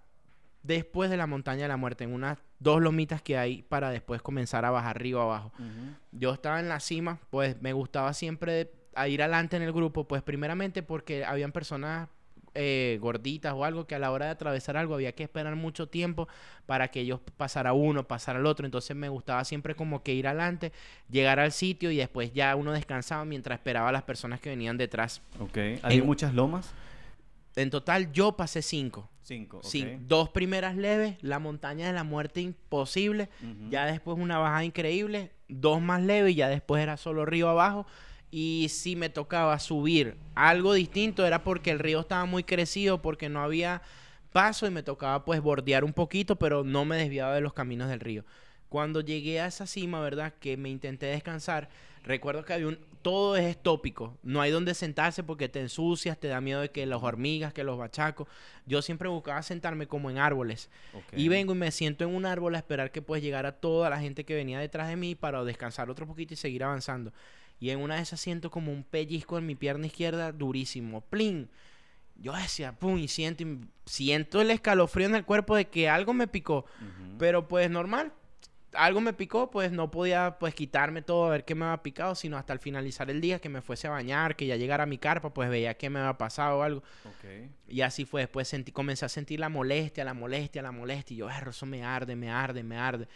después 0.63 1.09
de 1.09 1.17
la 1.17 1.27
Montaña 1.27 1.63
de 1.63 1.67
la 1.69 1.77
Muerte, 1.77 2.03
en 2.03 2.13
unas 2.13 2.37
dos 2.59 2.81
lomitas 2.81 3.21
que 3.21 3.37
hay 3.37 3.63
para 3.63 3.89
después 3.89 4.21
comenzar 4.21 4.65
a 4.65 4.71
bajar 4.71 5.01
río 5.01 5.21
abajo. 5.21 5.51
Yo 6.11 6.33
estaba 6.33 6.59
en 6.59 6.69
la 6.69 6.79
cima, 6.79 7.19
pues 7.29 7.61
me 7.61 7.73
gustaba 7.73 8.13
siempre 8.13 8.71
ir 9.07 9.21
adelante 9.21 9.55
en 9.55 9.63
el 9.63 9.71
grupo, 9.71 10.07
pues 10.07 10.21
primeramente 10.21 10.83
porque 10.83 11.23
habían 11.23 11.51
personas 11.51 12.09
eh, 12.55 12.97
gorditas 13.01 13.53
o 13.53 13.65
algo 13.65 13.85
que 13.85 13.95
a 13.95 13.99
la 13.99 14.11
hora 14.11 14.25
de 14.25 14.31
atravesar 14.31 14.77
algo 14.77 14.95
había 14.95 15.13
que 15.13 15.23
esperar 15.23 15.55
mucho 15.55 15.87
tiempo 15.87 16.27
para 16.65 16.89
que 16.89 17.01
ellos 17.01 17.19
pasara 17.37 17.73
uno, 17.73 18.07
pasara 18.07 18.39
el 18.39 18.45
otro. 18.45 18.65
Entonces 18.65 18.95
me 18.95 19.09
gustaba 19.09 19.43
siempre 19.45 19.75
como 19.75 20.03
que 20.03 20.13
ir 20.13 20.27
adelante, 20.27 20.71
llegar 21.09 21.39
al 21.39 21.51
sitio 21.51 21.91
y 21.91 21.97
después 21.97 22.33
ya 22.33 22.55
uno 22.55 22.71
descansaba 22.71 23.25
mientras 23.25 23.59
esperaba 23.59 23.89
a 23.89 23.91
las 23.91 24.03
personas 24.03 24.39
que 24.39 24.49
venían 24.49 24.77
detrás. 24.77 25.21
Ok. 25.39 25.57
¿Hay 25.83 26.01
muchas 26.01 26.33
lomas? 26.33 26.73
En 27.55 27.69
total 27.69 28.11
yo 28.11 28.37
pasé 28.37 28.61
cinco. 28.61 29.09
Cinco. 29.21 29.61
Sí, 29.63 29.85
dos 30.07 30.29
primeras 30.29 30.75
leves, 30.75 31.17
la 31.21 31.37
montaña 31.37 31.85
de 31.85 31.93
la 31.93 32.03
muerte 32.03 32.41
imposible, 32.41 33.29
ya 33.69 33.85
después 33.85 34.17
una 34.17 34.39
bajada 34.39 34.63
increíble, 34.63 35.31
dos 35.47 35.81
más 35.81 36.01
leves 36.01 36.33
y 36.33 36.35
ya 36.35 36.49
después 36.49 36.81
era 36.81 36.97
solo 36.97 37.25
río 37.25 37.47
abajo 37.47 37.85
y 38.31 38.67
si 38.69 38.95
me 38.95 39.09
tocaba 39.09 39.57
subir 39.59 40.17
algo 40.35 40.73
distinto 40.73 41.25
era 41.25 41.43
porque 41.43 41.71
el 41.71 41.79
río 41.79 42.01
estaba 42.01 42.25
muy 42.25 42.43
crecido, 42.43 43.01
porque 43.01 43.29
no 43.29 43.41
había 43.41 43.81
paso 44.31 44.67
y 44.67 44.71
me 44.71 44.83
tocaba 44.83 45.25
pues 45.25 45.41
bordear 45.41 45.83
un 45.83 45.93
poquito, 45.93 46.35
pero 46.37 46.63
no 46.63 46.85
me 46.85 46.97
desviaba 46.97 47.33
de 47.33 47.41
los 47.41 47.53
caminos 47.53 47.89
del 47.89 47.99
río. 47.99 48.25
Cuando 48.69 49.01
llegué 49.01 49.41
a 49.41 49.47
esa 49.47 49.65
cima, 49.65 49.99
¿verdad? 49.99 50.33
Que 50.39 50.55
me 50.55 50.69
intenté 50.69 51.07
descansar, 51.07 51.69
recuerdo 52.03 52.45
que 52.45 52.53
había 52.53 52.67
un... 52.67 52.79
Todo 53.01 53.37
es 53.37 53.57
tópico, 53.57 54.17
no 54.23 54.41
hay 54.41 54.51
donde 54.51 54.73
sentarse 54.73 55.23
porque 55.23 55.47
te 55.47 55.61
ensucias, 55.61 56.19
te 56.19 56.27
da 56.27 56.41
miedo 56.41 56.59
de 56.59 56.69
que 56.69 56.85
las 56.85 57.01
hormigas, 57.01 57.53
que 57.53 57.63
los 57.63 57.77
bachacos. 57.77 58.27
Yo 58.65 58.81
siempre 58.81 59.07
buscaba 59.07 59.41
sentarme 59.41 59.87
como 59.87 60.09
en 60.09 60.17
árboles. 60.17 60.69
Y 61.15 61.29
vengo 61.29 61.53
y 61.53 61.55
me 61.55 61.71
siento 61.71 62.03
en 62.03 62.13
un 62.13 62.25
árbol 62.25 62.55
a 62.55 62.57
esperar 62.57 62.91
que 62.91 63.01
pues 63.01 63.23
llegara 63.23 63.53
toda 63.53 63.89
la 63.89 64.01
gente 64.01 64.25
que 64.25 64.35
venía 64.35 64.59
detrás 64.59 64.89
de 64.89 64.97
mí 64.97 65.15
para 65.15 65.45
descansar 65.45 65.89
otro 65.89 66.05
poquito 66.05 66.33
y 66.33 66.37
seguir 66.37 66.61
avanzando. 66.61 67.13
Y 67.59 67.71
en 67.71 67.79
una 67.79 67.95
de 67.95 68.01
esas 68.01 68.19
siento 68.19 68.49
como 68.49 68.71
un 68.71 68.83
pellizco 68.83 69.37
en 69.37 69.45
mi 69.45 69.55
pierna 69.55 69.87
izquierda 69.87 70.31
durísimo. 70.31 71.01
¡Plin! 71.01 71.49
Yo 72.15 72.33
decía, 72.33 72.73
pum, 72.73 72.97
y 72.97 73.07
siento, 73.07 73.45
siento 73.85 74.41
el 74.41 74.51
escalofrío 74.51 75.07
en 75.07 75.15
el 75.15 75.25
cuerpo 75.25 75.55
de 75.55 75.65
que 75.65 75.89
algo 75.89 76.13
me 76.13 76.27
picó. 76.27 76.65
Pero 77.17 77.47
pues 77.47 77.69
normal. 77.69 78.13
Algo 78.73 79.01
me 79.01 79.13
picó, 79.13 79.49
pues 79.49 79.71
no 79.71 79.89
podía 79.89 80.37
pues 80.37 80.53
quitarme 80.53 81.01
todo 81.01 81.25
a 81.25 81.29
ver 81.31 81.43
qué 81.43 81.55
me 81.55 81.65
había 81.65 81.81
picado, 81.81 82.13
sino 82.13 82.37
hasta 82.37 82.53
al 82.53 82.59
finalizar 82.59 83.09
el 83.09 83.19
día 83.19 83.39
que 83.39 83.49
me 83.49 83.63
fuese 83.63 83.87
a 83.87 83.91
bañar, 83.91 84.35
que 84.35 84.45
ya 84.45 84.57
llegara 84.57 84.83
a 84.83 84.85
mi 84.85 84.99
carpa, 84.99 85.33
pues 85.33 85.49
veía 85.49 85.73
qué 85.73 85.89
me 85.89 85.99
había 85.99 86.19
pasado 86.19 86.59
o 86.59 86.61
algo. 86.61 86.83
Y 87.67 87.81
así 87.81 88.05
fue, 88.05 88.21
después 88.21 88.47
sentí, 88.47 88.71
comencé 88.71 89.05
a 89.05 89.09
sentir 89.09 89.39
la 89.39 89.49
molestia, 89.49 90.05
la 90.05 90.13
molestia, 90.13 90.61
la 90.61 90.71
molestia. 90.71 91.15
Y 91.15 91.17
yo, 91.17 91.29
eso 91.29 91.65
me 91.65 91.83
arde, 91.83 92.15
me 92.15 92.29
arde, 92.29 92.61
me 92.61 92.77
arde. 92.77 93.07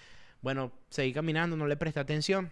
Bueno, 0.42 0.72
seguí 0.90 1.14
caminando, 1.14 1.56
no 1.56 1.68
le 1.68 1.78
presté 1.78 2.00
atención. 2.00 2.52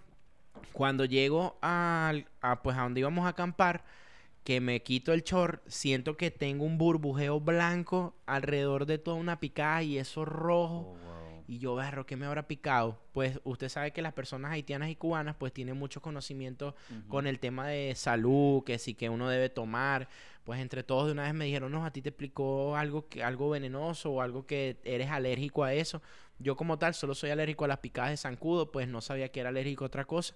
Cuando 0.73 1.05
llego 1.05 1.57
al- 1.61 2.27
a, 2.41 2.61
pues 2.61 2.77
a 2.77 2.81
donde 2.83 3.01
íbamos 3.01 3.25
a 3.25 3.29
acampar, 3.29 3.83
que 4.43 4.59
me 4.59 4.81
quito 4.81 5.13
el 5.13 5.23
short, 5.23 5.61
siento 5.67 6.17
que 6.17 6.31
tengo 6.31 6.65
un 6.65 6.77
burbujeo 6.77 7.39
blanco 7.39 8.15
alrededor 8.25 8.85
de 8.85 8.97
toda 8.97 9.17
una 9.17 9.39
picada 9.39 9.83
y 9.83 9.97
eso 9.97 10.25
rojo. 10.25 10.95
Y 11.51 11.59
yo, 11.59 11.75
berro, 11.75 12.05
¿qué 12.05 12.15
me 12.15 12.25
habrá 12.25 12.47
picado? 12.47 12.97
Pues 13.11 13.41
usted 13.43 13.67
sabe 13.67 13.91
que 13.91 14.01
las 14.01 14.13
personas 14.13 14.53
haitianas 14.53 14.89
y 14.89 14.95
cubanas 14.95 15.35
pues 15.35 15.51
tienen 15.51 15.75
mucho 15.75 16.01
conocimiento 16.01 16.77
con 17.09 17.27
el 17.27 17.39
tema 17.39 17.67
de 17.67 17.93
salud, 17.93 18.63
que 18.63 18.79
sí 18.79 18.93
que 18.93 19.09
uno 19.09 19.27
debe 19.27 19.49
tomar. 19.49 20.07
Pues 20.45 20.61
entre 20.61 20.81
todos 20.81 21.07
de 21.07 21.11
una 21.11 21.23
vez 21.23 21.33
me 21.33 21.43
dijeron, 21.43 21.73
no, 21.73 21.85
a 21.85 21.91
ti 21.91 22.01
te 22.01 22.07
explicó 22.07 22.77
algo, 22.77 23.09
que, 23.09 23.21
algo 23.21 23.49
venenoso 23.49 24.11
o 24.11 24.21
algo 24.21 24.45
que 24.45 24.79
eres 24.85 25.09
alérgico 25.09 25.65
a 25.65 25.73
eso. 25.73 26.01
Yo 26.39 26.55
como 26.55 26.79
tal 26.79 26.93
solo 26.93 27.15
soy 27.15 27.31
alérgico 27.31 27.65
a 27.65 27.67
las 27.67 27.79
picadas 27.79 28.11
de 28.11 28.17
zancudo, 28.17 28.71
pues 28.71 28.87
no 28.87 29.01
sabía 29.01 29.29
que 29.29 29.41
era 29.41 29.49
alérgico 29.49 29.83
a 29.83 29.87
otra 29.87 30.05
cosa. 30.05 30.33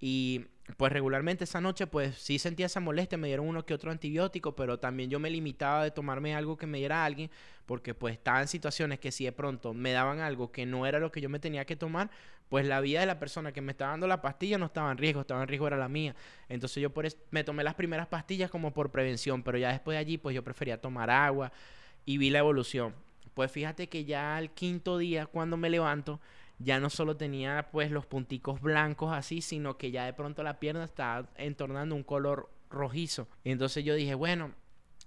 Y 0.00 0.46
pues 0.76 0.92
regularmente 0.92 1.44
esa 1.44 1.60
noche 1.60 1.86
pues 1.86 2.16
sí 2.16 2.38
sentía 2.38 2.66
esa 2.66 2.80
molestia, 2.80 3.16
me 3.18 3.28
dieron 3.28 3.46
uno 3.46 3.64
que 3.64 3.74
otro 3.74 3.90
antibiótico, 3.90 4.54
pero 4.54 4.78
también 4.78 5.10
yo 5.10 5.18
me 5.18 5.30
limitaba 5.30 5.84
de 5.84 5.90
tomarme 5.90 6.34
algo 6.34 6.56
que 6.56 6.66
me 6.66 6.78
diera 6.78 7.04
alguien, 7.04 7.30
porque 7.66 7.94
pues 7.94 8.14
estaba 8.14 8.40
en 8.40 8.48
situaciones 8.48 8.98
que 8.98 9.12
si 9.12 9.24
de 9.24 9.32
pronto 9.32 9.72
me 9.74 9.92
daban 9.92 10.20
algo 10.20 10.52
que 10.52 10.66
no 10.66 10.86
era 10.86 10.98
lo 10.98 11.10
que 11.10 11.20
yo 11.20 11.28
me 11.28 11.38
tenía 11.38 11.64
que 11.64 11.76
tomar, 11.76 12.10
pues 12.48 12.66
la 12.66 12.80
vida 12.80 13.00
de 13.00 13.06
la 13.06 13.18
persona 13.18 13.52
que 13.52 13.60
me 13.60 13.72
estaba 13.72 13.92
dando 13.92 14.06
la 14.06 14.20
pastilla 14.20 14.58
no 14.58 14.66
estaba 14.66 14.90
en 14.90 14.98
riesgo, 14.98 15.20
estaba 15.20 15.42
en 15.42 15.48
riesgo 15.48 15.68
era 15.68 15.76
la 15.76 15.88
mía. 15.88 16.16
Entonces 16.48 16.82
yo 16.82 16.90
por 16.90 17.06
eso 17.06 17.16
me 17.30 17.44
tomé 17.44 17.62
las 17.62 17.74
primeras 17.74 18.08
pastillas 18.08 18.50
como 18.50 18.72
por 18.72 18.90
prevención, 18.90 19.42
pero 19.42 19.56
ya 19.56 19.70
después 19.70 19.94
de 19.94 19.98
allí 19.98 20.18
pues 20.18 20.34
yo 20.34 20.42
prefería 20.42 20.80
tomar 20.80 21.10
agua 21.10 21.52
y 22.04 22.18
vi 22.18 22.30
la 22.30 22.40
evolución. 22.40 22.94
Pues 23.34 23.52
fíjate 23.52 23.88
que 23.88 24.04
ya 24.04 24.36
al 24.36 24.50
quinto 24.50 24.98
día 24.98 25.26
cuando 25.26 25.56
me 25.56 25.70
levanto, 25.70 26.20
ya 26.60 26.78
no 26.78 26.90
solo 26.90 27.16
tenía 27.16 27.68
pues 27.72 27.90
los 27.90 28.06
punticos 28.06 28.60
blancos 28.60 29.12
así, 29.12 29.40
sino 29.40 29.76
que 29.76 29.90
ya 29.90 30.04
de 30.04 30.12
pronto 30.12 30.42
la 30.42 30.60
pierna 30.60 30.84
estaba 30.84 31.28
entornando 31.36 31.94
un 31.94 32.04
color 32.04 32.50
rojizo. 32.68 33.26
Y 33.42 33.50
entonces 33.50 33.82
yo 33.82 33.94
dije, 33.94 34.14
bueno, 34.14 34.52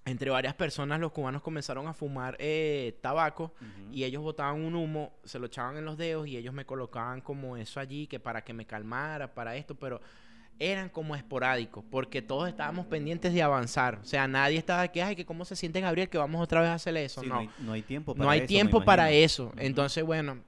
entre 0.05 0.31
varias 0.31 0.55
personas 0.55 0.99
los 0.99 1.11
cubanos 1.11 1.41
comenzaron 1.43 1.87
a 1.87 1.93
fumar 1.93 2.35
eh, 2.39 2.97
tabaco 3.01 3.53
y 3.91 4.03
ellos 4.03 4.23
botaban 4.23 4.61
un 4.61 4.75
humo, 4.75 5.13
se 5.23 5.39
lo 5.39 5.45
echaban 5.45 5.77
en 5.77 5.85
los 5.85 5.97
dedos 5.97 6.27
y 6.27 6.35
ellos 6.35 6.53
me 6.53 6.65
colocaban 6.65 7.21
como 7.21 7.55
eso 7.55 7.79
allí, 7.79 8.07
que 8.07 8.19
para 8.19 8.43
que 8.43 8.53
me 8.53 8.65
calmara, 8.65 9.33
para 9.33 9.55
esto, 9.55 9.75
pero 9.75 10.01
eran 10.59 10.89
como 10.89 11.15
esporádicos, 11.15 11.83
porque 11.89 12.21
todos 12.21 12.49
estábamos 12.49 12.87
pendientes 12.87 13.33
de 13.33 13.41
avanzar. 13.41 13.99
O 14.01 14.05
sea, 14.05 14.27
nadie 14.27 14.57
estaba 14.57 14.87
que, 14.87 15.01
ay, 15.01 15.15
que 15.15 15.25
cómo 15.25 15.45
se 15.45 15.55
siente 15.55 15.79
Gabriel, 15.81 16.09
que 16.09 16.17
vamos 16.17 16.41
otra 16.41 16.61
vez 16.61 16.69
a 16.69 16.75
hacerle 16.75 17.05
eso. 17.05 17.21
Sí, 17.21 17.27
no, 17.27 17.35
no, 17.35 17.39
hay, 17.41 17.49
no 17.59 17.73
hay 17.73 17.81
tiempo 17.81 18.13
para 18.13 18.25
no 18.25 18.29
hay 18.31 18.39
eso, 18.39 18.47
tiempo 18.47 18.83
para 18.83 19.11
eso. 19.11 19.53
Entonces, 19.57 20.03
bueno, 20.03 20.39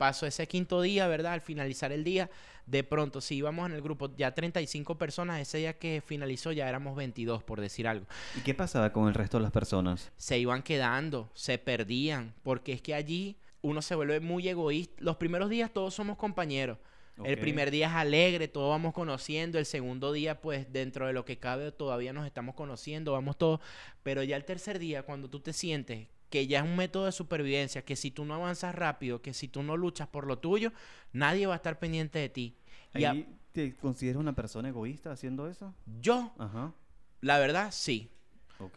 pasó 0.00 0.24
ese 0.24 0.48
quinto 0.48 0.80
día, 0.80 1.06
¿verdad? 1.08 1.34
Al 1.34 1.42
finalizar 1.42 1.92
el 1.92 2.04
día, 2.04 2.30
de 2.64 2.82
pronto, 2.84 3.20
si 3.20 3.34
íbamos 3.34 3.68
en 3.68 3.76
el 3.76 3.82
grupo 3.82 4.10
ya 4.16 4.32
35 4.32 4.96
personas, 4.96 5.42
ese 5.42 5.58
día 5.58 5.78
que 5.78 6.02
finalizó 6.02 6.52
ya 6.52 6.66
éramos 6.70 6.96
22, 6.96 7.42
por 7.42 7.60
decir 7.60 7.86
algo. 7.86 8.06
¿Y 8.34 8.40
qué 8.40 8.54
pasaba 8.54 8.94
con 8.94 9.08
el 9.08 9.14
resto 9.14 9.36
de 9.36 9.42
las 9.42 9.52
personas? 9.52 10.10
Se 10.16 10.38
iban 10.38 10.62
quedando, 10.62 11.28
se 11.34 11.58
perdían, 11.58 12.32
porque 12.42 12.72
es 12.72 12.80
que 12.80 12.94
allí 12.94 13.36
uno 13.60 13.82
se 13.82 13.94
vuelve 13.94 14.20
muy 14.20 14.48
egoísta. 14.48 14.94
Los 15.00 15.16
primeros 15.16 15.50
días 15.50 15.70
todos 15.70 15.92
somos 15.92 16.16
compañeros. 16.16 16.78
El 17.22 17.36
primer 17.36 17.70
día 17.70 17.88
es 17.88 17.92
alegre, 17.92 18.48
todos 18.48 18.70
vamos 18.70 18.94
conociendo. 18.94 19.58
El 19.58 19.66
segundo 19.66 20.12
día, 20.12 20.40
pues 20.40 20.72
dentro 20.72 21.08
de 21.08 21.12
lo 21.12 21.26
que 21.26 21.38
cabe, 21.38 21.72
todavía 21.72 22.14
nos 22.14 22.24
estamos 22.24 22.54
conociendo, 22.54 23.12
vamos 23.12 23.36
todos. 23.36 23.60
Pero 24.02 24.22
ya 24.22 24.36
el 24.36 24.46
tercer 24.46 24.78
día, 24.78 25.02
cuando 25.02 25.28
tú 25.28 25.40
te 25.40 25.52
sientes 25.52 26.08
que 26.30 26.46
ya 26.46 26.60
es 26.60 26.64
un 26.64 26.76
método 26.76 27.06
de 27.06 27.12
supervivencia, 27.12 27.84
que 27.84 27.96
si 27.96 28.10
tú 28.10 28.24
no 28.24 28.34
avanzas 28.34 28.74
rápido, 28.74 29.20
que 29.20 29.34
si 29.34 29.48
tú 29.48 29.62
no 29.62 29.76
luchas 29.76 30.08
por 30.08 30.26
lo 30.26 30.38
tuyo, 30.38 30.72
nadie 31.12 31.46
va 31.46 31.54
a 31.54 31.56
estar 31.56 31.78
pendiente 31.78 32.18
de 32.18 32.28
ti. 32.28 32.56
A- 32.94 32.98
¿Ahí 32.98 33.26
te 33.52 33.76
consideras 33.76 34.20
una 34.20 34.34
persona 34.34 34.68
egoísta 34.68 35.10
haciendo 35.12 35.48
eso? 35.48 35.74
yo, 36.00 36.32
Ajá. 36.38 36.72
la 37.20 37.38
verdad, 37.38 37.70
sí. 37.72 38.10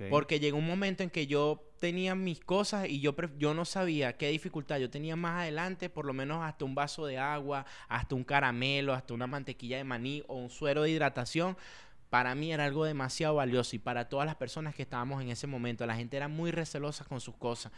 Porque 0.10 0.40
llegó 0.40 0.58
un 0.58 0.66
momento 0.66 1.04
en 1.04 1.10
que 1.10 1.28
yo 1.28 1.70
tenía 1.80 2.16
mis 2.16 2.40
cosas 2.40 2.88
y 2.88 3.02
yo, 3.02 3.16
pref- 3.18 3.38
yo 3.38 3.54
no 3.54 3.66
sabía 3.66 4.16
qué 4.16 4.30
dificultad 4.30 4.78
yo 4.80 4.90
tenía 4.90 5.18
más 5.18 5.42
adelante, 5.42 5.90
por 5.90 6.06
lo 6.06 6.14
menos 6.14 6.42
hasta 6.42 6.64
un 6.64 6.74
vaso 6.74 7.06
de 7.06 7.18
agua, 7.18 7.66
hasta 7.90 8.16
un 8.16 8.24
caramelo, 8.24 8.94
hasta 8.94 9.14
una 9.14 9.28
mantequilla 9.28 9.76
de 9.78 9.84
maní 9.84 10.24
o 10.28 10.36
un 10.38 10.50
suero 10.50 10.84
de 10.84 10.92
hidratación. 10.92 11.58
Para 12.14 12.36
mí 12.36 12.54
era 12.54 12.66
algo 12.66 12.86
demasiado 12.86 13.34
valioso 13.34 13.76
y 13.76 13.80
para 13.80 14.08
todas 14.08 14.28
las 14.28 14.36
personas 14.36 14.76
que 14.76 14.84
estábamos 14.84 15.20
en 15.24 15.32
ese 15.32 15.48
momento. 15.48 15.84
La 15.88 15.96
gente 15.96 16.16
era 16.16 16.28
muy 16.28 16.52
recelosa 16.52 17.04
con 17.06 17.20
sus 17.20 17.34
cosas. 17.34 17.72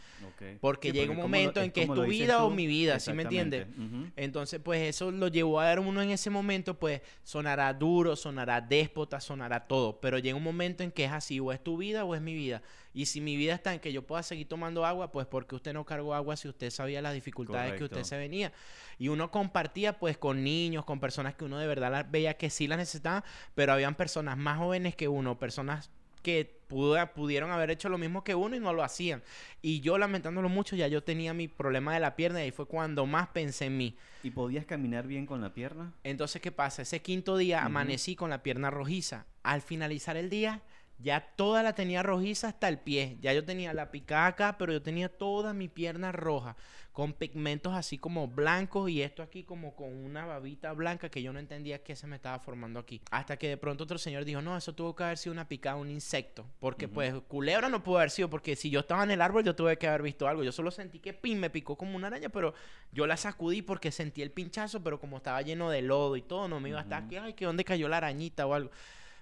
Porque 0.60 0.92
llega 0.92 1.10
un 1.10 1.16
momento 1.16 1.62
en 1.62 1.70
que 1.70 1.84
es 1.84 1.88
tu 1.88 2.02
vida 2.02 2.44
o 2.44 2.50
mi 2.50 2.66
vida, 2.66 3.00
¿sí 3.00 3.14
me 3.14 3.22
entiendes? 3.22 3.66
Entonces, 4.14 4.60
pues 4.62 4.82
eso 4.82 5.10
lo 5.10 5.28
llevó 5.28 5.58
a 5.58 5.64
dar 5.64 5.80
uno 5.80 6.02
en 6.02 6.10
ese 6.10 6.28
momento, 6.28 6.78
pues 6.78 7.00
sonará 7.24 7.72
duro, 7.72 8.14
sonará 8.14 8.60
déspota, 8.60 9.20
sonará 9.20 9.66
todo, 9.66 10.02
pero 10.02 10.18
llega 10.18 10.36
un 10.36 10.44
momento 10.44 10.82
en 10.82 10.90
que 10.90 11.06
es 11.06 11.12
así, 11.12 11.40
o 11.40 11.50
es 11.50 11.64
tu 11.64 11.78
vida 11.78 12.04
o 12.04 12.14
es 12.14 12.20
mi 12.20 12.34
vida. 12.34 12.60
Y 12.96 13.04
si 13.04 13.20
mi 13.20 13.36
vida 13.36 13.52
está 13.52 13.74
en 13.74 13.80
que 13.80 13.92
yo 13.92 14.06
pueda 14.06 14.22
seguir 14.22 14.48
tomando 14.48 14.86
agua, 14.86 15.12
pues 15.12 15.26
porque 15.26 15.54
usted 15.54 15.74
no 15.74 15.84
cargó 15.84 16.14
agua 16.14 16.34
si 16.34 16.48
usted 16.48 16.70
sabía 16.70 17.02
las 17.02 17.12
dificultades 17.12 17.74
que 17.74 17.84
usted 17.84 17.96
Correcto. 17.96 18.08
se 18.08 18.16
venía. 18.16 18.52
Y 18.98 19.08
uno 19.08 19.30
compartía 19.30 19.98
pues 19.98 20.16
con 20.16 20.42
niños, 20.42 20.86
con 20.86 20.98
personas 20.98 21.34
que 21.34 21.44
uno 21.44 21.58
de 21.58 21.66
verdad 21.66 21.92
las 21.92 22.10
veía 22.10 22.38
que 22.38 22.48
sí 22.48 22.66
las 22.66 22.78
necesitaban, 22.78 23.22
pero 23.54 23.74
habían 23.74 23.96
personas 23.96 24.38
más 24.38 24.56
jóvenes 24.56 24.96
que 24.96 25.08
uno, 25.08 25.38
personas 25.38 25.90
que 26.22 26.58
pudo- 26.70 27.12
pudieron 27.12 27.50
haber 27.50 27.70
hecho 27.70 27.90
lo 27.90 27.98
mismo 27.98 28.24
que 28.24 28.34
uno 28.34 28.56
y 28.56 28.60
no 28.60 28.72
lo 28.72 28.82
hacían. 28.82 29.22
Y 29.60 29.80
yo 29.80 29.98
lamentándolo 29.98 30.48
mucho, 30.48 30.74
ya 30.74 30.88
yo 30.88 31.02
tenía 31.02 31.34
mi 31.34 31.48
problema 31.48 31.92
de 31.92 32.00
la 32.00 32.16
pierna 32.16 32.40
y 32.40 32.44
ahí 32.44 32.50
fue 32.50 32.66
cuando 32.66 33.04
más 33.04 33.28
pensé 33.28 33.66
en 33.66 33.76
mí. 33.76 33.94
¿Y 34.22 34.30
podías 34.30 34.64
caminar 34.64 35.06
bien 35.06 35.26
con 35.26 35.42
la 35.42 35.52
pierna? 35.52 35.92
Entonces, 36.02 36.40
¿qué 36.40 36.50
pasa? 36.50 36.80
Ese 36.80 37.02
quinto 37.02 37.36
día 37.36 37.62
amanecí 37.62 38.16
con 38.16 38.30
la 38.30 38.42
pierna 38.42 38.70
rojiza. 38.70 39.26
Al 39.42 39.60
finalizar 39.60 40.16
el 40.16 40.30
día, 40.30 40.62
ya 40.98 41.20
toda 41.36 41.62
la 41.62 41.74
tenía 41.74 42.02
rojiza 42.02 42.48
hasta 42.48 42.68
el 42.68 42.78
pie. 42.78 43.18
Ya 43.20 43.32
yo 43.32 43.44
tenía 43.44 43.74
la 43.74 43.90
picada 43.90 44.26
acá, 44.26 44.56
pero 44.58 44.72
yo 44.72 44.82
tenía 44.82 45.08
toda 45.08 45.52
mi 45.52 45.68
pierna 45.68 46.10
roja, 46.10 46.56
con 46.92 47.12
pigmentos 47.12 47.74
así 47.74 47.98
como 47.98 48.28
blancos 48.28 48.88
y 48.88 49.02
esto 49.02 49.22
aquí 49.22 49.44
como 49.44 49.76
con 49.76 49.92
una 49.92 50.24
babita 50.24 50.72
blanca 50.72 51.10
que 51.10 51.22
yo 51.22 51.32
no 51.32 51.38
entendía 51.38 51.82
qué 51.82 51.94
se 51.94 52.06
me 52.06 52.16
estaba 52.16 52.38
formando 52.38 52.80
aquí. 52.80 53.02
Hasta 53.10 53.36
que 53.36 53.48
de 53.48 53.56
pronto 53.58 53.84
otro 53.84 53.98
señor 53.98 54.24
dijo, 54.24 54.40
no, 54.40 54.56
eso 54.56 54.74
tuvo 54.74 54.96
que 54.96 55.04
haber 55.04 55.18
sido 55.18 55.34
una 55.34 55.46
picada, 55.46 55.76
un 55.76 55.90
insecto. 55.90 56.46
Porque 56.58 56.88
pues 56.88 57.14
culebra 57.28 57.68
no 57.68 57.82
pudo 57.82 57.98
haber 57.98 58.10
sido, 58.10 58.30
porque 58.30 58.56
si 58.56 58.70
yo 58.70 58.80
estaba 58.80 59.04
en 59.04 59.10
el 59.10 59.20
árbol 59.20 59.44
yo 59.44 59.54
tuve 59.54 59.76
que 59.76 59.88
haber 59.88 60.02
visto 60.02 60.26
algo. 60.26 60.42
Yo 60.42 60.52
solo 60.52 60.70
sentí 60.70 60.98
que 60.98 61.12
pin 61.12 61.38
me 61.38 61.50
picó 61.50 61.76
como 61.76 61.96
una 61.96 62.06
araña, 62.06 62.30
pero 62.30 62.54
yo 62.92 63.06
la 63.06 63.18
sacudí 63.18 63.60
porque 63.60 63.92
sentí 63.92 64.22
el 64.22 64.30
pinchazo, 64.30 64.82
pero 64.82 64.98
como 64.98 65.18
estaba 65.18 65.42
lleno 65.42 65.68
de 65.68 65.82
lodo 65.82 66.16
y 66.16 66.22
todo, 66.22 66.48
no 66.48 66.58
me 66.60 66.70
iba 66.70 66.78
a 66.78 66.82
estar 66.84 67.06
que, 67.06 67.18
ay, 67.18 67.34
que 67.34 67.44
dónde 67.44 67.64
cayó 67.64 67.88
la 67.88 67.98
arañita 67.98 68.46
o 68.46 68.54
algo. 68.54 68.70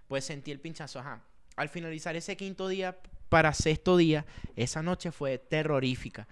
Pues 0.07 0.25
sentí 0.25 0.53
el 0.53 0.61
pinchazo, 0.61 1.01
ajá. 1.01 1.25
Al 1.57 1.69
finalizar 1.69 2.17
ese 2.17 2.37
quinto 2.37 2.69
día, 2.69 2.97
para 3.29 3.53
sexto 3.53 3.97
día, 3.97 4.25
esa 4.57 4.83
noche 4.83 5.11
fue 5.11 5.39
terrorífica. 5.39 6.29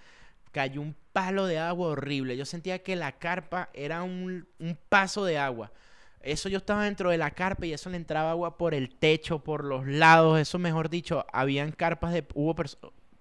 Cayó 0.52 0.80
un 0.80 0.94
palo 1.12 1.46
de 1.46 1.58
agua 1.58 1.88
horrible. 1.88 2.36
Yo 2.36 2.44
sentía 2.44 2.82
que 2.82 2.96
la 2.96 3.12
carpa 3.12 3.70
era 3.72 4.02
un, 4.02 4.46
un 4.58 4.78
paso 4.88 5.24
de 5.24 5.38
agua. 5.38 5.72
Eso 6.20 6.48
yo 6.48 6.58
estaba 6.58 6.84
dentro 6.84 7.10
de 7.10 7.18
la 7.18 7.32
carpa 7.32 7.66
y 7.66 7.72
eso 7.72 7.90
le 7.90 7.96
entraba 7.96 8.30
agua 8.30 8.56
por 8.56 8.74
el 8.74 8.94
techo, 8.94 9.40
por 9.40 9.64
los 9.64 9.86
lados. 9.86 10.38
Eso, 10.38 10.58
mejor 10.58 10.88
dicho, 10.88 11.26
habían 11.32 11.72
carpas 11.72 12.12
de... 12.12 12.24
Hubo, 12.34 12.54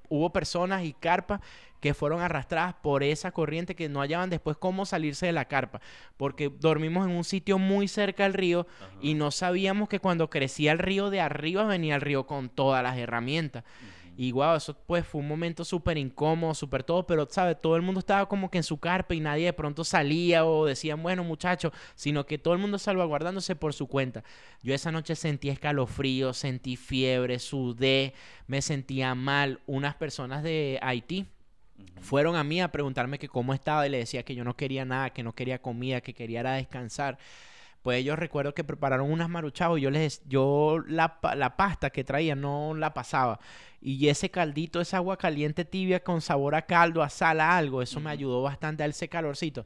hubo 0.10 0.32
personas 0.32 0.84
y 0.84 0.94
carpas 0.94 1.42
que 1.82 1.94
fueron 1.94 2.22
arrastradas 2.22 2.76
por 2.76 3.04
esa 3.04 3.32
corriente 3.32 3.76
que 3.76 3.90
no 3.90 4.00
hallaban 4.00 4.30
después 4.30 4.56
cómo 4.56 4.86
salirse 4.86 5.26
de 5.26 5.32
la 5.34 5.46
carpa. 5.46 5.82
Porque 6.16 6.50
dormimos 6.50 7.06
en 7.10 7.16
un 7.16 7.24
sitio 7.24 7.58
muy 7.58 7.88
cerca 7.88 8.24
al 8.24 8.34
río 8.34 8.68
y 9.02 9.16
no 9.16 9.32
sabíamos 9.32 9.90
que 9.90 10.00
cuando 10.00 10.30
crecía 10.30 10.72
el 10.72 10.80
río 10.80 11.10
de 11.10 11.20
arriba 11.20 11.66
venía 11.66 11.96
el 11.96 12.02
río 12.02 12.26
con 12.26 12.50
todas 12.50 12.84
las 12.84 12.98
herramientas. 12.98 13.64
Y 14.18 14.34
wow, 14.34 14.56
eso 14.56 14.76
pues 14.86 15.08
fue 15.08 15.22
un 15.22 15.28
momento 15.28 15.66
súper 15.66 15.98
incómodo, 15.98 16.54
súper 16.54 16.84
todo, 16.84 17.08
pero 17.08 17.28
sabes, 17.30 17.60
todo 17.60 17.76
el 17.76 17.82
mundo 17.82 18.00
estaba 18.00 18.28
como 18.28 18.52
que 18.52 18.60
en 18.60 18.64
su 18.64 18.78
carpa 18.78 19.16
y 19.16 19.20
nadie 19.20 19.46
de 19.46 19.54
pronto 19.54 19.84
salía 19.84 20.46
o 20.46 20.66
decían, 20.66 21.02
bueno 21.02 21.24
muchachos, 21.24 21.72
sino 21.96 22.26
que 22.26 22.38
todo 22.38 22.54
el 22.54 22.60
mundo 22.60 22.78
salvaguardándose 22.78 23.56
por 23.56 23.74
su 23.74 23.88
cuenta. 23.88 24.24
Yo 24.62 24.76
esa 24.76 24.92
noche 24.92 25.16
sentí 25.16 25.50
escalofrío, 25.50 26.34
sentí 26.34 26.76
fiebre, 26.76 27.40
sudé, 27.40 28.14
me 28.46 28.62
sentía 28.62 29.16
mal. 29.16 29.62
Unas 29.66 29.96
personas 29.96 30.44
de 30.44 30.78
Haití 30.84 31.26
fueron 32.02 32.36
a 32.36 32.44
mí 32.44 32.62
a 32.62 32.72
preguntarme 32.72 33.20
que 33.20 33.28
cómo 33.28 33.54
estaba 33.54 33.86
y 33.86 33.90
le 33.90 34.00
decía 34.00 34.24
que 34.24 34.36
yo 34.36 34.44
no 34.44 34.56
quería 34.56 34.86
nada, 34.86 35.12
que 35.12 35.24
no 35.24 35.34
quería 35.34 35.62
comida, 35.62 36.02
que 36.02 36.14
quería 36.14 36.42
era 36.42 36.54
descansar. 36.54 37.18
Pues 37.82 38.00
ellos 38.00 38.20
recuerdo 38.20 38.54
que 38.54 38.64
prepararon 38.64 39.12
unas 39.12 39.30
maruchavos 39.30 39.80
y 39.80 39.82
yo 39.82 39.90
les 39.90 40.22
yo 40.28 40.84
la, 40.88 41.20
la 41.36 41.58
pasta 41.58 41.90
que 41.90 42.04
traía 42.04 42.36
no 42.36 42.76
la 42.76 42.94
pasaba. 42.94 43.40
Y 43.82 44.08
ese 44.08 44.30
caldito, 44.30 44.80
esa 44.82 44.98
agua 44.98 45.18
caliente 45.18 45.66
tibia 45.66 46.04
con 46.04 46.22
sabor 46.22 46.54
a 46.54 46.62
caldo, 46.64 47.02
a 47.02 47.10
sal, 47.10 47.40
a 47.40 47.58
algo, 47.58 47.82
eso 47.82 48.00
me 48.00 48.12
ayudó 48.12 48.44
bastante 48.44 48.84
a 48.84 48.86
ese 48.86 49.10
calorcito. 49.10 49.66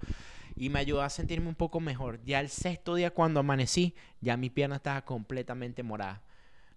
Y 0.55 0.69
me 0.69 0.79
ayudó 0.79 1.01
a 1.01 1.09
sentirme 1.09 1.49
un 1.49 1.55
poco 1.55 1.81
mejor. 1.81 2.23
Ya 2.23 2.39
el 2.39 2.47
sexto 2.47 2.95
día 2.95 3.11
cuando 3.11 3.41
amanecí, 3.41 3.93
ya 4.21 4.37
mi 4.37 4.49
pierna 4.49 4.77
estaba 4.77 5.03
completamente 5.03 5.83
morada. 5.83 6.21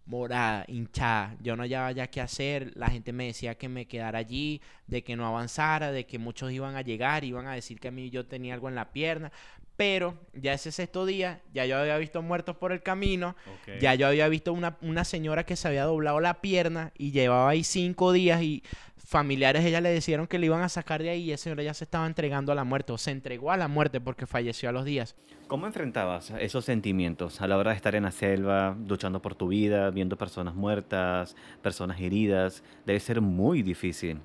Morada, 0.09 0.64
hinchada. 0.68 1.37
Yo 1.40 1.55
no 1.55 1.62
hallaba 1.62 1.92
ya 1.92 2.09
qué 2.09 2.21
hacer. 2.21 2.73
La 2.75 2.88
gente 2.88 3.12
me 3.12 3.27
decía 3.27 3.57
que 3.57 3.68
me 3.68 3.87
quedara 3.87 4.18
allí, 4.18 4.61
de 4.87 5.05
que 5.05 5.14
no 5.16 5.27
avanzara, 5.27 5.92
de 5.92 6.07
que 6.07 6.18
muchos 6.18 6.51
iban 6.51 6.75
a 6.77 6.83
llegar, 6.83 7.25
iban 7.25 7.47
a 7.47 7.53
decir 7.53 7.79
que 7.79 7.88
a 7.88 7.90
mí 7.90 8.11
yo 8.11 8.27
tenía 8.27 8.55
algo 8.55 8.68
en 8.68 8.75
la 8.75 8.90
pierna. 8.90 9.31
Pero 9.77 10.18
ya 10.33 10.55
ese 10.55 10.73
sexto 10.73 11.07
día, 11.07 11.40
ya 11.53 11.64
yo 11.66 11.79
había 11.79 11.97
visto 11.99 12.21
muertos 12.23 12.57
por 12.57 12.73
el 12.73 12.83
camino. 12.83 13.37
Ya 13.81 13.94
yo 13.94 14.09
había 14.09 14.27
visto 14.29 14.53
una, 14.53 14.77
una 14.81 15.05
señora 15.05 15.44
que 15.44 15.55
se 15.55 15.68
había 15.68 15.85
doblado 15.85 16.18
la 16.21 16.40
pierna 16.40 16.90
y 16.99 17.12
llevaba 17.12 17.51
ahí 17.51 17.62
cinco 17.62 18.12
días 18.12 18.42
y 18.42 18.64
familiares 19.09 19.64
ella 19.64 19.81
le 19.81 19.94
dijeron 19.94 20.27
que 20.27 20.38
le 20.38 20.47
iban 20.47 20.61
a 20.61 20.68
sacar 20.68 21.03
de 21.03 21.09
ahí 21.09 21.23
y 21.23 21.33
esa 21.33 21.44
señora 21.44 21.62
ya 21.62 21.73
se 21.73 21.85
estaba 21.85 22.07
entregando 22.07 22.53
a 22.53 22.55
la 22.55 22.64
muerte 22.64 22.92
o 22.92 22.99
se 22.99 23.11
entregó 23.11 23.51
a 23.51 23.57
la 23.57 23.66
muerte 23.66 24.03
porque 24.03 24.27
falleció 24.27 24.68
a 24.68 24.73
los 24.73 24.85
días. 24.85 25.16
¿Cómo 25.47 25.66
enfrentabas 25.66 26.31
esos 26.38 26.66
sentimientos 26.66 27.40
a 27.40 27.47
la 27.47 27.57
hora 27.57 27.71
de 27.71 27.77
estar 27.77 27.94
en 27.94 28.03
la 28.03 28.11
selva, 28.11 28.77
luchando 28.87 29.23
por 29.23 29.35
tu 29.35 29.49
vida, 29.49 29.88
viendo 29.90 30.18
personas 30.18 30.55
muertas, 30.55 31.37
personas 31.62 31.99
heridas? 31.99 32.62
Debe 32.85 33.01
ser 33.01 33.23
muy 33.23 33.62
difícil. 33.62 34.21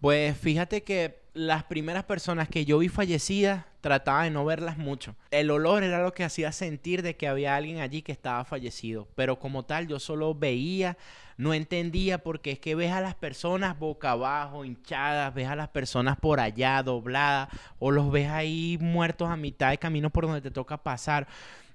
Pues 0.00 0.38
fíjate 0.38 0.84
que 0.84 1.18
las 1.34 1.64
primeras 1.64 2.04
personas 2.04 2.48
que 2.48 2.64
yo 2.64 2.78
vi 2.78 2.88
fallecidas 2.88 3.64
trataba 3.80 4.24
de 4.24 4.30
no 4.30 4.44
verlas 4.44 4.76
mucho. 4.76 5.14
El 5.30 5.50
olor 5.50 5.82
era 5.82 6.02
lo 6.02 6.12
que 6.12 6.24
hacía 6.24 6.52
sentir 6.52 7.02
de 7.02 7.16
que 7.16 7.28
había 7.28 7.56
alguien 7.56 7.80
allí 7.80 8.02
que 8.02 8.12
estaba 8.12 8.44
fallecido, 8.44 9.08
pero 9.14 9.38
como 9.38 9.64
tal 9.64 9.86
yo 9.86 9.98
solo 9.98 10.34
veía, 10.34 10.96
no 11.36 11.54
entendía 11.54 12.18
porque 12.18 12.52
es 12.52 12.58
que 12.58 12.74
ves 12.74 12.92
a 12.92 13.00
las 13.00 13.14
personas 13.14 13.78
boca 13.78 14.10
abajo, 14.10 14.64
hinchadas, 14.64 15.32
ves 15.34 15.48
a 15.48 15.56
las 15.56 15.68
personas 15.68 16.18
por 16.18 16.40
allá 16.40 16.82
dobladas 16.82 17.48
o 17.78 17.90
los 17.90 18.10
ves 18.10 18.28
ahí 18.28 18.76
muertos 18.80 19.28
a 19.30 19.36
mitad 19.36 19.70
de 19.70 19.78
camino 19.78 20.10
por 20.10 20.26
donde 20.26 20.40
te 20.40 20.50
toca 20.50 20.76
pasar. 20.76 21.28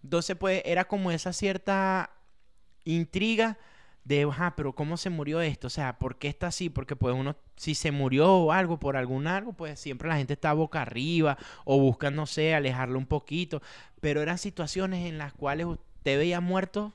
Entonces 0.03 0.35
pues 0.35 0.61
era 0.65 0.83
como 0.85 1.11
esa 1.11 1.31
cierta 1.31 2.09
intriga 2.83 3.57
de, 4.05 4.23
ajá, 4.23 4.55
pero 4.55 4.73
¿cómo 4.73 4.97
se 4.97 5.09
murió 5.09 5.41
esto? 5.41 5.67
O 5.67 5.69
sea, 5.69 5.97
¿por 5.97 6.17
qué 6.17 6.27
está 6.27 6.47
así? 6.47 6.69
Porque 6.69 6.95
pues 6.95 7.15
uno, 7.15 7.35
si 7.55 7.75
se 7.75 7.91
murió 7.91 8.33
o 8.33 8.51
algo 8.51 8.77
por 8.79 8.97
algún 8.97 9.27
algo, 9.27 9.53
pues 9.53 9.79
siempre 9.79 10.09
la 10.09 10.17
gente 10.17 10.33
está 10.33 10.53
boca 10.53 10.81
arriba 10.81 11.37
o 11.63 11.79
busca, 11.79 12.11
no 12.11 12.25
sé, 12.25 12.53
alejarlo 12.53 12.97
un 12.99 13.05
poquito. 13.05 13.61
Pero 14.01 14.21
eran 14.21 14.37
situaciones 14.37 15.05
en 15.07 15.17
las 15.17 15.33
cuales 15.33 15.67
usted 15.67 16.17
veía 16.17 16.41
muertos. 16.41 16.91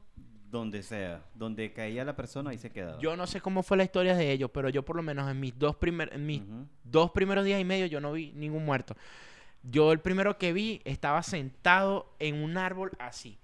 Donde 0.51 0.83
sea, 0.83 1.23
donde 1.35 1.73
caía 1.73 2.05
la 2.05 2.16
persona, 2.16 2.51
ahí 2.51 2.59
se 2.59 2.71
quedaba. 2.71 2.99
Yo 3.01 3.16
no 3.16 3.27
sé 3.27 3.40
cómo 3.40 3.62
fue 3.62 3.77
la 3.77 3.85
historia 3.85 4.14
de 4.14 4.33
ellos, 4.33 4.51
pero 4.53 4.68
yo 4.71 4.85
por 4.85 4.97
lo 4.97 5.03
menos 5.03 5.31
en 5.31 5.40
mis 5.40 5.59
dos, 5.59 5.77
primer, 5.77 6.12
en 6.12 6.27
mis 6.27 6.42
dos 6.85 7.11
primeros 7.11 7.44
días 7.44 7.61
y 7.61 7.64
medio 7.64 7.87
yo 7.87 8.01
no 8.01 8.12
vi 8.12 8.33
ningún 8.33 8.64
muerto. 8.64 8.97
Yo 9.62 9.92
el 9.92 10.01
primero 10.01 10.38
que 10.38 10.53
vi 10.53 10.81
estaba 10.85 11.23
sentado 11.23 12.14
en 12.18 12.42
un 12.42 12.57
árbol 12.57 12.92
así. 12.99 13.38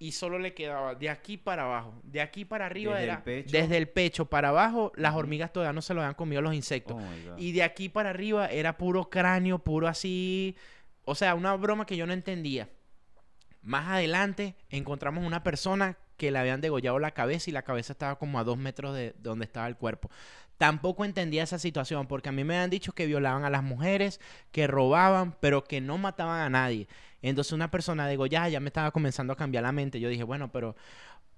Y 0.00 0.12
solo 0.12 0.38
le 0.38 0.54
quedaba 0.54 0.94
de 0.94 1.10
aquí 1.10 1.36
para 1.36 1.64
abajo. 1.64 2.00
De 2.02 2.22
aquí 2.22 2.46
para 2.46 2.64
arriba 2.64 2.94
Desde 2.94 3.04
el 3.04 3.10
era 3.10 3.22
pecho. 3.22 3.50
desde 3.52 3.76
el 3.76 3.86
pecho 3.86 4.24
para 4.24 4.48
abajo. 4.48 4.92
Las 4.96 5.14
hormigas 5.14 5.52
todavía 5.52 5.74
no 5.74 5.82
se 5.82 5.92
lo 5.92 6.00
habían 6.00 6.14
comido 6.14 6.40
los 6.40 6.54
insectos. 6.54 6.96
Oh. 6.98 7.34
Y 7.36 7.52
de 7.52 7.62
aquí 7.62 7.90
para 7.90 8.08
arriba 8.08 8.46
era 8.46 8.78
puro 8.78 9.10
cráneo, 9.10 9.58
puro 9.58 9.86
así. 9.88 10.56
O 11.04 11.14
sea, 11.14 11.34
una 11.34 11.54
broma 11.54 11.84
que 11.84 11.98
yo 11.98 12.06
no 12.06 12.14
entendía. 12.14 12.70
Más 13.60 13.88
adelante 13.88 14.56
encontramos 14.70 15.22
una 15.22 15.42
persona 15.42 15.98
que 16.16 16.30
le 16.30 16.38
habían 16.38 16.62
degollado 16.62 16.98
la 16.98 17.10
cabeza 17.10 17.50
y 17.50 17.52
la 17.52 17.62
cabeza 17.62 17.92
estaba 17.92 18.18
como 18.18 18.38
a 18.38 18.44
dos 18.44 18.56
metros 18.56 18.94
de 18.94 19.14
donde 19.18 19.44
estaba 19.44 19.66
el 19.66 19.76
cuerpo. 19.76 20.10
Tampoco 20.56 21.04
entendía 21.04 21.42
esa 21.42 21.58
situación 21.58 22.06
porque 22.06 22.30
a 22.30 22.32
mí 22.32 22.42
me 22.42 22.56
han 22.56 22.70
dicho 22.70 22.92
que 22.92 23.04
violaban 23.06 23.44
a 23.44 23.50
las 23.50 23.62
mujeres, 23.62 24.18
que 24.50 24.66
robaban, 24.66 25.36
pero 25.40 25.64
que 25.64 25.82
no 25.82 25.98
mataban 25.98 26.40
a 26.40 26.48
nadie. 26.48 26.88
Entonces 27.22 27.52
una 27.52 27.70
persona 27.70 28.06
degollada 28.06 28.48
ya 28.48 28.60
me 28.60 28.68
estaba 28.68 28.90
comenzando 28.90 29.32
a 29.32 29.36
cambiar 29.36 29.62
la 29.62 29.72
mente. 29.72 30.00
Yo 30.00 30.08
dije, 30.08 30.24
bueno, 30.24 30.50
pero 30.50 30.76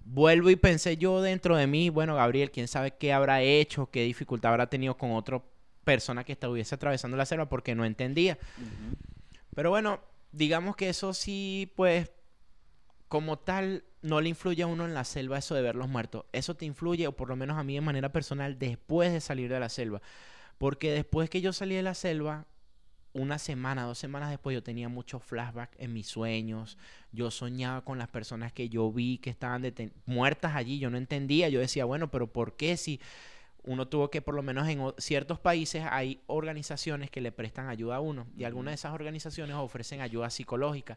vuelvo 0.05 0.51
y 0.51 0.57
pensé 0.57 0.97
yo 0.97 1.21
dentro 1.23 1.57
de 1.57 1.67
mí, 1.67 1.89
bueno, 1.89 2.17
Gabriel, 2.17 2.51
quién 2.51 2.69
sabe 2.69 2.93
qué 2.93 3.13
habrá 3.13 3.43
hecho, 3.43 3.91
qué 3.91 4.05
dificultad 4.05 4.53
habrá 4.53 4.69
tenido 4.69 4.97
con 4.97 5.13
otra 5.13 5.43
persona 5.85 6.25
que 6.25 6.33
estuviese 6.33 6.75
atravesando 6.75 7.17
la 7.17 7.27
selva 7.27 7.49
porque 7.49 7.75
no 7.75 7.85
entendía. 7.85 8.39
Pero 9.55 9.71
bueno, 9.71 10.01
digamos 10.31 10.77
que 10.77 10.89
eso 10.89 11.13
sí, 11.13 11.73
pues, 11.77 12.11
como 13.09 13.39
tal, 13.39 13.85
no 14.01 14.21
le 14.21 14.31
influye 14.31 14.63
a 14.63 14.67
uno 14.67 14.85
en 14.85 14.95
la 14.95 15.05
selva 15.05 15.39
eso 15.39 15.55
de 15.55 15.63
ver 15.63 15.77
los 15.77 15.89
muertos. 15.89 16.25
Eso 16.33 16.55
te 16.55 16.65
influye, 16.65 17.07
o 17.07 17.13
por 17.13 17.29
lo 17.29 17.37
menos 17.37 17.59
a 17.59 17.63
mí 17.63 17.75
de 17.75 17.81
manera 17.81 18.11
personal, 18.11 18.59
después 18.59 19.13
de 19.13 19.21
salir 19.21 19.51
de 19.51 19.61
la 19.61 19.69
selva. 19.69 20.01
Porque 20.59 20.93
después 20.93 21.29
que 21.29 21.41
yo 21.41 21.53
salí 21.53 21.75
de 21.75 21.83
la 21.83 21.95
selva, 21.95 22.47
una 23.15 23.39
semana, 23.39 23.85
dos 23.85 23.99
semanas 23.99 24.31
después, 24.31 24.55
yo 24.55 24.63
tenía 24.63 24.89
muchos 24.89 25.23
flashbacks 25.23 25.79
en 25.79 25.93
mis 25.93 26.07
sueños. 26.07 26.79
Yo 27.13 27.31
soñaba 27.31 27.85
con 27.85 27.99
las 27.99 28.09
personas 28.09 28.53
que 28.53 28.69
yo 28.69 28.91
vi 28.91 29.19
que 29.19 29.31
estaban 29.31 29.63
muertas 30.07 30.55
allí. 30.55 30.79
Yo 30.79 30.91
no 30.91 30.97
entendía. 30.97 31.49
Yo 31.49 31.61
decía, 31.61 31.85
bueno, 31.85 32.11
pero 32.11 32.27
¿por 32.33 32.57
qué 32.57 32.77
si 32.77 33.01
uno 33.65 33.87
tuvo 33.87 34.11
que, 34.11 34.23
por 34.23 34.35
lo 34.35 34.43
menos 34.43 34.67
en 34.69 34.81
ciertos 34.99 35.39
países, 35.39 35.85
hay 35.91 36.21
organizaciones 36.27 37.11
que 37.11 37.21
le 37.21 37.33
prestan 37.33 37.69
ayuda 37.69 37.97
a 37.97 38.01
uno? 38.01 38.27
Y 38.37 38.45
algunas 38.45 38.73
de 38.73 38.77
esas 38.77 38.95
organizaciones 38.95 39.57
ofrecen 39.57 40.01
ayuda 40.01 40.31
psicológica. 40.31 40.97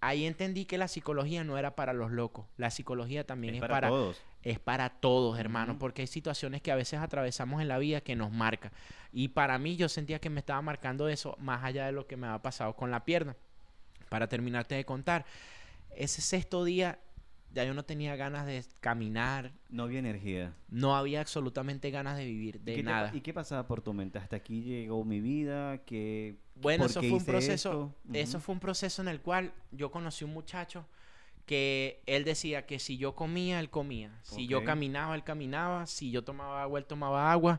Ahí 0.00 0.26
entendí 0.26 0.64
que 0.64 0.78
la 0.78 0.86
psicología 0.86 1.42
no 1.42 1.58
era 1.58 1.74
para 1.74 1.92
los 1.92 2.12
locos. 2.12 2.46
La 2.56 2.70
psicología 2.70 3.24
también 3.24 3.54
es, 3.54 3.58
Es 3.58 3.62
para, 3.62 3.74
para 3.74 3.88
todos. 3.88 4.22
es 4.42 4.58
para 4.60 4.88
todos, 4.90 5.38
hermano, 5.38 5.78
porque 5.78 6.02
hay 6.02 6.06
situaciones 6.06 6.62
que 6.62 6.70
a 6.70 6.76
veces 6.76 7.00
atravesamos 7.00 7.60
en 7.60 7.68
la 7.68 7.78
vida 7.78 8.00
que 8.00 8.14
nos 8.14 8.30
marca. 8.30 8.70
Y 9.12 9.28
para 9.28 9.58
mí 9.58 9.76
yo 9.76 9.88
sentía 9.88 10.20
que 10.20 10.30
me 10.30 10.40
estaba 10.40 10.62
marcando 10.62 11.08
eso 11.08 11.36
más 11.40 11.64
allá 11.64 11.86
de 11.86 11.92
lo 11.92 12.06
que 12.06 12.16
me 12.16 12.28
había 12.28 12.42
pasado 12.42 12.74
con 12.74 12.90
la 12.90 13.04
pierna. 13.04 13.34
Para 14.08 14.28
terminarte 14.28 14.76
de 14.76 14.84
contar, 14.84 15.26
ese 15.90 16.22
sexto 16.22 16.64
día 16.64 16.98
ya 17.52 17.64
yo 17.64 17.74
no 17.74 17.84
tenía 17.84 18.14
ganas 18.16 18.46
de 18.46 18.64
caminar, 18.80 19.52
No 19.68 19.84
había 19.84 19.98
energía. 19.98 20.54
no 20.68 20.96
había 20.96 21.20
absolutamente 21.20 21.90
ganas 21.90 22.16
de 22.16 22.24
vivir, 22.24 22.56
¿Y 22.56 22.58
de 22.58 22.74
te 22.76 22.82
nada. 22.82 23.10
¿Y 23.14 23.20
qué 23.20 23.32
pasaba 23.32 23.66
por 23.66 23.80
tu 23.80 23.92
mente? 23.92 24.18
Hasta 24.18 24.36
aquí 24.36 24.62
llegó 24.62 25.04
mi 25.04 25.20
vida, 25.20 25.78
que 25.84 26.36
Bueno, 26.56 26.84
¿por 26.84 26.90
eso 26.90 27.00
fue 27.00 27.12
un 27.12 27.24
proceso, 27.24 27.94
eso 28.12 28.40
fue 28.40 28.54
un 28.54 28.60
proceso 28.60 29.02
en 29.02 29.08
el 29.08 29.20
cual 29.20 29.52
yo 29.72 29.90
conocí 29.90 30.24
un 30.24 30.32
muchacho 30.32 30.86
que 31.46 32.02
él 32.04 32.24
decía 32.24 32.66
que 32.66 32.78
si 32.78 32.98
yo 32.98 33.14
comía, 33.14 33.58
él 33.58 33.70
comía. 33.70 34.10
Si 34.22 34.46
yo 34.46 34.64
caminaba, 34.64 35.14
él 35.14 35.24
caminaba. 35.24 35.86
Si 35.86 36.10
yo 36.10 36.22
tomaba 36.22 36.62
agua, 36.62 36.78
él 36.78 36.84
tomaba 36.84 37.32
agua. 37.32 37.58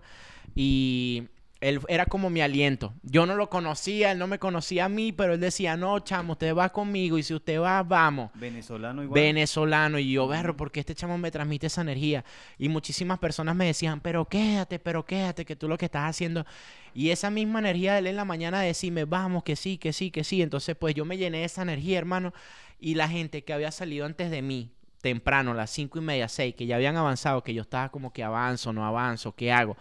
Y 0.53 1.27
él 1.61 1.81
era 1.89 2.05
como 2.05 2.29
mi 2.29 2.41
aliento. 2.41 2.93
Yo 3.03 3.25
no 3.25 3.35
lo 3.35 3.49
conocía, 3.49 4.11
él 4.11 4.19
no 4.19 4.27
me 4.27 4.39
conocía 4.39 4.85
a 4.85 4.89
mí, 4.89 5.11
pero 5.11 5.33
él 5.33 5.39
decía, 5.39 5.75
no, 5.75 5.99
chamo, 5.99 6.33
usted 6.33 6.55
va 6.55 6.69
conmigo 6.69 7.17
y 7.17 7.23
si 7.23 7.33
usted 7.33 7.59
va, 7.59 7.83
vamos. 7.83 8.31
venezolano 8.35 9.03
igual. 9.03 9.21
Venezolano 9.21 9.99
y 9.99 10.11
yo, 10.11 10.27
berro, 10.27 10.55
porque 10.55 10.79
este 10.79 10.95
chamo 10.95 11.17
me 11.17 11.31
transmite 11.31 11.67
esa 11.67 11.81
energía. 11.81 12.23
Y 12.57 12.69
muchísimas 12.69 13.19
personas 13.19 13.55
me 13.55 13.65
decían, 13.65 13.99
pero 13.99 14.25
quédate, 14.25 14.79
pero 14.79 15.05
quédate, 15.05 15.43
que 15.43 15.55
tú 15.55 15.67
lo 15.67 15.77
que 15.77 15.85
estás 15.85 16.09
haciendo. 16.09 16.45
Y 16.93 17.09
esa 17.09 17.29
misma 17.29 17.59
energía 17.59 17.93
de 17.93 17.99
él 17.99 18.07
en 18.07 18.15
la 18.15 18.25
mañana 18.25 18.61
de 18.61 18.67
decirme, 18.67 19.03
vamos, 19.03 19.43
que 19.43 19.55
sí, 19.55 19.77
que 19.77 19.91
sí, 19.91 20.11
que 20.11 20.23
sí. 20.23 20.41
Entonces, 20.41 20.77
pues 20.77 20.95
yo 20.95 21.03
me 21.03 21.17
llené 21.17 21.39
de 21.39 21.45
esa 21.45 21.61
energía, 21.61 21.97
hermano. 21.97 22.33
Y 22.79 22.95
la 22.95 23.09
gente 23.09 23.43
que 23.43 23.51
había 23.51 23.71
salido 23.71 24.05
antes 24.05 24.31
de 24.31 24.41
mí, 24.41 24.71
temprano, 25.01 25.53
las 25.53 25.69
cinco 25.71 25.97
y 25.97 26.01
media, 26.01 26.29
seis, 26.29 26.55
que 26.55 26.65
ya 26.65 26.77
habían 26.77 26.95
avanzado, 26.95 27.43
que 27.43 27.53
yo 27.53 27.63
estaba 27.63 27.89
como 27.89 28.13
que 28.13 28.23
avanzo, 28.23 28.71
no 28.71 28.85
avanzo, 28.85 29.33
¿qué 29.35 29.51
hago? 29.51 29.75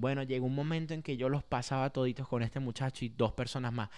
Bueno, 0.00 0.22
llegó 0.22 0.46
un 0.46 0.54
momento 0.54 0.94
en 0.94 1.02
que 1.02 1.16
yo 1.16 1.28
los 1.28 1.42
pasaba 1.44 1.90
toditos 1.90 2.26
con 2.26 2.42
este 2.42 2.58
muchacho 2.60 3.04
y 3.04 3.10
dos 3.10 3.32
personas 3.32 3.72
más. 3.72 3.90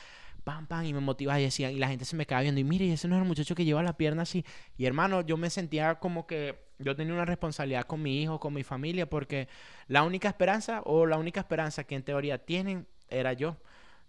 Pam, 0.45 0.67
pam, 0.67 0.85
y 0.85 0.93
me 0.93 0.99
motivaba 0.99 1.39
y 1.41 1.45
decían, 1.45 1.73
y 1.73 1.79
la 1.79 1.87
gente 1.87 2.05
se 2.05 2.17
me 2.17 2.27
quedaba 2.27 2.43
viendo, 2.43 2.61
y 2.61 2.65
mire, 2.65 2.93
ese 2.93 3.07
no 3.07 3.15
es 3.15 3.23
el 3.23 3.29
muchacho 3.29 3.55
que 3.55 3.65
lleva 3.65 3.83
la 3.83 3.97
pierna 3.97 4.23
así. 4.23 4.45
Y 4.77 4.87
hermano, 4.87 5.21
yo 5.21 5.37
me 5.37 5.51
sentía 5.51 6.01
como 6.01 6.27
que 6.27 6.59
yo 6.81 6.97
tenía 6.97 7.15
una 7.15 7.25
responsabilidad 7.25 7.85
con 7.85 8.03
mi 8.03 8.21
hijo, 8.21 8.41
con 8.41 8.53
mi 8.53 8.65
familia, 8.65 9.09
porque 9.09 9.49
la 9.87 10.03
única 10.03 10.29
esperanza, 10.29 10.83
o 10.85 11.07
la 11.07 11.17
única 11.17 11.39
esperanza 11.39 11.85
que 11.85 11.95
en 11.95 12.03
teoría 12.03 12.39
tienen, 12.39 12.89
era 13.09 13.33
yo. 13.33 13.57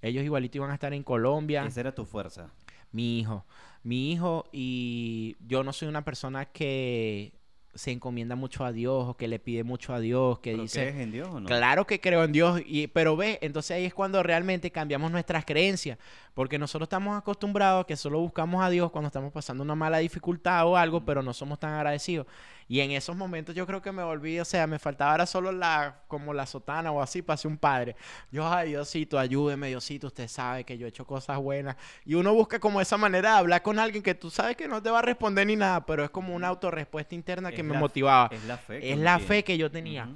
Ellos 0.01 0.23
igualito 0.23 0.57
iban 0.57 0.71
a 0.71 0.73
estar 0.73 0.93
en 0.93 1.03
Colombia 1.03 1.63
Esa 1.65 1.79
era 1.81 1.95
tu 1.95 2.05
fuerza. 2.05 2.49
mi 2.91 3.19
hijo. 3.19 3.45
Mi 3.83 4.11
hijo 4.11 4.45
y 4.51 5.37
yo 5.45 5.63
no 5.63 5.71
soy 5.71 5.87
una 5.87 6.03
persona 6.03 6.45
que 6.45 7.33
se 7.75 7.91
encomienda 7.91 8.35
mucho 8.35 8.65
a 8.65 8.71
Dios 8.71 9.09
o 9.09 9.17
que 9.17 9.27
le 9.27 9.39
pide 9.39 9.63
mucho 9.63 9.93
a 9.93 9.99
Dios, 9.99 10.39
que 10.39 10.51
¿Pero 10.51 10.63
dice, 10.63 10.81
crees 10.81 10.95
en 10.97 11.11
Dios 11.11 11.27
o 11.29 11.39
no? 11.39 11.47
claro 11.47 11.87
que 11.87 11.99
creo 11.99 12.23
en 12.23 12.31
Dios, 12.31 12.61
y, 12.65 12.87
pero 12.87 13.15
ve, 13.17 13.39
entonces 13.41 13.71
ahí 13.71 13.85
es 13.85 13.93
cuando 13.93 14.21
realmente 14.21 14.71
cambiamos 14.71 15.11
nuestras 15.11 15.45
creencias, 15.45 15.97
porque 16.33 16.59
nosotros 16.59 16.85
estamos 16.85 17.17
acostumbrados 17.17 17.83
a 17.83 17.87
que 17.87 17.95
solo 17.95 18.19
buscamos 18.19 18.63
a 18.63 18.69
Dios 18.69 18.91
cuando 18.91 19.07
estamos 19.07 19.31
pasando 19.31 19.63
una 19.63 19.75
mala 19.75 19.97
dificultad 19.97 20.67
o 20.67 20.77
algo, 20.77 21.03
pero 21.03 21.23
no 21.23 21.33
somos 21.33 21.59
tan 21.59 21.73
agradecidos. 21.73 22.27
Y 22.67 22.79
en 22.79 22.91
esos 22.91 23.15
momentos 23.15 23.55
yo 23.55 23.65
creo 23.65 23.81
que 23.81 23.91
me 23.91 24.03
volví, 24.03 24.39
o 24.39 24.45
sea, 24.45 24.67
me 24.67 24.79
faltaba 24.79 25.11
ahora 25.11 25.25
solo 25.25 25.51
la, 25.51 26.01
como 26.07 26.33
la 26.33 26.45
sotana 26.45 26.91
o 26.91 27.01
así 27.01 27.21
para 27.21 27.37
ser 27.37 27.51
un 27.51 27.57
padre. 27.57 27.95
Yo, 28.31 28.47
ay, 28.47 28.69
Diosito, 28.69 29.19
ayúdeme, 29.19 29.67
Diosito, 29.67 30.07
usted 30.07 30.27
sabe 30.27 30.63
que 30.63 30.77
yo 30.77 30.85
he 30.85 30.89
hecho 30.89 31.05
cosas 31.05 31.37
buenas. 31.37 31.75
Y 32.05 32.15
uno 32.15 32.33
busca 32.33 32.59
como 32.59 32.81
esa 32.81 32.97
manera 32.97 33.31
de 33.31 33.37
hablar 33.37 33.61
con 33.61 33.79
alguien 33.79 34.03
que 34.03 34.15
tú 34.15 34.29
sabes 34.29 34.55
que 34.55 34.67
no 34.67 34.81
te 34.81 34.89
va 34.89 34.99
a 34.99 35.03
responder 35.03 35.47
ni 35.47 35.55
nada, 35.55 35.85
pero 35.85 36.03
es 36.03 36.09
como 36.09 36.35
una 36.35 36.47
autorrespuesta 36.47 37.15
interna 37.15 37.51
que 37.51 37.63
me 37.63 37.77
motivaba. 37.77 38.29
Es 38.31 38.43
la 38.45 38.57
fe. 38.57 38.91
Es 38.91 38.97
la 38.97 39.17
tiene. 39.17 39.27
fe 39.27 39.43
que 39.43 39.57
yo 39.57 39.69
tenía. 39.71 40.09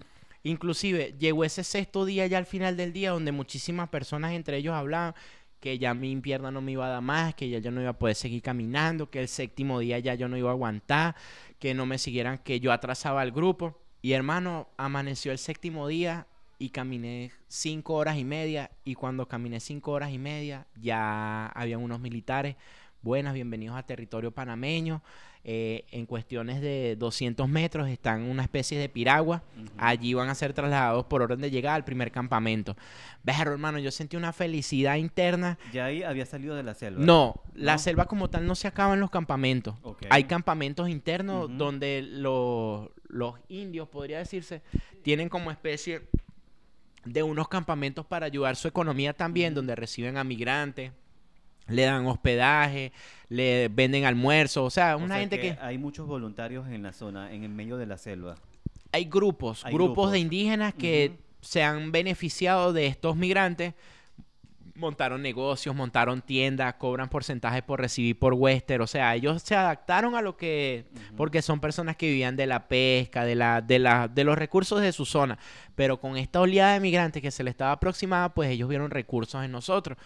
Inclusive 0.43 1.15
llegó 1.19 1.43
ese 1.43 1.63
sexto 1.63 2.05
día 2.05 2.25
ya 2.27 2.37
al 2.37 2.45
final 2.45 2.77
del 2.77 2.93
día 2.93 3.11
donde 3.11 3.31
muchísimas 3.31 3.89
personas 3.89 4.31
entre 4.31 4.57
ellos 4.57 4.73
hablaban 4.73 5.13
que 5.59 5.79
ya 5.79 5.93
mi 5.93 6.15
pierna 6.17 6.51
no 6.51 6.61
me 6.61 6.73
iba 6.73 6.85
a 6.85 6.89
dar 6.89 7.01
más, 7.01 7.33
que 7.33 7.49
ya 7.49 7.59
yo 7.59 7.71
no 7.71 7.81
iba 7.81 7.89
a 7.89 7.97
poder 7.97 8.15
seguir 8.15 8.41
caminando, 8.41 9.09
que 9.09 9.19
el 9.19 9.27
séptimo 9.27 9.79
día 9.79 9.99
ya 9.99 10.13
yo 10.13 10.27
no 10.27 10.37
iba 10.37 10.49
a 10.49 10.53
aguantar, 10.53 11.15
que 11.59 11.73
no 11.73 11.85
me 11.85 11.97
siguieran, 11.97 12.37
que 12.39 12.59
yo 12.59 12.71
atrasaba 12.71 13.21
al 13.21 13.31
grupo. 13.31 13.79
Y 14.01 14.13
hermano, 14.13 14.69
amaneció 14.77 15.31
el 15.31 15.37
séptimo 15.37 15.87
día 15.87 16.27
y 16.59 16.69
caminé 16.69 17.31
cinco 17.47 17.95
horas 17.95 18.17
y 18.17 18.23
media. 18.23 18.71
Y 18.83 18.95
cuando 18.95 19.27
caminé 19.27 19.59
cinco 19.59 19.91
horas 19.91 20.11
y 20.11 20.17
media, 20.17 20.67
ya 20.79 21.47
habían 21.47 21.81
unos 21.81 21.99
militares. 21.99 22.55
Buenas, 23.01 23.33
bienvenidos 23.33 23.77
a 23.77 23.83
territorio 23.83 24.31
panameño. 24.31 25.01
Eh, 25.43 25.85
en 25.91 26.05
cuestiones 26.05 26.59
de 26.59 26.97
200 26.97 27.47
metros 27.47 27.87
están 27.87 28.23
una 28.23 28.43
especie 28.43 28.77
de 28.77 28.89
piragua. 28.89 29.43
Allí 29.77 30.13
van 30.13 30.29
a 30.29 30.35
ser 30.35 30.53
trasladados 30.53 31.05
por 31.05 31.21
orden 31.21 31.39
de 31.39 31.49
llegada 31.49 31.75
al 31.75 31.85
primer 31.85 32.11
campamento. 32.11 32.75
Pero 33.23 33.53
hermano, 33.53 33.79
yo 33.79 33.91
sentí 33.91 34.17
una 34.17 34.33
felicidad 34.33 34.95
interna. 34.95 35.57
¿Ya 35.71 35.85
ahí 35.85 36.03
había 36.03 36.25
salido 36.25 36.55
de 36.55 36.63
la 36.63 36.73
selva? 36.73 37.03
No, 37.03 37.41
la 37.53 37.77
selva 37.77 38.05
como 38.05 38.29
tal 38.29 38.45
no 38.45 38.55
se 38.55 38.67
acaba 38.67 38.93
en 38.93 38.99
los 38.99 39.09
campamentos. 39.09 39.75
Hay 40.09 40.25
campamentos 40.25 40.89
internos 40.89 41.49
donde 41.57 42.01
los, 42.01 42.89
los 43.07 43.35
indios, 43.47 43.87
podría 43.87 44.19
decirse, 44.19 44.61
tienen 45.01 45.29
como 45.29 45.49
especie 45.51 46.09
de 47.05 47.23
unos 47.23 47.47
campamentos 47.47 48.05
para 48.05 48.25
ayudar 48.25 48.57
su 48.57 48.67
economía 48.67 49.13
también, 49.13 49.53
donde 49.53 49.75
reciben 49.75 50.17
a 50.17 50.25
migrantes 50.25 50.91
le 51.67 51.83
dan 51.83 52.05
hospedaje, 52.05 52.91
le 53.29 53.69
venden 53.69 54.05
almuerzo, 54.05 54.63
o 54.63 54.69
sea, 54.69 54.97
una 54.97 55.19
gente 55.19 55.39
que, 55.39 55.57
Hay 55.61 55.77
muchos 55.77 56.07
voluntarios 56.07 56.67
en 56.67 56.83
la 56.83 56.93
zona, 56.93 57.31
en 57.33 57.43
el 57.43 57.49
medio 57.49 57.77
de 57.77 57.85
la 57.85 57.97
selva. 57.97 58.35
Hay 58.91 59.05
grupos, 59.05 59.63
grupos, 59.69 60.11
de 60.11 60.19
indígenas 60.19 60.73
que 60.73 61.11
se 61.41 61.63
han 61.63 61.91
beneficiado 61.91 62.71
de 62.73 62.87
estos 62.87 63.15
migrantes, 63.17 63.73
montaron 64.75 65.21
negocios, 65.21 65.75
montaron 65.75 66.21
tiendas, 66.21 66.75
cobran 66.75 67.09
porcentajes 67.09 67.63
por 67.63 67.81
recibir 67.81 68.17
por 68.17 68.33
Western, 68.33 68.83
o 68.83 68.87
sea, 68.87 69.13
ellos 69.15 69.41
se 69.41 69.55
adaptaron 69.55 70.15
a 70.15 70.21
lo 70.21 70.37
que, 70.37 70.85
porque 71.17 71.41
son 71.41 71.59
personas 71.59 71.97
que 71.97 72.07
vivían 72.07 72.35
de 72.35 72.45
la 72.45 72.67
pesca, 72.67 73.25
de, 73.25 73.35
la, 73.35 73.61
de, 73.61 73.79
la, 73.79 74.07
de 74.07 74.23
los 74.23 74.37
recursos 74.37 74.79
de 74.81 74.93
su 74.93 75.05
zona, 75.05 75.37
pero 75.75 75.99
con 75.99 76.15
esta 76.15 76.39
oleada 76.39 76.73
de 76.73 76.79
migrantes 76.79 77.21
que 77.21 77.31
se 77.31 77.43
le 77.43 77.49
estaba 77.49 77.73
aproximada, 77.73 78.33
pues 78.33 78.49
ellos 78.51 78.69
vieron 78.69 78.91
recursos 78.91 79.43
en 79.43 79.51
nosotros. 79.51 79.97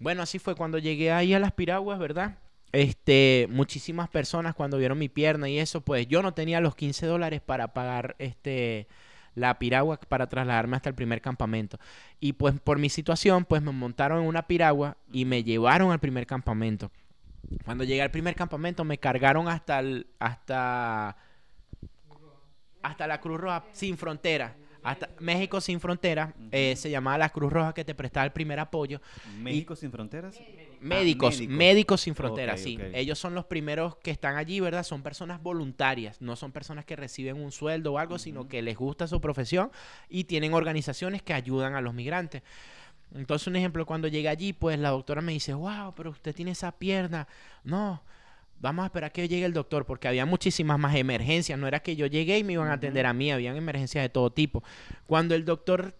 Bueno, 0.00 0.22
así 0.22 0.38
fue 0.38 0.54
cuando 0.56 0.78
llegué 0.78 1.12
ahí 1.12 1.34
a 1.34 1.38
las 1.38 1.52
piraguas, 1.52 1.98
¿verdad? 1.98 2.38
Este, 2.72 3.46
muchísimas 3.50 4.08
personas 4.08 4.54
cuando 4.54 4.78
vieron 4.78 4.98
mi 4.98 5.10
pierna 5.10 5.48
y 5.48 5.58
eso, 5.58 5.82
pues 5.82 6.08
yo 6.08 6.22
no 6.22 6.32
tenía 6.32 6.60
los 6.60 6.74
15 6.74 7.06
dólares 7.06 7.42
para 7.42 7.74
pagar 7.74 8.16
este 8.18 8.88
la 9.34 9.58
piragua 9.58 10.00
para 10.00 10.28
trasladarme 10.28 10.76
hasta 10.76 10.88
el 10.88 10.94
primer 10.94 11.20
campamento. 11.20 11.78
Y 12.18 12.32
pues 12.32 12.58
por 12.60 12.78
mi 12.78 12.88
situación, 12.88 13.44
pues 13.44 13.62
me 13.62 13.72
montaron 13.72 14.22
en 14.22 14.26
una 14.26 14.46
piragua 14.46 14.96
y 15.12 15.24
me 15.24 15.44
llevaron 15.44 15.92
al 15.92 16.00
primer 16.00 16.26
campamento. 16.26 16.90
Cuando 17.64 17.84
llegué 17.84 18.02
al 18.02 18.10
primer 18.10 18.34
campamento 18.34 18.84
me 18.84 18.98
cargaron 18.98 19.48
hasta 19.48 19.80
el, 19.80 20.06
hasta 20.18 21.16
hasta 22.82 23.06
la 23.06 23.20
Cruz 23.20 23.38
Roja 23.38 23.64
sin 23.72 23.98
frontera 23.98 24.56
hasta 24.82 25.10
México 25.18 25.60
sin 25.60 25.80
fronteras, 25.80 26.32
eh, 26.52 26.74
se 26.76 26.90
llamaba 26.90 27.18
la 27.18 27.28
Cruz 27.28 27.52
Roja 27.52 27.74
que 27.74 27.84
te 27.84 27.94
prestaba 27.94 28.24
el 28.24 28.32
primer 28.32 28.58
apoyo. 28.58 29.00
¿México 29.38 29.76
sin 29.76 29.90
fronteras? 29.90 30.40
Médicos, 30.80 31.38
ah, 31.40 31.44
médicos, 31.48 32.00
sin 32.00 32.14
fronteras, 32.14 32.60
sí. 32.60 32.78
Ellos 32.94 33.18
son 33.18 33.34
los 33.34 33.44
primeros 33.44 33.96
que 33.96 34.10
están 34.10 34.36
allí, 34.36 34.60
¿verdad? 34.60 34.82
Son 34.82 35.02
personas 35.02 35.42
voluntarias, 35.42 36.22
no 36.22 36.36
son 36.36 36.52
personas 36.52 36.84
que 36.84 36.96
reciben 36.96 37.36
un 37.36 37.52
sueldo 37.52 37.92
o 37.92 37.98
algo, 37.98 38.18
sino 38.18 38.48
que 38.48 38.62
les 38.62 38.76
gusta 38.76 39.06
su 39.06 39.20
profesión 39.20 39.70
y 40.08 40.24
tienen 40.24 40.54
organizaciones 40.54 41.22
que 41.22 41.34
ayudan 41.34 41.74
a 41.74 41.80
los 41.80 41.92
migrantes. 41.92 42.42
Entonces, 43.14 43.48
un 43.48 43.56
ejemplo, 43.56 43.84
cuando 43.86 44.08
llegué 44.08 44.28
allí, 44.28 44.52
pues 44.52 44.78
la 44.78 44.90
doctora 44.90 45.20
me 45.20 45.32
dice, 45.32 45.52
wow, 45.52 45.92
pero 45.96 46.10
usted 46.10 46.34
tiene 46.34 46.52
esa 46.52 46.72
pierna. 46.72 47.26
No, 47.64 48.02
vamos 48.60 48.84
a 48.84 48.86
esperar 48.86 49.12
que 49.12 49.26
llegue 49.26 49.44
el 49.44 49.52
doctor, 49.52 49.86
porque 49.86 50.08
había 50.08 50.26
muchísimas 50.26 50.78
más 50.78 50.94
emergencias. 50.94 51.58
No 51.58 51.66
era 51.66 51.80
que 51.80 51.96
yo 51.96 52.06
llegué 52.06 52.38
y 52.38 52.44
me 52.44 52.52
iban 52.52 52.68
a 52.68 52.74
atender 52.74 53.06
a 53.06 53.12
mí, 53.12 53.32
habían 53.32 53.56
emergencias 53.56 54.02
de 54.02 54.08
todo 54.08 54.30
tipo. 54.30 54.62
Cuando 55.06 55.34
el 55.34 55.44
doctor, 55.44 55.94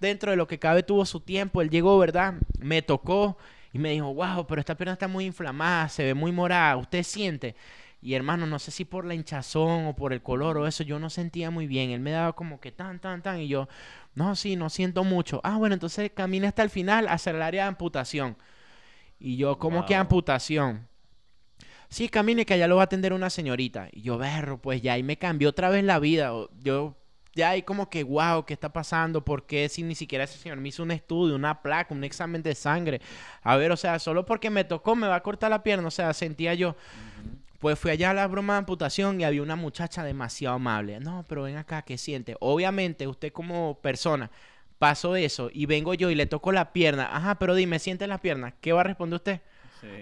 dentro 0.00 0.30
de 0.30 0.36
lo 0.36 0.46
que 0.46 0.58
cabe, 0.58 0.82
tuvo 0.82 1.04
su 1.06 1.20
tiempo, 1.20 1.62
él 1.62 1.70
llegó, 1.70 1.98
¿verdad? 1.98 2.34
Me 2.58 2.82
tocó 2.82 3.36
y 3.72 3.78
me 3.78 3.90
dijo, 3.90 4.14
wow, 4.14 4.46
pero 4.46 4.60
esta 4.60 4.76
pierna 4.76 4.92
está 4.92 5.08
muy 5.08 5.24
inflamada, 5.24 5.88
se 5.88 6.04
ve 6.04 6.14
muy 6.14 6.30
morada, 6.30 6.76
¿usted 6.76 7.02
siente? 7.02 7.56
Y 8.04 8.12
hermano, 8.12 8.46
no 8.46 8.58
sé 8.58 8.70
si 8.70 8.84
por 8.84 9.06
la 9.06 9.14
hinchazón 9.14 9.86
o 9.86 9.96
por 9.96 10.12
el 10.12 10.22
color 10.22 10.58
o 10.58 10.66
eso, 10.66 10.84
yo 10.84 10.98
no 10.98 11.08
sentía 11.08 11.50
muy 11.50 11.66
bien. 11.66 11.88
Él 11.88 12.00
me 12.00 12.10
daba 12.10 12.34
como 12.34 12.60
que 12.60 12.70
tan, 12.70 13.00
tan, 13.00 13.22
tan. 13.22 13.40
Y 13.40 13.48
yo, 13.48 13.66
no, 14.14 14.36
sí, 14.36 14.56
no 14.56 14.68
siento 14.68 15.04
mucho. 15.04 15.40
Ah, 15.42 15.56
bueno, 15.56 15.72
entonces 15.72 16.10
camine 16.14 16.46
hasta 16.46 16.62
el 16.62 16.68
final 16.68 17.08
hacia 17.08 17.30
el 17.30 17.40
área 17.40 17.62
de 17.62 17.68
amputación. 17.68 18.36
Y 19.18 19.38
yo, 19.38 19.58
¿cómo 19.58 19.86
que 19.86 19.94
amputación? 19.94 20.86
Sí, 21.94 22.08
camine 22.08 22.44
que 22.44 22.54
allá 22.54 22.66
lo 22.66 22.76
va 22.76 22.82
a 22.82 22.84
atender 22.84 23.12
una 23.12 23.30
señorita. 23.30 23.88
Y 23.92 24.02
yo, 24.02 24.18
berro, 24.18 24.60
pues 24.60 24.82
ya 24.82 24.94
ahí 24.94 25.02
me 25.02 25.16
cambió 25.16 25.50
otra 25.50 25.70
vez 25.70 25.84
la 25.84 25.98
vida. 25.98 26.32
Yo 26.60 26.96
ya 27.34 27.50
ahí 27.50 27.62
como 27.62 27.88
que, 27.88 28.02
wow, 28.02 28.44
¿qué 28.44 28.52
está 28.52 28.72
pasando? 28.72 29.24
¿Por 29.24 29.46
qué 29.46 29.68
si 29.68 29.82
ni 29.82 29.94
siquiera 29.94 30.24
ese 30.24 30.38
señor 30.38 30.58
me 30.58 30.68
hizo 30.68 30.82
un 30.82 30.90
estudio, 30.90 31.36
una 31.36 31.62
placa, 31.62 31.94
un 31.94 32.04
examen 32.04 32.42
de 32.42 32.54
sangre? 32.54 33.00
A 33.42 33.56
ver, 33.56 33.72
o 33.72 33.76
sea, 33.76 33.98
solo 33.98 34.26
porque 34.26 34.50
me 34.50 34.64
tocó 34.64 34.96
me 34.96 35.06
va 35.06 35.16
a 35.16 35.22
cortar 35.22 35.50
la 35.50 35.62
pierna, 35.62 35.88
o 35.88 35.90
sea, 35.90 36.12
sentía 36.12 36.54
yo. 36.54 36.76
Pues 37.60 37.78
fui 37.78 37.92
allá 37.92 38.10
a 38.10 38.14
la 38.14 38.26
broma 38.26 38.54
de 38.54 38.58
amputación 38.58 39.20
y 39.20 39.24
había 39.24 39.42
una 39.42 39.56
muchacha 39.56 40.04
demasiado 40.04 40.56
amable. 40.56 41.00
No, 41.00 41.24
pero 41.28 41.44
ven 41.44 41.56
acá, 41.56 41.82
¿qué 41.82 41.96
siente? 41.96 42.36
Obviamente, 42.40 43.06
usted 43.06 43.32
como 43.32 43.78
persona 43.80 44.30
pasó 44.78 45.16
eso 45.16 45.48
y 45.52 45.66
vengo 45.66 45.94
yo 45.94 46.10
y 46.10 46.14
le 46.14 46.26
toco 46.26 46.52
la 46.52 46.72
pierna. 46.72 47.08
Ajá, 47.16 47.36
pero 47.38 47.54
dime, 47.54 47.78
¿siente 47.78 48.06
la 48.06 48.18
pierna? 48.18 48.52
¿Qué 48.60 48.72
va 48.72 48.82
a 48.82 48.84
responder 48.84 49.16
usted? 49.16 49.40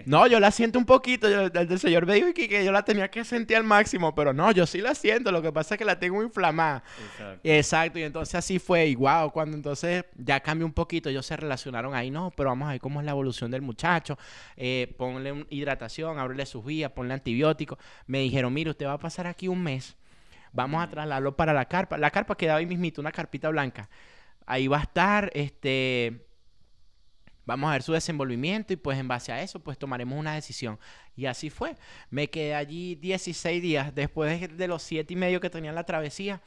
No, 0.07 0.26
yo 0.26 0.41
la 0.41 0.51
siento 0.51 0.78
un 0.78 0.85
poquito. 0.85 1.28
el, 1.28 1.78
señor 1.78 2.07
me 2.07 2.14
dijo 2.14 2.33
que, 2.35 2.64
yo 2.64 2.72
la 2.72 2.85
tenía 2.85 3.11
que 3.11 3.24
sentir 3.24 3.57
al 3.57 3.64
máximo, 3.64 4.14
pero 4.14 4.33
no, 4.33 4.51
yo 4.53 4.66
sí 4.66 4.80
la 4.80 4.95
siento. 4.95 5.30
Lo 5.33 5.43
que 5.43 5.53
pasa 5.53 5.74
es 5.74 5.78
que 5.78 5.85
la 5.85 5.99
tengo 5.99 6.22
inflamada. 6.22 6.83
Exacto. 7.12 7.41
Exacto. 7.45 7.99
Y 7.99 8.03
entonces 8.03 8.35
así 8.35 8.59
fue. 8.59 8.87
Y 8.87 8.95
wow, 8.95 9.30
cuando 9.30 9.57
entonces 9.57 10.05
ya 10.16 10.41
cambió 10.41 10.66
un 10.66 10.72
poquito, 10.72 11.09
ellos 11.09 11.26
se 11.26 11.37
relacionaron 11.37 11.95
ahí. 11.95 12.11
No, 12.11 12.33
pero 12.37 12.51
vamos 12.51 12.68
a 12.68 12.72
ver 12.72 12.80
cómo 12.80 13.01
es 13.01 13.07
la 13.07 13.12
evolución 13.12 13.51
del 13.51 13.62
muchacho. 13.62 14.18
Eh, 14.57 14.95
ponle 14.97 15.47
hidratación, 15.51 16.18
ábrele 16.18 16.47
sus 16.47 16.64
vías, 16.64 16.91
ponle 16.93 17.14
antibióticos. 17.14 17.78
Me 18.07 18.20
dijeron, 18.20 18.53
mire, 18.53 18.70
usted 18.70 18.87
va 18.87 18.95
a 18.95 18.99
pasar 18.99 19.26
aquí 19.26 19.49
un 19.49 19.62
mes. 19.62 19.97
Vamos 20.53 20.83
a 20.83 20.89
trasladarlo 20.89 21.37
para 21.37 21.53
la 21.53 21.64
carpa. 21.64 21.97
La 21.97 22.11
carpa 22.11 22.37
quedaba 22.37 22.59
ahí 22.59 22.66
mismito, 22.66 23.01
una 23.01 23.12
carpita 23.12 23.49
blanca. 23.49 23.89
Ahí 24.45 24.68
va 24.68 24.78
a 24.78 24.83
estar, 24.83 25.30
este 25.35 26.26
Vamos 27.45 27.68
a 27.68 27.72
ver 27.72 27.82
su 27.82 27.93
desenvolvimiento 27.93 28.72
y 28.72 28.76
pues 28.76 28.99
en 28.99 29.09
base 29.09 29.32
a 29.32 29.43
eso 29.43 29.59
pues 29.59 29.76
tomaremos 29.76 30.18
una 30.18 30.34
decisión. 30.34 30.78
Y 31.16 31.26
así 31.26 31.51
fue. 31.51 31.76
Me 32.11 32.30
quedé 32.30 32.55
allí 32.55 32.95
16 32.95 33.61
días. 33.61 33.95
Después 33.95 34.57
de 34.57 34.68
los 34.68 34.82
7 34.82 35.12
y 35.12 35.16
medio 35.16 35.40
que 35.40 35.51
tenía 35.51 35.72
la 35.72 35.84
travesía, 35.84 36.40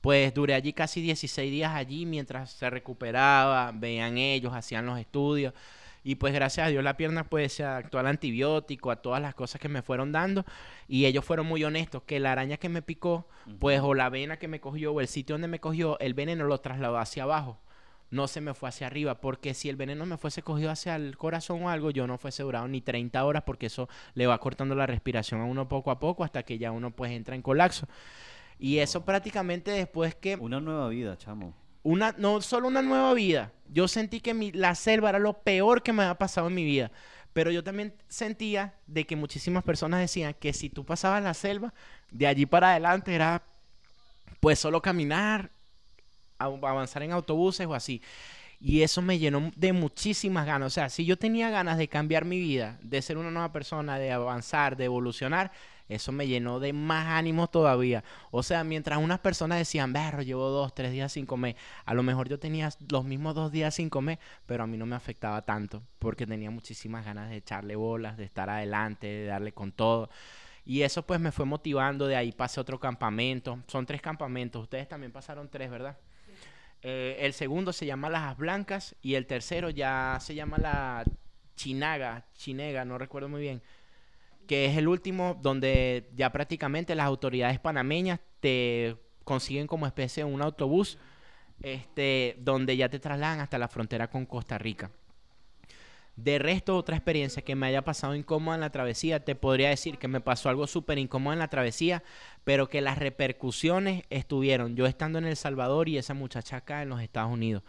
pues 0.00 0.34
duré 0.34 0.54
allí 0.54 0.72
casi 0.72 1.00
16 1.00 1.50
días 1.50 1.72
allí 1.74 2.04
mientras 2.04 2.50
se 2.50 2.68
recuperaba, 2.68 3.70
veían 3.72 4.18
ellos, 4.18 4.52
hacían 4.52 4.86
los 4.86 4.98
estudios. 4.98 5.54
Y 6.02 6.14
pues 6.14 6.32
gracias 6.32 6.66
a 6.66 6.70
Dios 6.70 6.82
la 6.82 6.96
pierna 6.96 7.24
pues 7.24 7.52
se 7.52 7.62
adaptó 7.62 7.98
al 7.98 8.06
antibiótico, 8.06 8.90
a 8.90 8.96
todas 8.96 9.20
las 9.20 9.34
cosas 9.34 9.60
que 9.60 9.68
me 9.68 9.82
fueron 9.82 10.10
dando. 10.10 10.44
Y 10.88 11.04
ellos 11.06 11.24
fueron 11.24 11.46
muy 11.46 11.62
honestos, 11.62 12.02
que 12.04 12.18
la 12.18 12.32
araña 12.32 12.56
que 12.56 12.68
me 12.68 12.82
picó, 12.82 13.28
pues 13.60 13.80
o 13.82 13.94
la 13.94 14.08
vena 14.08 14.38
que 14.38 14.48
me 14.48 14.60
cogió 14.60 14.92
o 14.92 15.00
el 15.00 15.08
sitio 15.08 15.34
donde 15.34 15.48
me 15.48 15.60
cogió, 15.60 15.98
el 16.00 16.14
veneno 16.14 16.44
lo 16.44 16.58
trasladó 16.58 16.98
hacia 16.98 17.22
abajo 17.22 17.60
no 18.10 18.26
se 18.28 18.40
me 18.40 18.54
fue 18.54 18.68
hacia 18.68 18.86
arriba, 18.86 19.20
porque 19.20 19.54
si 19.54 19.68
el 19.68 19.76
veneno 19.76 20.04
me 20.06 20.16
fuese 20.16 20.42
cogido 20.42 20.70
hacia 20.70 20.96
el 20.96 21.16
corazón 21.16 21.62
o 21.62 21.70
algo, 21.70 21.90
yo 21.90 22.06
no 22.06 22.18
fuese 22.18 22.42
durado 22.42 22.66
ni 22.68 22.80
30 22.80 23.24
horas, 23.24 23.44
porque 23.44 23.66
eso 23.66 23.88
le 24.14 24.26
va 24.26 24.38
cortando 24.38 24.74
la 24.74 24.86
respiración 24.86 25.40
a 25.40 25.44
uno 25.44 25.68
poco 25.68 25.90
a 25.90 25.98
poco 25.98 26.24
hasta 26.24 26.42
que 26.42 26.58
ya 26.58 26.72
uno 26.72 26.90
pues 26.90 27.12
entra 27.12 27.34
en 27.34 27.42
colapso. 27.42 27.86
Y 28.58 28.78
eso 28.78 29.04
prácticamente 29.04 29.70
después 29.70 30.14
que... 30.14 30.36
Una 30.36 30.60
nueva 30.60 30.88
vida, 30.88 31.16
chamo. 31.16 31.54
Una, 31.82 32.14
no 32.18 32.42
solo 32.42 32.68
una 32.68 32.82
nueva 32.82 33.14
vida. 33.14 33.52
Yo 33.68 33.88
sentí 33.88 34.20
que 34.20 34.34
mi, 34.34 34.52
la 34.52 34.74
selva 34.74 35.08
era 35.08 35.18
lo 35.18 35.42
peor 35.42 35.82
que 35.82 35.92
me 35.94 36.02
había 36.02 36.18
pasado 36.18 36.48
en 36.48 36.54
mi 36.54 36.64
vida. 36.64 36.90
Pero 37.32 37.50
yo 37.50 37.64
también 37.64 37.94
sentía 38.08 38.74
de 38.86 39.06
que 39.06 39.16
muchísimas 39.16 39.62
personas 39.62 40.00
decían 40.00 40.34
que 40.38 40.52
si 40.52 40.68
tú 40.68 40.84
pasabas 40.84 41.22
la 41.22 41.32
selva, 41.32 41.72
de 42.10 42.26
allí 42.26 42.44
para 42.44 42.72
adelante 42.72 43.14
era 43.14 43.44
pues 44.40 44.58
solo 44.58 44.82
caminar 44.82 45.50
avanzar 46.40 47.02
en 47.02 47.12
autobuses 47.12 47.66
o 47.66 47.74
así. 47.74 48.02
Y 48.60 48.82
eso 48.82 49.00
me 49.00 49.18
llenó 49.18 49.50
de 49.56 49.72
muchísimas 49.72 50.46
ganas. 50.46 50.66
O 50.66 50.70
sea, 50.70 50.90
si 50.90 51.04
yo 51.04 51.16
tenía 51.16 51.50
ganas 51.50 51.78
de 51.78 51.88
cambiar 51.88 52.24
mi 52.24 52.38
vida, 52.38 52.78
de 52.82 53.00
ser 53.00 53.16
una 53.16 53.30
nueva 53.30 53.52
persona, 53.52 53.98
de 53.98 54.12
avanzar, 54.12 54.76
de 54.76 54.84
evolucionar, 54.84 55.50
eso 55.90 56.12
me 56.12 56.28
llenó 56.28 56.60
de 56.60 56.72
más 56.72 57.08
ánimo 57.08 57.48
todavía. 57.48 58.04
O 58.30 58.42
sea, 58.42 58.62
mientras 58.62 58.98
unas 58.98 59.18
personas 59.18 59.58
decían, 59.58 59.92
berro, 59.92 60.22
llevo 60.22 60.48
dos, 60.48 60.72
tres 60.74 60.92
días 60.92 61.12
sin 61.12 61.26
comer, 61.26 61.56
a 61.84 61.94
lo 61.94 62.02
mejor 62.02 62.28
yo 62.28 62.38
tenía 62.38 62.70
los 62.90 63.04
mismos 63.04 63.34
dos 63.34 63.50
días 63.50 63.74
sin 63.74 63.90
comer, 63.90 64.18
pero 64.46 64.62
a 64.62 64.66
mí 64.66 64.76
no 64.76 64.86
me 64.86 64.94
afectaba 64.94 65.42
tanto, 65.42 65.82
porque 65.98 66.26
tenía 66.26 66.50
muchísimas 66.50 67.04
ganas 67.04 67.28
de 67.28 67.38
echarle 67.38 67.74
bolas, 67.74 68.16
de 68.16 68.24
estar 68.24 68.48
adelante, 68.48 69.06
de 69.08 69.24
darle 69.26 69.52
con 69.52 69.72
todo. 69.72 70.10
Y 70.64 70.82
eso 70.82 71.04
pues 71.04 71.18
me 71.18 71.32
fue 71.32 71.44
motivando, 71.44 72.06
de 72.06 72.14
ahí 72.16 72.30
pasé 72.30 72.60
otro 72.60 72.78
campamento, 72.78 73.58
son 73.66 73.84
tres 73.84 74.00
campamentos, 74.00 74.62
ustedes 74.62 74.88
también 74.88 75.10
pasaron 75.10 75.48
tres, 75.48 75.70
¿verdad? 75.70 75.96
Eh, 76.82 77.18
el 77.20 77.32
segundo 77.32 77.72
se 77.72 77.86
llama 77.86 78.08
Las 78.08 78.36
Blancas 78.38 78.96
y 79.02 79.14
el 79.14 79.26
tercero 79.26 79.70
ya 79.70 80.18
se 80.20 80.34
llama 80.34 80.56
la 80.58 81.04
Chinaga, 81.56 82.24
Chinega, 82.34 82.84
no 82.84 82.96
recuerdo 82.96 83.28
muy 83.28 83.42
bien, 83.42 83.62
que 84.46 84.66
es 84.66 84.76
el 84.78 84.88
último 84.88 85.38
donde 85.42 86.08
ya 86.14 86.32
prácticamente 86.32 86.94
las 86.94 87.06
autoridades 87.06 87.58
panameñas 87.58 88.20
te 88.40 88.96
consiguen 89.24 89.66
como 89.66 89.86
especie 89.86 90.24
un 90.24 90.40
autobús 90.40 90.98
este, 91.62 92.36
donde 92.40 92.76
ya 92.76 92.88
te 92.88 92.98
trasladan 92.98 93.40
hasta 93.40 93.58
la 93.58 93.68
frontera 93.68 94.08
con 94.08 94.24
Costa 94.24 94.56
Rica. 94.56 94.90
De 96.22 96.38
resto, 96.38 96.76
otra 96.76 96.96
experiencia 96.96 97.40
que 97.40 97.54
me 97.54 97.66
haya 97.66 97.82
pasado 97.82 98.14
incómoda 98.14 98.54
en 98.54 98.60
la 98.60 98.68
travesía, 98.68 99.24
te 99.24 99.34
podría 99.34 99.70
decir 99.70 99.96
que 99.96 100.06
me 100.06 100.20
pasó 100.20 100.50
algo 100.50 100.66
súper 100.66 100.98
incómodo 100.98 101.32
en 101.32 101.38
la 101.38 101.48
travesía, 101.48 102.02
pero 102.44 102.68
que 102.68 102.82
las 102.82 102.98
repercusiones 102.98 104.04
estuvieron 104.10 104.76
yo 104.76 104.84
estando 104.84 105.18
en 105.18 105.24
El 105.24 105.36
Salvador 105.36 105.88
y 105.88 105.96
esa 105.96 106.12
muchacha 106.12 106.58
acá 106.58 106.82
en 106.82 106.90
los 106.90 107.00
Estados 107.00 107.32
Unidos. 107.32 107.62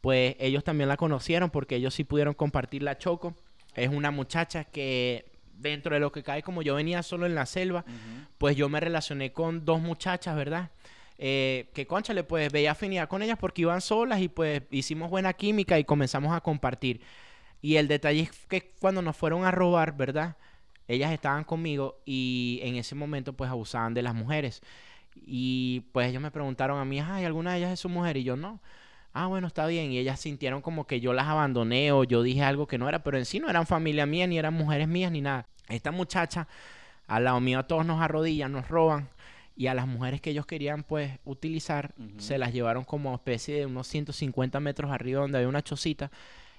Pues 0.00 0.36
ellos 0.38 0.64
también 0.64 0.88
la 0.88 0.96
conocieron 0.96 1.50
porque 1.50 1.76
ellos 1.76 1.92
sí 1.92 2.04
pudieron 2.04 2.32
compartir 2.32 2.82
la 2.82 2.96
Choco. 2.96 3.34
Es 3.74 3.90
una 3.90 4.10
muchacha 4.10 4.64
que 4.64 5.26
dentro 5.58 5.92
de 5.92 6.00
lo 6.00 6.10
que 6.10 6.22
cae, 6.22 6.42
como 6.42 6.62
yo 6.62 6.76
venía 6.76 7.02
solo 7.02 7.26
en 7.26 7.34
la 7.34 7.44
selva, 7.44 7.84
pues 8.38 8.56
yo 8.56 8.70
me 8.70 8.80
relacioné 8.80 9.32
con 9.32 9.66
dos 9.66 9.82
muchachas, 9.82 10.34
¿verdad? 10.34 10.70
Eh, 11.18 11.68
que 11.74 11.86
conchale, 11.86 12.24
pues 12.24 12.50
veía 12.50 12.70
afinidad 12.70 13.06
con 13.06 13.22
ellas 13.22 13.36
porque 13.38 13.62
iban 13.62 13.82
solas 13.82 14.20
y 14.22 14.28
pues 14.28 14.62
hicimos 14.70 15.10
buena 15.10 15.34
química 15.34 15.78
y 15.78 15.84
comenzamos 15.84 16.34
a 16.34 16.40
compartir. 16.40 17.02
Y 17.60 17.76
el 17.76 17.88
detalle 17.88 18.22
es 18.22 18.30
que 18.46 18.70
cuando 18.78 19.02
nos 19.02 19.16
fueron 19.16 19.44
a 19.44 19.50
robar, 19.50 19.96
¿verdad? 19.96 20.36
Ellas 20.86 21.12
estaban 21.12 21.44
conmigo 21.44 22.00
y 22.06 22.60
en 22.62 22.76
ese 22.76 22.94
momento 22.94 23.32
pues 23.34 23.50
abusaban 23.50 23.94
de 23.94 24.02
las 24.02 24.14
mujeres. 24.14 24.62
Y 25.14 25.80
pues 25.92 26.08
ellos 26.08 26.22
me 26.22 26.30
preguntaron 26.30 26.78
a 26.78 26.84
mí, 26.84 27.00
¿hay 27.00 27.24
alguna 27.24 27.52
de 27.52 27.58
ellas 27.58 27.72
es 27.72 27.80
su 27.80 27.88
mujer? 27.88 28.16
Y 28.16 28.24
yo 28.24 28.36
no. 28.36 28.60
Ah, 29.12 29.26
bueno, 29.26 29.48
está 29.48 29.66
bien. 29.66 29.90
Y 29.90 29.98
ellas 29.98 30.20
sintieron 30.20 30.62
como 30.62 30.86
que 30.86 31.00
yo 31.00 31.12
las 31.12 31.26
abandoné 31.26 31.92
o 31.92 32.04
yo 32.04 32.22
dije 32.22 32.42
algo 32.42 32.66
que 32.66 32.78
no 32.78 32.88
era, 32.88 33.02
pero 33.02 33.18
en 33.18 33.24
sí 33.24 33.40
no 33.40 33.50
eran 33.50 33.66
familia 33.66 34.06
mía, 34.06 34.26
ni 34.26 34.38
eran 34.38 34.54
mujeres 34.54 34.88
mías, 34.88 35.10
ni 35.10 35.20
nada. 35.20 35.46
Esta 35.68 35.90
muchacha, 35.90 36.48
al 37.06 37.24
lado 37.24 37.40
mío, 37.40 37.58
a 37.58 37.66
todos 37.66 37.84
nos 37.84 38.00
arrodillan, 38.00 38.52
nos 38.52 38.68
roban. 38.68 39.08
Y 39.56 39.66
a 39.66 39.74
las 39.74 39.88
mujeres 39.88 40.20
que 40.20 40.30
ellos 40.30 40.46
querían, 40.46 40.84
pues, 40.84 41.18
utilizar, 41.24 41.92
se 42.18 42.38
las 42.38 42.52
llevaron 42.52 42.84
como 42.84 43.12
especie 43.14 43.56
de 43.56 43.66
unos 43.66 43.88
150 43.88 44.60
metros 44.60 44.90
arriba 44.92 45.22
donde 45.22 45.38
había 45.38 45.48
una 45.48 45.62
chocita 45.62 46.12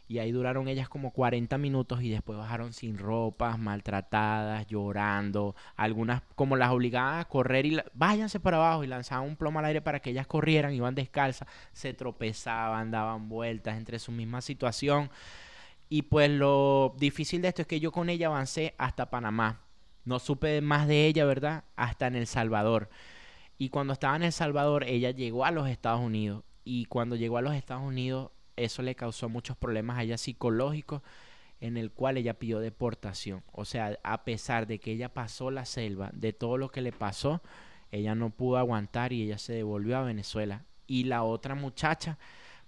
y 0.10 0.18
ahí 0.18 0.32
duraron 0.32 0.68
ellas 0.68 0.89
como 0.89 1.12
40 1.12 1.60
minutos 1.60 2.01
y 2.01 2.10
después 2.10 2.36
bajaron 2.36 2.74
sin 2.74 2.97
ropas, 2.97 3.60
maltratadas, 3.60 4.66
llorando. 4.66 5.55
Algunas 5.76 6.24
como 6.34 6.55
las 6.55 6.72
obligaban 6.72 7.20
a 7.20 7.26
correr 7.26 7.68
y 7.68 7.80
váyanse 7.93 8.39
para 8.39 8.57
abajo 8.57 8.84
y 8.84 8.88
lanzaban 8.88 9.28
un 9.28 9.36
plomo 9.36 9.60
al 9.60 9.66
aire 9.66 9.84
para 9.84 9.99
que 9.99 10.10
ellas 10.10 10.26
corrieran, 10.26 10.74
iban 10.74 10.95
descalzas, 10.95 11.47
se 11.74 11.93
tropezaban, 11.93 12.89
daban 12.89 13.30
vueltas 13.30 13.78
entre 13.78 13.99
su 13.99 14.12
misma 14.12 14.41
situación. 14.41 15.12
Y 15.89 16.01
pues 16.01 16.32
lo 16.32 16.95
difícil 16.97 17.43
de 17.43 17.49
esto 17.49 17.62
es 17.62 17.68
que 17.68 17.80
yo 17.80 17.91
con 17.91 18.10
ella 18.10 18.28
avancé 18.28 18.74
hasta 18.80 19.12
Panamá. 19.12 19.62
No 20.05 20.18
supe 20.18 20.60
más 20.62 20.88
de 20.88 21.05
ella, 21.05 21.26
¿verdad? 21.26 21.66
Hasta 21.76 22.07
en 22.07 22.16
El 22.16 22.26
Salvador. 22.26 22.89
Y 23.60 23.70
cuando 23.70 23.93
estaba 23.93 24.16
en 24.16 24.24
El 24.24 24.32
Salvador, 24.32 24.86
ella 24.86 25.12
llegó 25.12 25.45
a 25.45 25.51
los 25.51 25.70
Estados 25.70 26.01
Unidos. 26.01 26.43
Y 26.64 26.86
cuando 26.86 27.16
llegó 27.16 27.38
a 27.38 27.43
los 27.43 27.53
Estados 27.53 27.84
Unidos, 27.84 28.32
eso 28.64 28.82
le 28.82 28.95
causó 28.95 29.30
muchos 29.30 29.57
problemas 29.57 29.97
a 29.97 30.03
ella 30.03 30.18
psicológicos 30.18 31.01
en 31.62 31.78
el 31.78 31.91
cual 31.91 32.18
ella 32.18 32.39
pidió 32.39 32.60
deportación. 32.60 33.43
O 33.51 33.66
sea, 33.66 33.99
a 34.03 34.24
pesar 34.24 34.68
de 34.68 34.80
que 34.80 34.91
ella 34.91 35.14
pasó 35.14 35.51
la 35.51 35.66
selva, 35.66 36.10
de 36.14 36.34
todo 36.34 36.57
lo 36.57 36.70
que 36.70 36.82
le 36.82 36.91
pasó, 36.91 37.41
ella 37.91 38.16
no 38.16 38.30
pudo 38.30 38.57
aguantar 38.57 39.14
y 39.14 39.24
ella 39.24 39.38
se 39.38 39.53
devolvió 39.53 39.97
a 39.97 40.03
Venezuela. 40.03 40.64
Y 40.88 41.05
la 41.05 41.24
otra 41.24 41.55
muchacha 41.55 42.18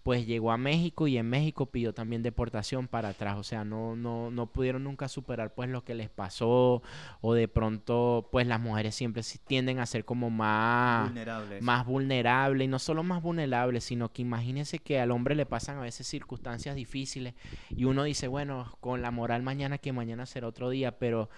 pues 0.03 0.25
llegó 0.25 0.51
a 0.51 0.57
México 0.57 1.07
y 1.07 1.17
en 1.17 1.29
México 1.29 1.67
pidió 1.67 1.93
también 1.93 2.23
deportación 2.23 2.87
para 2.87 3.09
atrás, 3.09 3.37
o 3.37 3.43
sea, 3.43 3.63
no, 3.63 3.95
no, 3.95 4.31
no 4.31 4.47
pudieron 4.47 4.83
nunca 4.83 5.07
superar 5.07 5.53
pues 5.53 5.69
lo 5.69 5.83
que 5.83 5.93
les 5.93 6.09
pasó 6.09 6.81
o 7.21 7.33
de 7.33 7.47
pronto 7.47 8.27
pues 8.31 8.47
las 8.47 8.59
mujeres 8.59 8.95
siempre 8.95 9.23
tienden 9.45 9.79
a 9.79 9.85
ser 9.85 10.05
como 10.05 10.29
más 10.29 11.09
vulnerables. 11.09 11.61
más 11.61 11.85
vulnerables 11.85 12.65
y 12.65 12.67
no 12.67 12.79
solo 12.79 13.03
más 13.03 13.21
vulnerables, 13.21 13.83
sino 13.83 14.11
que 14.11 14.23
imagínense 14.23 14.79
que 14.79 14.99
al 14.99 15.11
hombre 15.11 15.35
le 15.35 15.45
pasan 15.45 15.77
a 15.77 15.81
veces 15.81 16.07
circunstancias 16.07 16.75
difíciles 16.75 17.35
y 17.69 17.85
uno 17.85 18.03
dice, 18.03 18.27
bueno, 18.27 18.75
con 18.79 19.01
la 19.01 19.11
moral 19.11 19.43
mañana 19.43 19.77
que 19.77 19.93
mañana 19.93 20.25
será 20.25 20.47
otro 20.47 20.69
día, 20.69 20.97
pero 20.97 21.29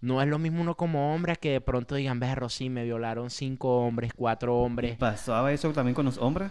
no 0.00 0.20
es 0.20 0.28
lo 0.28 0.40
mismo 0.40 0.62
uno 0.62 0.76
como 0.76 1.14
hombre 1.14 1.36
que 1.36 1.52
de 1.52 1.60
pronto 1.60 1.94
digan, 1.94 2.18
ve, 2.18 2.34
Rosy, 2.34 2.68
me 2.68 2.82
violaron 2.82 3.30
cinco 3.30 3.78
hombres, 3.78 4.12
cuatro 4.14 4.56
hombres. 4.56 4.96
¿Pasaba 4.96 5.52
eso 5.52 5.72
también 5.72 5.94
con 5.94 6.04
los 6.04 6.18
hombres? 6.18 6.50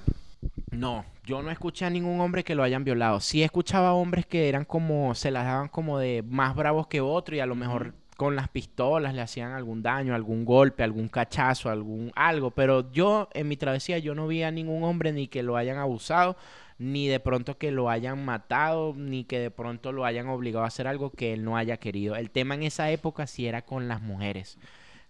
No, 0.72 1.04
yo 1.26 1.42
no 1.42 1.52
escuché 1.52 1.86
a 1.86 1.90
ningún 1.90 2.22
hombre 2.22 2.46
que 2.46 2.56
lo 2.56 2.64
hayan 2.64 2.86
violado. 2.86 3.20
Sí 3.20 3.44
escuchaba 3.44 3.94
hombres 3.94 4.26
que 4.26 4.48
eran 4.48 4.64
como, 4.64 5.14
se 5.16 5.30
las 5.30 5.46
daban 5.46 5.68
como 5.68 6.00
de 6.00 6.24
más 6.24 6.56
bravos 6.56 6.88
que 6.88 7.02
otro 7.02 7.36
y 7.36 7.42
a 7.42 7.46
lo 7.46 7.56
mejor 7.56 7.94
con 8.16 8.36
las 8.36 8.48
pistolas 8.48 9.14
le 9.14 9.22
hacían 9.22 9.52
algún 9.52 9.84
daño, 9.84 10.16
algún 10.16 10.46
golpe, 10.46 10.84
algún 10.84 11.10
cachazo, 11.10 11.70
algún 11.70 12.12
algo. 12.16 12.52
Pero 12.52 12.90
yo 12.92 13.28
en 13.34 13.50
mi 13.50 13.58
travesía 13.58 13.98
yo 13.98 14.16
no 14.16 14.28
vi 14.28 14.44
a 14.44 14.52
ningún 14.52 14.84
hombre 14.84 15.12
ni 15.12 15.28
que 15.28 15.44
lo 15.44 15.58
hayan 15.58 15.78
abusado, 15.78 16.38
ni 16.78 17.08
de 17.08 17.20
pronto 17.20 17.58
que 17.58 17.72
lo 17.72 17.90
hayan 17.90 18.24
matado, 18.24 18.94
ni 18.96 19.26
que 19.26 19.40
de 19.40 19.52
pronto 19.52 19.92
lo 19.92 20.06
hayan 20.06 20.30
obligado 20.30 20.64
a 20.64 20.68
hacer 20.70 20.88
algo 20.88 21.12
que 21.12 21.34
él 21.34 21.44
no 21.44 21.58
haya 21.58 21.78
querido. 21.78 22.16
El 22.16 22.32
tema 22.32 22.56
en 22.56 22.64
esa 22.64 22.90
época 22.92 23.28
sí 23.28 23.46
era 23.46 23.64
con 23.64 23.90
las 23.90 24.02
mujeres 24.02 24.58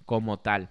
como 0.06 0.40
tal. 0.40 0.70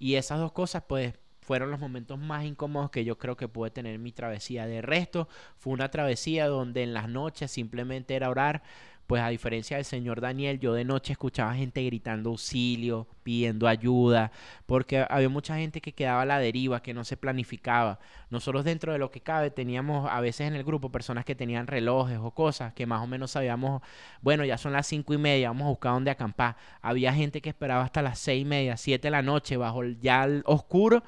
Y 0.00 0.14
esas 0.16 0.40
dos 0.40 0.52
cosas 0.52 0.82
pues 0.88 1.14
fueron 1.48 1.70
los 1.70 1.80
momentos 1.80 2.18
más 2.18 2.44
incómodos 2.44 2.90
que 2.90 3.06
yo 3.06 3.16
creo 3.16 3.34
que 3.34 3.48
pude 3.48 3.70
tener 3.70 3.98
mi 3.98 4.12
travesía. 4.12 4.66
De 4.66 4.82
resto, 4.82 5.28
fue 5.56 5.72
una 5.72 5.90
travesía 5.90 6.46
donde 6.46 6.82
en 6.82 6.92
las 6.92 7.08
noches 7.08 7.50
simplemente 7.50 8.14
era 8.14 8.28
orar. 8.28 8.62
Pues 9.06 9.22
a 9.22 9.30
diferencia 9.30 9.78
del 9.78 9.86
señor 9.86 10.20
Daniel, 10.20 10.60
yo 10.60 10.74
de 10.74 10.84
noche 10.84 11.12
escuchaba 11.12 11.54
gente 11.54 11.82
gritando 11.82 12.28
auxilio, 12.28 13.06
pidiendo 13.22 13.66
ayuda, 13.66 14.30
porque 14.66 15.06
había 15.08 15.30
mucha 15.30 15.56
gente 15.56 15.80
que 15.80 15.94
quedaba 15.94 16.20
a 16.20 16.26
la 16.26 16.38
deriva, 16.38 16.82
que 16.82 16.92
no 16.92 17.02
se 17.02 17.16
planificaba. 17.16 17.98
Nosotros 18.28 18.64
dentro 18.64 18.92
de 18.92 18.98
lo 18.98 19.10
que 19.10 19.22
cabe 19.22 19.50
teníamos 19.50 20.06
a 20.12 20.20
veces 20.20 20.48
en 20.48 20.54
el 20.54 20.64
grupo 20.64 20.92
personas 20.92 21.24
que 21.24 21.34
tenían 21.34 21.66
relojes 21.66 22.18
o 22.20 22.32
cosas 22.32 22.74
que 22.74 22.84
más 22.84 23.02
o 23.02 23.06
menos 23.06 23.30
sabíamos, 23.30 23.80
bueno, 24.20 24.44
ya 24.44 24.58
son 24.58 24.74
las 24.74 24.86
cinco 24.86 25.14
y 25.14 25.18
media, 25.18 25.48
vamos 25.48 25.64
a 25.64 25.70
buscar 25.70 25.92
dónde 25.92 26.10
acampar. 26.10 26.56
Había 26.82 27.14
gente 27.14 27.40
que 27.40 27.48
esperaba 27.48 27.84
hasta 27.84 28.02
las 28.02 28.18
seis 28.18 28.42
y 28.42 28.44
media, 28.44 28.76
siete 28.76 29.06
de 29.06 29.12
la 29.12 29.22
noche, 29.22 29.56
bajo 29.56 29.82
ya 29.84 30.24
el 30.24 30.42
oscuro, 30.44 31.02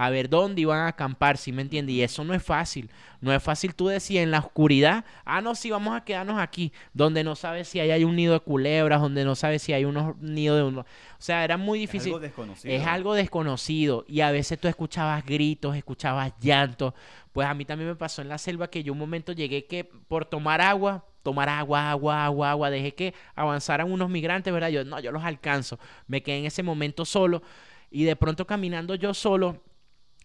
a 0.00 0.08
ver 0.08 0.30
dónde 0.30 0.62
iban 0.62 0.78
a 0.78 0.86
acampar, 0.88 1.36
¿sí 1.36 1.52
me 1.52 1.60
entiendes? 1.60 1.94
Y 1.94 2.02
eso 2.02 2.24
no 2.24 2.32
es 2.32 2.42
fácil. 2.42 2.88
No 3.20 3.34
es 3.34 3.42
fácil 3.42 3.74
tú 3.74 3.88
decir 3.88 4.16
en 4.16 4.30
la 4.30 4.38
oscuridad, 4.38 5.04
ah, 5.26 5.42
no, 5.42 5.54
sí, 5.54 5.70
vamos 5.70 5.94
a 5.94 6.06
quedarnos 6.06 6.40
aquí, 6.40 6.72
donde 6.94 7.22
no 7.22 7.36
sabes 7.36 7.68
si 7.68 7.80
hay, 7.80 7.90
hay 7.90 8.04
un 8.04 8.16
nido 8.16 8.32
de 8.32 8.40
culebras, 8.40 8.98
donde 9.02 9.26
no 9.26 9.34
sabes 9.34 9.60
si 9.60 9.74
hay 9.74 9.84
unos 9.84 10.16
nidos 10.16 10.56
de 10.56 10.64
unos... 10.64 10.86
O 10.86 10.88
sea, 11.18 11.44
era 11.44 11.58
muy 11.58 11.78
difícil. 11.78 12.12
Es 12.12 12.14
algo 12.14 12.20
desconocido. 12.20 12.74
Es 12.74 12.86
algo 12.86 13.14
desconocido. 13.14 14.04
Y 14.08 14.22
a 14.22 14.30
veces 14.30 14.58
tú 14.58 14.68
escuchabas 14.68 15.22
gritos, 15.22 15.76
escuchabas 15.76 16.32
llantos. 16.40 16.94
Pues 17.34 17.46
a 17.46 17.52
mí 17.52 17.66
también 17.66 17.90
me 17.90 17.96
pasó 17.96 18.22
en 18.22 18.30
la 18.30 18.38
selva 18.38 18.70
que 18.70 18.82
yo 18.82 18.94
un 18.94 18.98
momento 18.98 19.32
llegué 19.32 19.66
que 19.66 19.84
por 19.84 20.24
tomar 20.24 20.62
agua, 20.62 21.04
tomar 21.22 21.50
agua, 21.50 21.90
agua, 21.90 22.24
agua, 22.24 22.50
agua, 22.52 22.70
dejé 22.70 22.94
que 22.94 23.12
avanzaran 23.34 23.92
unos 23.92 24.08
migrantes, 24.08 24.50
¿verdad? 24.50 24.70
Yo, 24.70 24.82
no, 24.82 24.98
yo 24.98 25.12
los 25.12 25.24
alcanzo. 25.24 25.78
Me 26.06 26.22
quedé 26.22 26.38
en 26.38 26.46
ese 26.46 26.62
momento 26.62 27.04
solo. 27.04 27.42
Y 27.90 28.04
de 28.04 28.16
pronto 28.16 28.46
caminando 28.46 28.94
yo 28.94 29.12
solo, 29.12 29.60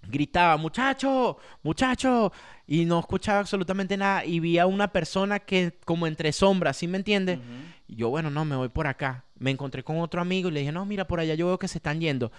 gritaba, 0.08 0.58
muchacho, 0.58 1.38
muchacho, 1.64 2.32
y 2.68 2.86
no 2.86 3.00
escuchaba 3.00 3.40
absolutamente 3.40 3.98
nada. 3.98 4.26
Y 4.26 4.40
vi 4.40 4.58
a 4.58 4.66
una 4.66 4.88
persona 4.90 5.40
que 5.40 5.78
como 5.86 6.08
entre 6.08 6.32
sombras, 6.32 6.78
¿sí 6.78 6.88
me 6.88 6.98
entiendes? 6.98 7.40
Y 7.88 7.96
yo, 7.96 8.10
bueno, 8.10 8.30
no, 8.30 8.46
me 8.46 8.56
voy 8.56 8.70
por 8.70 8.88
acá. 8.88 9.26
Me 9.38 9.52
encontré 9.52 9.84
con 9.84 10.00
otro 10.00 10.22
amigo 10.22 10.50
y 10.50 10.52
le 10.54 10.60
dije, 10.62 10.72
no, 10.72 10.86
mira, 10.86 11.08
por 11.08 11.20
allá 11.20 11.36
yo 11.36 11.48
veo 11.48 11.60
que 11.60 11.68
se 11.68 11.78
están 11.78 12.00
yendo. 12.00 12.32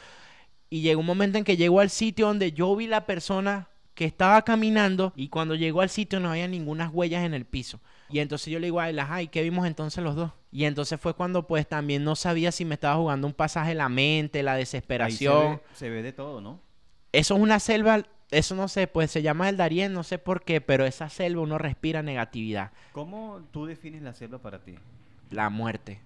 Y 0.71 0.81
llegó 0.81 1.01
un 1.01 1.07
momento 1.07 1.39
en 1.39 1.45
que 1.45 1.57
llegó 1.57 1.81
al 1.81 1.91
sitio 1.91 2.27
donde 2.27 2.53
yo 2.53 2.75
vi 2.75 2.87
la 2.87 3.07
persona 3.07 3.69
que 3.95 4.05
estaba 4.05 4.43
caminando 4.43 5.13
y 5.17 5.29
cuando 5.29 5.55
llegó 5.55 5.81
al 5.81 5.89
sitio 5.89 6.21
no 6.21 6.31
había 6.31 6.47
ninguna 6.47 6.91
huellas 6.91 7.25
en 7.25 7.33
el 7.33 7.47
piso. 7.47 7.81
Y 8.11 8.19
entonces 8.19 8.53
yo 8.53 8.59
le 8.59 8.67
digo 8.67 8.79
a 8.79 8.91
él, 8.91 8.99
ay, 9.01 9.29
¿qué 9.29 9.43
vimos 9.43 9.67
entonces 9.67 10.05
los 10.05 10.15
dos? 10.15 10.33
Y 10.53 10.65
entonces 10.65 11.01
fue 11.01 11.15
cuando 11.15 11.47
pues 11.47 11.67
también 11.67 12.05
no 12.05 12.15
sabía 12.15 12.53
si 12.53 12.65
me 12.65 12.75
estaba 12.75 12.97
jugando 12.97 13.27
un 13.27 13.33
pasaje 13.33 13.75
la 13.75 13.89
mente, 13.89 14.43
la 14.43 14.55
desesperación. 14.55 15.61
se 15.73 15.89
ve 15.89 16.03
de 16.03 16.13
todo, 16.13 16.41
¿no? 16.41 16.61
Eso 17.17 17.35
es 17.35 17.41
una 17.41 17.61
selva, 17.61 18.03
eso 18.31 18.55
no 18.55 18.69
sé, 18.69 18.89
pues 18.89 19.11
se 19.11 19.23
llama 19.23 19.49
el 19.49 19.57
Darién, 19.57 19.95
no 19.95 20.03
sé 20.03 20.19
por 20.19 20.45
qué, 20.45 20.61
pero 20.61 20.85
esa 20.85 21.09
selva 21.09 21.41
uno 21.41 21.57
respira 21.57 22.03
negatividad. 22.03 22.73
¿Cómo 22.93 23.41
tú 23.53 23.65
defines 23.65 24.03
la 24.03 24.13
selva 24.13 24.37
para 24.37 24.59
ti? 24.59 24.75
La 25.31 25.49
muerte. 25.49 26.03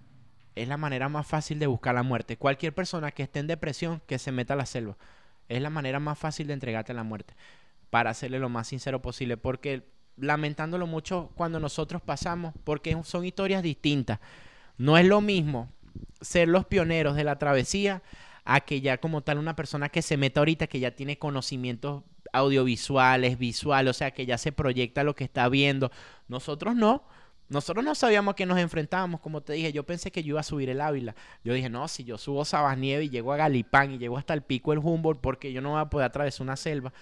Es 0.54 0.68
la 0.68 0.76
manera 0.76 1.08
más 1.08 1.26
fácil 1.26 1.58
de 1.58 1.66
buscar 1.66 1.96
la 1.96 2.04
muerte. 2.04 2.36
Cualquier 2.36 2.72
persona 2.76 3.10
que 3.10 3.24
esté 3.24 3.40
en 3.40 3.48
depresión, 3.48 4.00
que 4.06 4.20
se 4.20 4.30
meta 4.30 4.54
a 4.54 4.56
la 4.56 4.66
selva. 4.66 4.96
Es 5.48 5.60
la 5.60 5.68
manera 5.68 5.98
más 5.98 6.16
fácil 6.16 6.46
de 6.46 6.52
entregarte 6.52 6.92
a 6.92 6.94
la 6.94 7.02
muerte. 7.02 7.34
Para 7.90 8.10
hacerle 8.10 8.38
lo 8.38 8.48
más 8.48 8.68
sincero 8.68 9.02
posible. 9.02 9.36
Porque 9.36 9.82
lamentándolo 10.16 10.86
mucho 10.86 11.32
cuando 11.34 11.58
nosotros 11.58 12.00
pasamos, 12.02 12.54
porque 12.62 12.96
son 13.02 13.24
historias 13.24 13.64
distintas. 13.64 14.20
No 14.78 14.96
es 14.96 15.06
lo 15.06 15.20
mismo 15.20 15.72
ser 16.20 16.46
los 16.46 16.66
pioneros 16.66 17.16
de 17.16 17.24
la 17.24 17.36
travesía 17.36 18.00
a 18.50 18.62
que 18.62 18.80
ya 18.80 18.98
como 18.98 19.20
tal 19.20 19.38
una 19.38 19.54
persona 19.54 19.90
que 19.90 20.02
se 20.02 20.16
meta 20.16 20.40
ahorita, 20.40 20.66
que 20.66 20.80
ya 20.80 20.90
tiene 20.90 21.16
conocimientos 21.16 22.02
audiovisuales, 22.32 23.38
visual, 23.38 23.86
o 23.86 23.92
sea 23.92 24.10
que 24.10 24.26
ya 24.26 24.38
se 24.38 24.50
proyecta 24.50 25.04
lo 25.04 25.14
que 25.14 25.22
está 25.22 25.48
viendo. 25.48 25.92
Nosotros 26.26 26.74
no. 26.74 27.04
Nosotros 27.48 27.84
no 27.84 27.94
sabíamos 27.94 28.32
a 28.32 28.34
qué 28.34 28.46
nos 28.46 28.58
enfrentábamos, 28.58 29.20
como 29.20 29.40
te 29.40 29.52
dije, 29.52 29.72
yo 29.72 29.84
pensé 29.84 30.10
que 30.10 30.24
yo 30.24 30.30
iba 30.30 30.40
a 30.40 30.42
subir 30.42 30.68
el 30.68 30.80
Ávila. 30.80 31.14
Yo 31.44 31.54
dije, 31.54 31.68
no, 31.68 31.86
si 31.86 32.02
yo 32.02 32.18
subo 32.18 32.44
Sabasnieve 32.44 33.04
y 33.04 33.10
llego 33.10 33.32
a 33.32 33.36
Galipán 33.36 33.92
y 33.92 33.98
llego 33.98 34.18
hasta 34.18 34.34
el 34.34 34.42
pico 34.42 34.72
del 34.72 34.80
Humboldt, 34.80 35.20
porque 35.20 35.52
yo 35.52 35.60
no 35.60 35.70
voy 35.70 35.80
a 35.80 35.84
poder 35.84 36.06
atravesar 36.06 36.42
una 36.42 36.56
selva. 36.56 36.92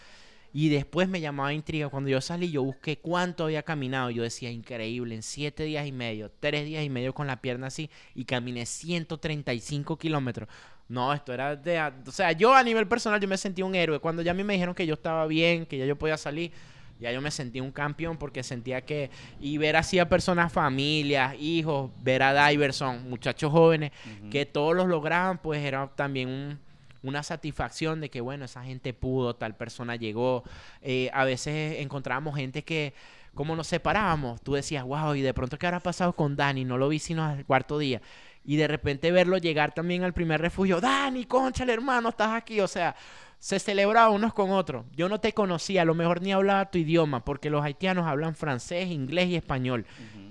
Y 0.52 0.68
después 0.68 1.08
me 1.08 1.20
llamaba 1.22 1.54
intriga. 1.54 1.88
Cuando 1.88 2.10
yo 2.10 2.20
salí, 2.20 2.50
yo 2.50 2.62
busqué 2.62 2.98
cuánto 2.98 3.44
había 3.44 3.62
caminado. 3.62 4.10
Yo 4.10 4.22
decía, 4.22 4.50
increíble, 4.50 5.14
en 5.14 5.22
siete 5.22 5.64
días 5.64 5.86
y 5.86 5.92
medio, 5.92 6.30
tres 6.40 6.66
días 6.66 6.84
y 6.84 6.90
medio 6.90 7.14
con 7.14 7.26
la 7.26 7.40
pierna 7.40 7.68
así, 7.68 7.90
y 8.14 8.26
caminé 8.26 8.66
135 8.66 9.96
kilómetros. 9.98 10.48
No, 10.88 11.12
esto 11.12 11.32
era 11.32 11.54
de... 11.54 11.80
O 12.06 12.10
sea, 12.10 12.32
yo 12.32 12.54
a 12.54 12.62
nivel 12.62 12.88
personal, 12.88 13.20
yo 13.20 13.28
me 13.28 13.36
sentí 13.36 13.62
un 13.62 13.74
héroe. 13.74 13.98
Cuando 13.98 14.22
ya 14.22 14.30
a 14.30 14.34
mí 14.34 14.42
me 14.42 14.54
dijeron 14.54 14.74
que 14.74 14.86
yo 14.86 14.94
estaba 14.94 15.26
bien, 15.26 15.66
que 15.66 15.76
ya 15.76 15.84
yo 15.84 15.96
podía 15.96 16.16
salir, 16.16 16.50
ya 16.98 17.12
yo 17.12 17.20
me 17.20 17.30
sentí 17.30 17.60
un 17.60 17.70
campeón 17.70 18.16
porque 18.16 18.42
sentía 18.42 18.80
que... 18.80 19.10
Y 19.40 19.58
ver 19.58 19.76
así 19.76 19.98
a 19.98 20.08
personas, 20.08 20.52
familias, 20.52 21.34
hijos, 21.38 21.90
ver 22.02 22.22
a 22.22 22.48
Diverson, 22.48 23.08
muchachos 23.10 23.52
jóvenes, 23.52 23.92
que 24.30 24.46
todos 24.46 24.74
los 24.74 24.86
lograban, 24.88 25.38
pues 25.38 25.62
era 25.62 25.88
también 25.94 26.28
un 26.28 26.68
una 27.02 27.22
satisfacción 27.22 28.00
de 28.00 28.10
que, 28.10 28.20
bueno, 28.20 28.44
esa 28.44 28.62
gente 28.64 28.92
pudo, 28.92 29.36
tal 29.36 29.56
persona 29.56 29.96
llegó. 29.96 30.44
Eh, 30.82 31.10
a 31.12 31.24
veces 31.24 31.80
encontrábamos 31.80 32.36
gente 32.36 32.64
que, 32.64 32.94
como 33.34 33.54
nos 33.54 33.66
separábamos, 33.68 34.40
tú 34.42 34.54
decías, 34.54 34.84
wow, 34.84 35.14
y 35.14 35.22
de 35.22 35.34
pronto, 35.34 35.58
¿qué 35.58 35.66
habrá 35.66 35.80
pasado 35.80 36.12
con 36.12 36.36
Dani? 36.36 36.64
No 36.64 36.76
lo 36.78 36.88
vi 36.88 36.98
sino 36.98 37.24
al 37.24 37.44
cuarto 37.44 37.78
día. 37.78 38.00
Y 38.48 38.56
de 38.56 38.66
repente 38.66 39.12
verlo 39.12 39.36
llegar 39.36 39.74
también 39.74 40.04
al 40.04 40.14
primer 40.14 40.40
refugio, 40.40 40.80
Dani, 40.80 41.26
conchale, 41.26 41.70
hermano, 41.70 42.08
estás 42.08 42.32
aquí. 42.32 42.60
O 42.62 42.66
sea, 42.66 42.96
se 43.38 43.58
celebraba 43.58 44.08
unos 44.08 44.32
con 44.32 44.52
otros. 44.52 44.86
Yo 44.96 45.10
no 45.10 45.20
te 45.20 45.34
conocía, 45.34 45.82
a 45.82 45.84
lo 45.84 45.94
mejor 45.94 46.22
ni 46.22 46.32
hablaba 46.32 46.70
tu 46.70 46.78
idioma, 46.78 47.22
porque 47.26 47.50
los 47.50 47.62
haitianos 47.62 48.06
hablan 48.06 48.34
francés, 48.34 48.88
inglés 48.88 49.28
y 49.28 49.36
español. 49.36 49.84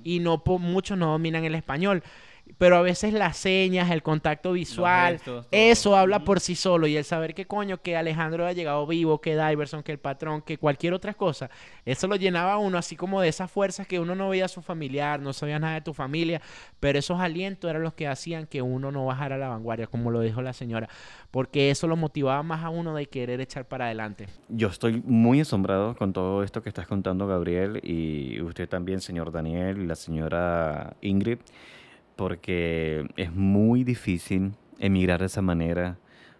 Y 0.03 0.17
no 0.17 0.41
muchos 0.59 0.97
no 0.97 1.11
dominan 1.11 1.45
el 1.45 1.53
español 1.53 2.01
pero 2.57 2.77
a 2.77 2.81
veces 2.81 3.13
las 3.13 3.37
señas, 3.37 3.91
el 3.91 4.01
contacto 4.03 4.53
visual, 4.53 5.19
eso 5.51 5.95
habla 5.95 6.23
por 6.23 6.39
sí 6.39 6.55
solo. 6.55 6.87
Y 6.87 6.97
el 6.97 7.03
saber 7.03 7.33
que 7.33 7.45
coño, 7.45 7.81
que 7.81 7.95
Alejandro 7.95 8.45
ha 8.45 8.53
llegado 8.53 8.85
vivo, 8.87 9.21
que 9.21 9.35
Diverson, 9.35 9.83
que 9.83 9.91
el 9.91 9.99
patrón, 9.99 10.41
que 10.41 10.57
cualquier 10.57 10.93
otra 10.93 11.13
cosa, 11.13 11.49
eso 11.85 12.07
lo 12.07 12.15
llenaba 12.15 12.53
a 12.53 12.57
uno 12.57 12.77
así 12.77 12.95
como 12.95 13.21
de 13.21 13.29
esas 13.29 13.51
fuerzas 13.51 13.87
que 13.87 13.99
uno 13.99 14.15
no 14.15 14.29
veía 14.29 14.45
a 14.45 14.49
su 14.49 14.61
familiar, 14.61 15.19
no 15.19 15.33
sabía 15.33 15.59
nada 15.59 15.75
de 15.75 15.81
tu 15.81 15.93
familia, 15.93 16.41
pero 16.79 16.99
esos 16.99 17.19
alientos 17.19 17.69
eran 17.69 17.83
los 17.83 17.93
que 17.93 18.07
hacían 18.07 18.47
que 18.47 18.61
uno 18.61 18.91
no 18.91 19.05
bajara 19.05 19.35
a 19.35 19.37
la 19.37 19.49
vanguardia, 19.49 19.87
como 19.87 20.11
lo 20.11 20.21
dijo 20.21 20.41
la 20.41 20.53
señora, 20.53 20.89
porque 21.31 21.69
eso 21.69 21.87
lo 21.87 21.95
motivaba 21.95 22.43
más 22.43 22.63
a 22.63 22.69
uno 22.69 22.95
de 22.95 23.07
querer 23.07 23.41
echar 23.41 23.67
para 23.67 23.85
adelante. 23.85 24.27
Yo 24.49 24.67
estoy 24.67 25.01
muy 25.05 25.41
asombrado 25.41 25.95
con 25.95 26.13
todo 26.13 26.43
esto 26.43 26.63
que 26.63 26.69
estás 26.69 26.87
contando, 26.87 27.27
Gabriel, 27.27 27.79
y 27.83 28.41
usted 28.41 28.67
también, 28.67 29.01
señor 29.01 29.31
Daniel, 29.31 29.81
y 29.81 29.85
la 29.85 29.95
señora 29.95 30.95
Ingrid 31.01 31.39
porque 32.17 33.07
es 33.15 33.31
muy 33.31 33.85
difícil 33.85 34.51
emigrar 34.79 35.21
de 35.21 35.27
esa 35.27 35.41
manera, 35.41 35.97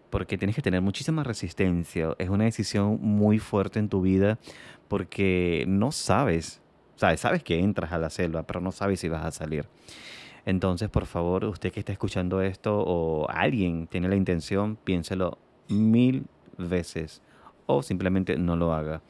porque 0.09 0.37
tienes 0.37 0.55
que 0.55 0.61
tener 0.61 0.81
muchísima 0.81 1.23
resistencia. 1.23 2.15
Es 2.17 2.29
una 2.29 2.43
decisión 2.43 2.99
muy 3.01 3.39
fuerte 3.39 3.79
en 3.79 3.87
tu 3.87 4.01
vida 4.01 4.39
porque 4.89 5.63
no 5.67 5.91
sabes, 5.91 6.61
sabes, 6.95 7.21
sabes 7.21 7.43
que 7.43 7.59
entras 7.59 7.93
a 7.93 7.97
la 7.97 8.09
selva, 8.09 8.43
pero 8.43 8.59
no 8.59 8.71
sabes 8.71 8.99
si 8.99 9.07
vas 9.07 9.23
a 9.23 9.31
salir. 9.31 9.67
Entonces, 10.45 10.89
por 10.89 11.05
favor, 11.05 11.45
usted 11.45 11.71
que 11.71 11.79
está 11.79 11.91
escuchando 11.91 12.41
esto 12.41 12.79
o 12.79 13.29
alguien 13.29 13.87
tiene 13.87 14.09
la 14.09 14.15
intención, 14.15 14.77
piénselo 14.77 15.37
mil 15.69 16.25
veces 16.57 17.21
o 17.65 17.83
simplemente 17.83 18.37
no 18.37 18.55
lo 18.55 18.73
haga. 18.73 19.01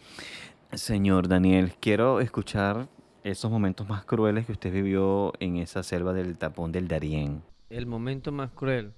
Señor 0.73 1.29
Daniel, 1.29 1.73
quiero 1.79 2.19
escuchar 2.19 2.89
esos 3.31 3.51
momentos 3.51 3.87
más 3.87 4.05
crueles 4.05 4.45
que 4.45 4.53
usted 4.53 4.71
vivió 4.71 5.33
en 5.39 5.57
esa 5.57 5.83
selva 5.83 6.13
del 6.13 6.37
tapón 6.37 6.71
del 6.71 6.87
Darién? 6.87 7.43
El 7.69 7.85
momento 7.85 8.31
más 8.31 8.51
cruel, 8.51 8.93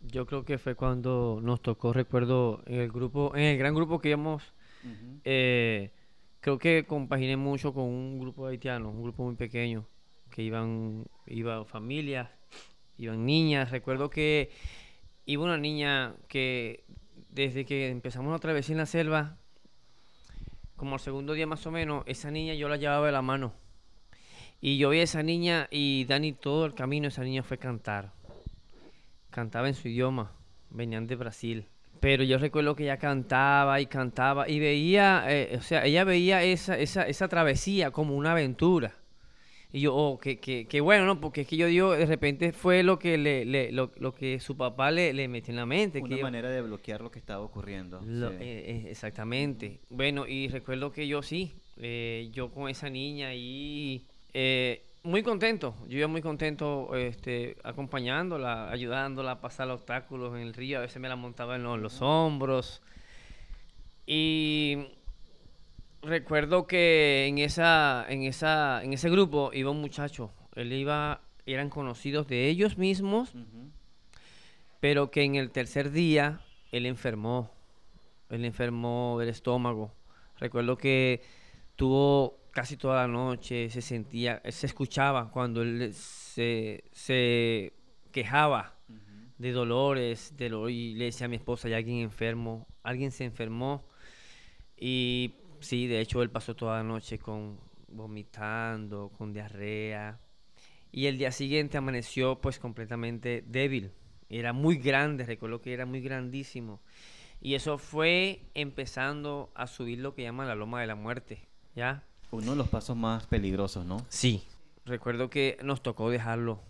yo 0.00 0.26
creo 0.26 0.44
que 0.44 0.58
fue 0.58 0.76
cuando 0.76 1.40
nos 1.42 1.60
tocó, 1.60 1.92
recuerdo, 1.92 2.62
en 2.66 2.80
el 2.80 2.90
grupo, 2.90 3.32
en 3.34 3.42
el 3.42 3.58
gran 3.58 3.74
grupo 3.74 4.00
que 4.00 4.10
íbamos, 4.10 4.42
eh, 5.24 5.90
creo 6.40 6.58
que 6.58 6.84
compaginé 6.86 7.36
mucho 7.36 7.74
con 7.74 7.84
un 7.84 8.20
grupo 8.20 8.46
haitiano, 8.46 8.90
un 8.90 9.02
grupo 9.02 9.24
muy 9.24 9.34
pequeño, 9.34 9.86
que 10.30 10.42
iban, 10.42 11.04
iban 11.26 11.66
familias, 11.66 12.30
iban 12.96 13.26
niñas. 13.26 13.70
Recuerdo 13.70 14.10
que 14.10 14.50
iba 15.26 15.44
una 15.44 15.58
niña 15.58 16.14
que 16.28 16.84
desde 17.30 17.64
que 17.64 17.88
empezamos 17.88 18.32
a 18.32 18.36
atravesar 18.36 18.72
en 18.72 18.78
la 18.78 18.86
selva, 18.86 19.36
como 20.80 20.94
al 20.94 21.00
segundo 21.00 21.34
día 21.34 21.46
más 21.46 21.66
o 21.66 21.70
menos, 21.70 22.04
esa 22.06 22.30
niña 22.30 22.54
yo 22.54 22.66
la 22.66 22.78
llevaba 22.78 23.04
de 23.04 23.12
la 23.12 23.20
mano. 23.20 23.52
Y 24.62 24.78
yo 24.78 24.88
vi 24.88 25.00
a 25.00 25.02
esa 25.02 25.22
niña 25.22 25.68
y 25.70 26.06
Dani 26.06 26.32
todo 26.32 26.64
el 26.64 26.72
camino, 26.72 27.08
esa 27.08 27.22
niña 27.22 27.42
fue 27.42 27.58
cantar. 27.58 28.14
Cantaba 29.28 29.68
en 29.68 29.74
su 29.74 29.88
idioma, 29.88 30.32
venían 30.70 31.06
de 31.06 31.16
Brasil. 31.16 31.66
Pero 32.00 32.24
yo 32.24 32.38
recuerdo 32.38 32.76
que 32.76 32.84
ella 32.84 32.96
cantaba 32.96 33.78
y 33.82 33.86
cantaba 33.88 34.48
y 34.48 34.58
veía, 34.58 35.24
eh, 35.28 35.54
o 35.58 35.60
sea, 35.60 35.84
ella 35.84 36.04
veía 36.04 36.42
esa, 36.44 36.78
esa, 36.78 37.02
esa 37.02 37.28
travesía 37.28 37.90
como 37.90 38.16
una 38.16 38.32
aventura. 38.32 38.94
Y 39.72 39.82
yo, 39.82 39.94
oh, 39.94 40.18
qué, 40.18 40.80
bueno, 40.82 41.06
¿no? 41.06 41.20
Porque 41.20 41.42
es 41.42 41.46
que 41.46 41.56
yo 41.56 41.66
digo, 41.66 41.92
de 41.92 42.06
repente 42.06 42.52
fue 42.52 42.82
lo 42.82 42.98
que 42.98 43.16
le, 43.16 43.44
le 43.44 43.70
lo, 43.70 43.92
lo, 43.98 44.12
que 44.12 44.40
su 44.40 44.56
papá 44.56 44.90
le, 44.90 45.12
le, 45.12 45.28
metió 45.28 45.52
en 45.52 45.56
la 45.56 45.66
mente. 45.66 46.00
Una 46.00 46.16
manera 46.18 46.50
de 46.50 46.60
bloquear 46.60 47.00
lo 47.00 47.10
que 47.10 47.20
estaba 47.20 47.44
ocurriendo. 47.44 48.00
Eh, 48.00 48.36
eh, 48.40 48.86
exactamente. 48.90 49.80
Bueno, 49.88 50.26
y 50.26 50.48
recuerdo 50.48 50.90
que 50.90 51.06
yo 51.06 51.22
sí, 51.22 51.52
eh, 51.76 52.30
yo 52.32 52.50
con 52.50 52.68
esa 52.68 52.90
niña 52.90 53.32
y 53.34 54.06
muy 55.02 55.22
contento. 55.22 55.74
Yo 55.88 55.98
iba 55.98 56.08
muy 56.08 56.20
contento 56.20 56.94
este, 56.96 57.56
acompañándola, 57.62 58.70
ayudándola 58.70 59.32
a 59.32 59.40
pasar 59.40 59.68
los 59.68 59.80
obstáculos 59.80 60.34
en 60.34 60.42
el 60.42 60.54
río. 60.54 60.78
A 60.78 60.82
veces 60.82 61.00
me 61.00 61.08
la 61.08 61.16
montaba 61.16 61.56
en 61.56 61.62
los 61.62 62.02
hombros. 62.02 62.82
Y 64.04 64.78
recuerdo 66.02 66.66
que 66.66 67.26
en 67.26 67.38
esa, 67.38 68.06
en 68.08 68.22
esa, 68.22 68.82
en 68.82 68.92
ese 68.92 69.10
grupo 69.10 69.50
iba 69.52 69.70
un 69.70 69.80
muchacho. 69.80 70.32
Él 70.54 70.72
iba, 70.72 71.22
eran 71.46 71.70
conocidos 71.70 72.26
de 72.26 72.48
ellos 72.48 72.78
mismos, 72.78 73.32
pero 74.80 75.10
que 75.10 75.22
en 75.22 75.36
el 75.36 75.50
tercer 75.50 75.90
día 75.90 76.40
él 76.72 76.86
enfermó. 76.86 77.50
Él 78.28 78.44
enfermó 78.44 79.16
del 79.18 79.28
estómago. 79.28 79.92
Recuerdo 80.38 80.76
que 80.76 81.22
tuvo 81.76 82.38
casi 82.52 82.76
toda 82.76 83.02
la 83.02 83.08
noche, 83.08 83.70
se 83.70 83.82
sentía, 83.82 84.42
se 84.48 84.66
escuchaba 84.66 85.30
cuando 85.30 85.62
él 85.62 85.92
se, 85.94 86.84
se 86.92 87.72
quejaba 88.12 88.76
de 89.38 89.52
dolores, 89.52 90.34
de 90.36 90.46
y 90.70 90.94
le 90.94 91.06
decía 91.06 91.24
a 91.24 91.28
mi 91.28 91.36
esposa, 91.36 91.68
hay 91.68 91.74
alguien 91.74 91.98
enfermo, 91.98 92.66
alguien 92.82 93.10
se 93.10 93.24
enfermó. 93.24 93.86
Y 94.76 95.34
Sí, 95.60 95.86
de 95.86 96.00
hecho 96.00 96.22
él 96.22 96.30
pasó 96.30 96.54
toda 96.56 96.78
la 96.78 96.82
noche 96.82 97.18
con 97.18 97.58
vomitando, 97.88 99.10
con 99.16 99.32
diarrea. 99.32 100.18
Y 100.92 101.06
el 101.06 101.18
día 101.18 101.32
siguiente 101.32 101.78
amaneció 101.78 102.40
pues 102.40 102.58
completamente 102.58 103.44
débil. 103.46 103.92
Era 104.28 104.52
muy 104.52 104.76
grande, 104.76 105.24
recuerdo 105.24 105.60
que 105.60 105.72
era 105.72 105.86
muy 105.86 106.00
grandísimo. 106.00 106.80
Y 107.40 107.54
eso 107.54 107.78
fue 107.78 108.42
empezando 108.54 109.50
a 109.54 109.66
subir 109.66 109.98
lo 109.98 110.14
que 110.14 110.22
llaman 110.22 110.48
la 110.48 110.54
loma 110.54 110.80
de 110.80 110.86
la 110.86 110.94
muerte, 110.94 111.48
¿ya? 111.74 112.04
Uno 112.30 112.52
de 112.52 112.56
los 112.56 112.68
pasos 112.68 112.96
más 112.96 113.26
peligrosos, 113.26 113.86
¿no? 113.86 114.04
Sí. 114.08 114.42
Recuerdo 114.84 115.30
que 115.30 115.56
nos 115.62 115.82
tocó 115.82 116.10
dejarlo, 116.10 116.60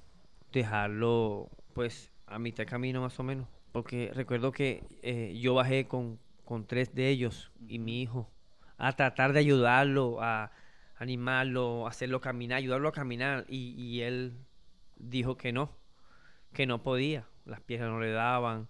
dejarlo 0.52 1.48
pues 1.74 2.10
a 2.26 2.38
mitad 2.38 2.64
de 2.64 2.66
camino 2.66 3.00
más 3.00 3.18
o 3.18 3.22
menos. 3.22 3.48
Porque 3.72 4.10
recuerdo 4.14 4.52
que 4.52 4.84
eh, 5.02 5.36
yo 5.40 5.54
bajé 5.54 5.86
con, 5.86 6.18
con 6.44 6.66
tres 6.66 6.94
de 6.94 7.08
ellos 7.08 7.50
y 7.68 7.78
mi 7.78 8.02
hijo 8.02 8.28
a 8.80 8.96
tratar 8.96 9.32
de 9.32 9.40
ayudarlo, 9.40 10.22
a 10.22 10.50
animarlo, 10.96 11.86
a 11.86 11.90
hacerlo 11.90 12.20
caminar, 12.20 12.58
ayudarlo 12.58 12.88
a 12.88 12.92
caminar. 12.92 13.44
Y, 13.48 14.00
él 14.00 14.32
dijo 14.96 15.36
que 15.36 15.52
no, 15.52 15.70
que 16.52 16.66
no 16.66 16.82
podía, 16.82 17.26
las 17.44 17.60
piernas 17.60 17.90
no 17.90 18.00
le 18.00 18.10
daban. 18.10 18.68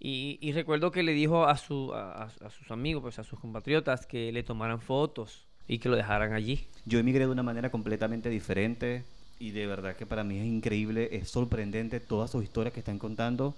Y, 0.00 0.50
recuerdo 0.52 0.90
que 0.90 1.02
le 1.02 1.12
dijo 1.12 1.46
a, 1.46 1.56
su, 1.56 1.92
a, 1.94 2.30
sus 2.50 2.70
amigos, 2.70 3.02
pues 3.02 3.18
a 3.18 3.24
sus 3.24 3.38
compatriotas, 3.38 4.06
que 4.06 4.32
le 4.32 4.42
tomaran 4.42 4.80
fotos 4.80 5.46
y 5.68 5.78
que 5.78 5.88
lo 5.88 5.96
dejaran 5.96 6.32
allí. 6.32 6.66
Yo 6.86 6.98
emigré 6.98 7.26
de 7.26 7.32
una 7.32 7.42
manera 7.42 7.70
completamente 7.70 8.30
diferente 8.30 9.04
y 9.38 9.50
de 9.50 9.66
verdad 9.66 9.96
que 9.96 10.06
para 10.06 10.24
mí 10.24 10.38
es 10.38 10.46
increíble, 10.46 11.10
es 11.12 11.28
sorprendente 11.28 12.00
todas 12.00 12.30
sus 12.30 12.42
historias 12.42 12.72
que 12.72 12.80
están 12.80 12.98
contando 12.98 13.54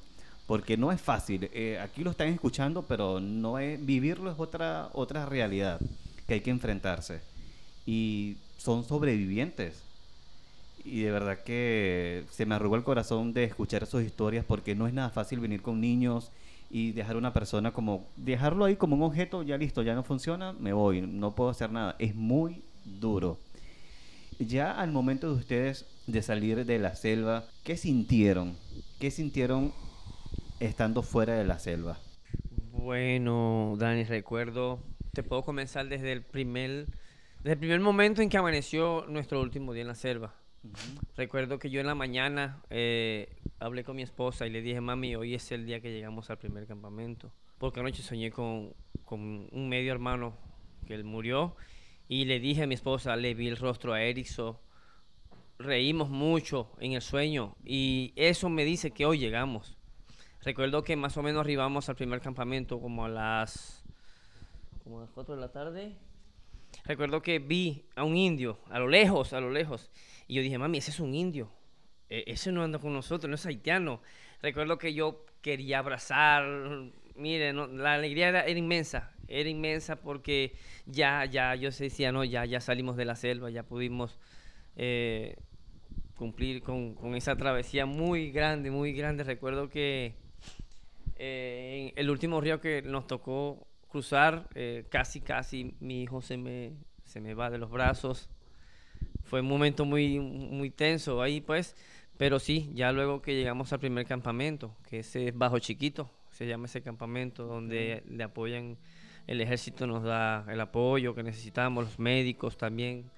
porque 0.47 0.77
no 0.77 0.93
es 0.93 1.01
fácil. 1.01 1.51
Eh, 1.53 1.79
aquí 1.81 2.05
lo 2.05 2.11
están 2.11 2.29
escuchando, 2.29 2.83
pero 2.83 3.21
no 3.21 3.59
es 3.59 3.85
vivirlo 3.85 4.31
es 4.31 4.39
otra 4.39 4.91
otra 4.93 5.27
realidad 5.27 5.81
que 6.27 6.35
hay 6.35 6.41
que 6.41 6.51
enfrentarse. 6.51 7.21
Y 7.87 8.37
son 8.59 8.85
sobrevivientes. 8.85 9.83
y 10.85 11.01
de 11.03 11.11
verdad 11.11 11.39
que 11.45 12.25
se 12.31 12.45
me 12.47 12.55
arrugó 12.55 12.77
el 12.77 12.85
corazón 12.85 13.33
de 13.33 13.45
escuchar 13.45 13.87
sus 13.87 14.03
historias 14.03 14.45
porque 14.45 14.75
no 14.75 14.87
es 14.87 14.93
nada 14.93 15.09
fácil 15.11 15.41
venir 15.41 15.63
con 15.63 15.81
niños 15.81 16.31
y 16.71 16.93
dejar 16.93 17.17
una 17.17 17.33
persona 17.33 17.73
como, 17.73 18.07
dejarlo 18.17 18.65
ahí 18.65 18.77
como 18.77 18.97
un 18.97 19.03
objeto, 19.03 19.43
ya 19.45 19.57
listo, 19.57 19.83
ya 19.83 19.95
no 19.95 20.03
funciona, 20.03 20.53
me 20.55 20.73
voy, 20.73 21.03
no 21.03 21.35
puedo 21.35 21.51
hacer 21.51 21.71
nada. 21.71 21.95
Es 21.99 22.15
muy 22.15 22.63
duro. 22.85 23.39
Ya 24.41 24.73
al 24.73 24.91
momento 24.91 25.29
de 25.29 25.39
ustedes 25.39 25.87
de 26.07 26.21
salir 26.21 26.67
de 26.67 26.79
la 26.79 26.97
selva, 26.97 27.45
¿qué 27.63 27.77
sintieron? 27.77 28.57
¿Qué 28.99 29.11
sintieron 29.11 29.73
estando 30.61 31.03
fuera 31.03 31.35
de 31.35 31.45
la 31.45 31.59
selva? 31.59 31.99
Bueno, 32.73 33.75
Dani, 33.79 34.05
recuerdo, 34.05 34.83
te 35.13 35.23
puedo 35.23 35.43
comenzar 35.43 35.89
desde 35.89 36.13
el 36.13 36.23
primer, 36.23 36.87
desde 37.39 37.53
el 37.53 37.59
primer 37.59 37.81
momento 37.81 38.21
en 38.23 38.29
que 38.29 38.37
amaneció 38.37 39.07
nuestro 39.09 39.41
último 39.41 39.73
día 39.73 39.83
en 39.83 39.89
la 39.89 39.95
selva. 39.95 40.35
Recuerdo 41.17 41.59
que 41.59 41.71
yo 41.71 41.81
en 41.81 41.87
la 41.87 41.95
mañana 41.95 42.63
eh, 42.71 43.37
hablé 43.59 43.85
con 43.85 43.97
mi 43.97 44.03
esposa 44.03 44.47
y 44.47 44.51
le 44.51 44.63
dije, 44.63 44.81
mami, 44.81 45.15
hoy 45.15 45.35
es 45.35 45.53
el 45.53 45.67
día 45.67 45.81
que 45.81 45.93
llegamos 45.93 46.31
al 46.31 46.39
primer 46.39 46.67
campamento. 46.67 47.33
Porque 47.59 47.81
anoche 47.81 48.03
soñé 48.03 48.31
con, 48.31 48.75
con 49.05 49.49
un 49.53 49.69
medio 49.69 49.93
hermano 49.93 50.37
que 50.87 50.95
él 50.95 51.05
murió 51.05 51.57
y 52.09 52.25
le 52.25 52.41
dije 52.41 52.65
a 52.65 52.67
mi 52.67 52.75
esposa, 52.75 53.17
le 53.17 53.35
vi 53.35 53.49
el 53.49 53.57
rostro 53.57 53.93
a 53.93 54.03
Erickson, 54.03 54.57
reímos 55.59 56.11
mucho 56.11 56.73
en 56.81 56.93
el 56.93 57.03
sueño 57.03 57.57
y 57.65 58.13
eso 58.17 58.49
me 58.49 58.65
dice 58.65 58.91
que 58.91 59.07
hoy 59.07 59.19
llegamos. 59.19 59.74
Recuerdo 60.45 60.85
que 60.85 60.95
más 60.95 61.17
o 61.17 61.23
menos 61.23 61.41
arribamos 61.41 61.89
al 61.89 61.97
primer 61.97 62.21
campamento 62.21 62.79
como 62.79 63.07
a 63.07 63.09
las, 63.09 63.83
como 64.83 64.99
a 64.99 65.03
las 65.03 65.11
4 65.11 65.37
de 65.37 65.41
la 65.41 65.51
tarde. 65.51 65.97
Recuerdo 66.85 67.23
que 67.23 67.39
vi 67.39 67.87
a 67.97 68.05
un 68.05 68.15
indio 68.15 68.59
a 68.69 68.79
lo 68.79 68.87
lejos, 68.87 69.33
a 69.33 69.41
lo 69.41 69.51
lejos. 69.51 69.91
Y 70.29 70.35
yo 70.35 70.43
dije, 70.43 70.59
mami, 70.59 70.79
ese 70.79 70.91
es 70.91 71.01
un 71.01 71.15
indio. 71.15 71.51
E- 72.11 72.25
ese 72.27 72.53
no 72.53 72.63
anda 72.63 72.79
con 72.79 72.93
nosotros, 72.93 73.27
no 73.31 73.37
es 73.37 73.47
haitiano. 73.47 74.03
Recuerdo 74.43 74.77
que 74.77 74.93
yo 74.93 75.25
quería 75.41 75.79
abrazar. 75.79 76.45
Mire, 77.17 77.55
la 77.55 77.95
alegría 77.95 78.29
era, 78.29 78.51
inmensa. 78.51 79.15
Era 79.29 79.49
inmensa 79.49 79.97
porque 79.97 80.55
ya, 80.85 81.25
ya, 81.25 81.55
yo 81.55 81.71
decía, 81.71 82.13
no, 82.13 82.23
ya, 82.23 82.45
ya 82.45 82.61
salimos 82.61 82.99
de 82.99 83.07
la 83.07 83.17
selva, 83.17 83.49
ya 83.49 83.63
pudimos 83.63 84.19
eh, 84.77 85.37
cumplir 86.17 86.63
con, 86.63 86.95
con 86.95 87.15
esa 87.15 87.35
travesía 87.35 87.87
muy 87.87 88.31
grande, 88.31 88.71
muy 88.71 88.93
grande. 88.93 89.25
Recuerdo 89.25 89.71
que 89.71 90.23
eh, 91.17 91.93
en 91.93 91.99
el 91.99 92.11
último 92.11 92.41
río 92.41 92.61
que 92.61 92.83
nos 92.83 93.07
tocó 93.07 93.67
cruzar, 93.89 94.49
eh, 94.55 94.87
casi, 94.89 95.21
casi 95.21 95.75
mi 95.81 96.03
hijo 96.03 96.21
se 96.21 96.37
me, 96.37 96.73
se 97.05 97.21
me 97.21 97.35
va 97.35 97.51
de 97.51 97.59
los 97.59 97.71
brazos. 97.71 98.29
Fue 99.23 99.41
un 99.41 99.47
momento 99.47 99.85
muy, 99.85 100.19
muy 100.19 100.71
tenso 100.71 101.23
ahí, 101.23 101.41
pues. 101.41 101.77
Pero 102.17 102.39
sí, 102.39 102.71
ya 102.75 102.93
luego 102.93 103.23
que 103.23 103.35
llegamos 103.35 103.73
al 103.73 103.81
primer 103.81 104.07
campamento, 104.07 104.77
que 104.89 105.01
ese 105.01 105.29
es 105.29 105.37
Bajo 105.37 105.59
Chiquito, 105.59 106.11
se 106.31 106.47
llama 106.47 106.67
ese 106.67 106.81
campamento, 106.81 107.45
donde 107.45 108.05
le 108.09 108.23
apoyan, 108.23 108.77
el 109.27 109.41
ejército 109.41 109.87
nos 109.87 110.05
da 110.05 110.45
el 110.49 110.61
apoyo 110.61 111.15
que 111.15 111.25
necesitamos, 111.25 111.85
los 111.85 111.99
médicos 111.99 112.57
también 112.57 113.11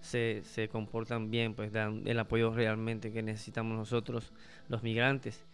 se, 0.00 0.42
se 0.44 0.68
comportan 0.68 1.30
bien, 1.30 1.54
pues 1.54 1.72
dan 1.72 2.02
el 2.06 2.18
apoyo 2.20 2.52
realmente 2.54 3.12
que 3.12 3.22
necesitamos 3.22 3.76
nosotros, 3.76 4.32
los 4.68 4.82
migrantes. 4.82 5.44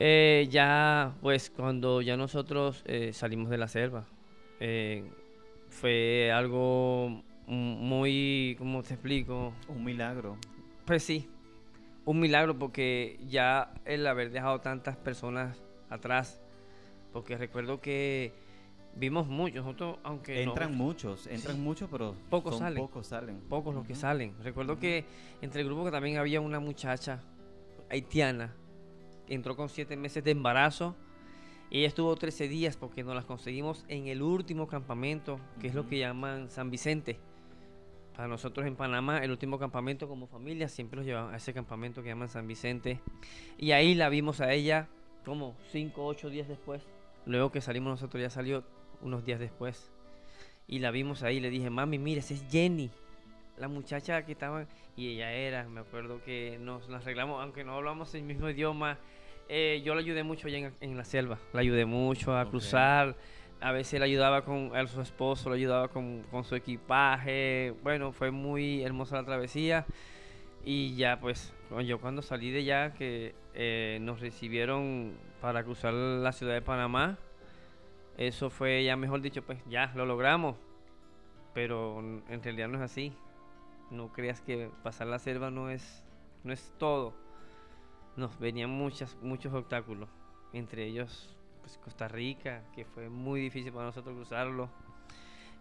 Eh, 0.00 0.46
ya, 0.48 1.16
pues, 1.20 1.50
cuando 1.50 2.00
ya 2.02 2.16
nosotros 2.16 2.82
eh, 2.86 3.12
salimos 3.12 3.50
de 3.50 3.58
la 3.58 3.66
selva, 3.66 4.06
eh, 4.60 5.10
fue 5.70 6.30
algo 6.32 7.22
muy, 7.48 8.54
¿cómo 8.58 8.82
te 8.84 8.94
explico? 8.94 9.52
Un 9.68 9.84
milagro. 9.84 10.36
Pues 10.84 11.02
sí, 11.02 11.28
un 12.04 12.20
milagro 12.20 12.56
porque 12.58 13.18
ya 13.26 13.74
el 13.84 14.06
haber 14.06 14.30
dejado 14.30 14.60
tantas 14.60 14.96
personas 14.96 15.60
atrás, 15.90 16.40
porque 17.12 17.36
recuerdo 17.36 17.80
que 17.80 18.32
vimos 18.94 19.26
muchos, 19.26 19.64
nosotros, 19.64 19.98
aunque 20.04 20.44
no- 20.44 20.52
Entran 20.52 20.76
muchos, 20.76 21.26
entran 21.26 21.56
Sí. 21.56 21.60
muchos, 21.62 21.88
pero 21.90 22.14
Pocos 22.30 22.54
son 22.54 22.60
salen. 22.62 22.78
pocos 22.84 23.06
salen. 23.08 23.40
pocos 23.48 23.74
los 23.74 23.84
que 23.84 23.96
salen. 23.96 24.32
Recuerdo 24.44 24.78
que 24.78 25.04
entre 25.42 25.62
el 25.62 25.66
grupo 25.66 25.84
que 25.84 25.90
también 25.90 26.18
había 26.18 26.40
una 26.40 26.60
muchacha 26.60 27.20
haitiana 27.90 28.54
entró 29.28 29.56
con 29.56 29.68
siete 29.68 29.96
meses 29.96 30.24
de 30.24 30.30
embarazo. 30.32 30.96
y 31.70 31.78
Ella 31.78 31.88
estuvo 31.88 32.14
13 32.16 32.48
días 32.48 32.76
porque 32.76 33.04
nos 33.04 33.14
las 33.14 33.24
conseguimos 33.24 33.84
en 33.88 34.08
el 34.08 34.22
último 34.22 34.66
campamento, 34.66 35.38
que 35.60 35.68
es 35.68 35.74
lo 35.74 35.86
que 35.86 35.98
llaman 35.98 36.50
San 36.50 36.70
Vicente. 36.70 37.18
Para 38.14 38.28
nosotros 38.28 38.66
en 38.66 38.74
Panamá, 38.74 39.18
el 39.18 39.30
último 39.30 39.58
campamento 39.58 40.08
como 40.08 40.26
familia, 40.26 40.68
siempre 40.68 40.96
nos 40.96 41.06
llevaban 41.06 41.32
a 41.32 41.36
ese 41.36 41.54
campamento 41.54 42.02
que 42.02 42.08
llaman 42.08 42.28
San 42.28 42.46
Vicente. 42.46 43.00
Y 43.58 43.72
ahí 43.72 43.94
la 43.94 44.08
vimos 44.08 44.40
a 44.40 44.52
ella 44.52 44.88
como 45.24 45.56
5 45.70 46.02
o 46.02 46.06
8 46.06 46.30
días 46.30 46.48
después. 46.48 46.82
Luego 47.26 47.52
que 47.52 47.60
salimos 47.60 47.90
nosotros, 47.90 48.20
ya 48.20 48.30
salió 48.30 48.64
unos 49.02 49.24
días 49.24 49.38
después. 49.38 49.92
Y 50.66 50.80
la 50.80 50.90
vimos 50.90 51.22
ahí, 51.22 51.38
le 51.38 51.50
dije, 51.50 51.70
mami, 51.70 51.98
mira, 51.98 52.20
esa 52.20 52.34
es 52.34 52.44
Jenny 52.50 52.90
la 53.58 53.68
muchacha 53.68 54.24
que 54.24 54.32
estaba 54.32 54.66
y 54.96 55.08
ella 55.08 55.32
era, 55.32 55.68
me 55.68 55.80
acuerdo 55.80 56.22
que 56.22 56.58
nos 56.60 56.88
la 56.88 56.98
arreglamos, 56.98 57.42
aunque 57.42 57.64
no 57.64 57.74
hablamos 57.74 58.14
el 58.14 58.22
mismo 58.22 58.48
idioma, 58.48 58.98
eh, 59.48 59.82
yo 59.84 59.94
la 59.94 60.00
ayudé 60.00 60.22
mucho 60.22 60.48
allá 60.48 60.58
en, 60.58 60.74
en 60.80 60.96
la 60.96 61.04
selva, 61.04 61.38
la 61.52 61.60
ayudé 61.60 61.84
mucho 61.84 62.36
a 62.36 62.48
cruzar, 62.48 63.16
a 63.60 63.72
veces 63.72 63.98
la 63.98 64.06
ayudaba 64.06 64.44
con 64.44 64.74
a 64.76 64.86
su 64.86 65.00
esposo, 65.00 65.50
la 65.50 65.56
ayudaba 65.56 65.88
con, 65.88 66.22
con 66.30 66.44
su 66.44 66.54
equipaje, 66.54 67.74
bueno, 67.82 68.12
fue 68.12 68.30
muy 68.30 68.82
hermosa 68.82 69.16
la 69.16 69.24
travesía 69.24 69.86
y 70.64 70.96
ya 70.96 71.18
pues 71.20 71.52
yo 71.84 72.00
cuando 72.00 72.22
salí 72.22 72.50
de 72.50 72.60
allá 72.60 72.94
que 72.94 73.34
eh, 73.54 73.98
nos 74.00 74.20
recibieron 74.20 75.14
para 75.40 75.64
cruzar 75.64 75.92
la 75.92 76.32
ciudad 76.32 76.54
de 76.54 76.62
Panamá, 76.62 77.18
eso 78.16 78.50
fue 78.50 78.84
ya 78.84 78.96
mejor 78.96 79.20
dicho, 79.20 79.42
pues 79.42 79.58
ya 79.68 79.92
lo 79.94 80.04
logramos, 80.04 80.56
pero 81.54 82.00
en 82.00 82.42
realidad 82.42 82.68
no 82.68 82.76
es 82.76 82.82
así. 82.82 83.12
No 83.90 84.12
creas 84.12 84.40
que 84.42 84.70
pasar 84.82 85.06
la 85.06 85.18
selva 85.18 85.50
no 85.50 85.70
es, 85.70 86.04
no 86.44 86.52
es 86.52 86.72
todo. 86.78 87.14
Nos 88.18 88.36
venían 88.40 88.68
muchas, 88.70 89.16
muchos 89.22 89.54
obstáculos. 89.54 90.08
Entre 90.52 90.84
ellos, 90.84 91.36
pues 91.60 91.78
Costa 91.78 92.08
Rica, 92.08 92.64
que 92.74 92.84
fue 92.84 93.08
muy 93.08 93.40
difícil 93.40 93.72
para 93.72 93.84
nosotros 93.84 94.16
cruzarlo. 94.16 94.68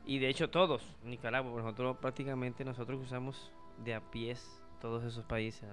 Y 0.07 0.17
de 0.17 0.27
hecho 0.27 0.49
todos, 0.49 0.81
Nicaragua, 1.03 1.51
nosotros 1.61 1.97
prácticamente 1.97 2.65
nosotros 2.65 2.97
cruzamos 2.97 3.51
de 3.83 3.93
a 3.93 4.01
pies 4.01 4.59
todos 4.81 5.03
esos 5.03 5.23
países. 5.25 5.69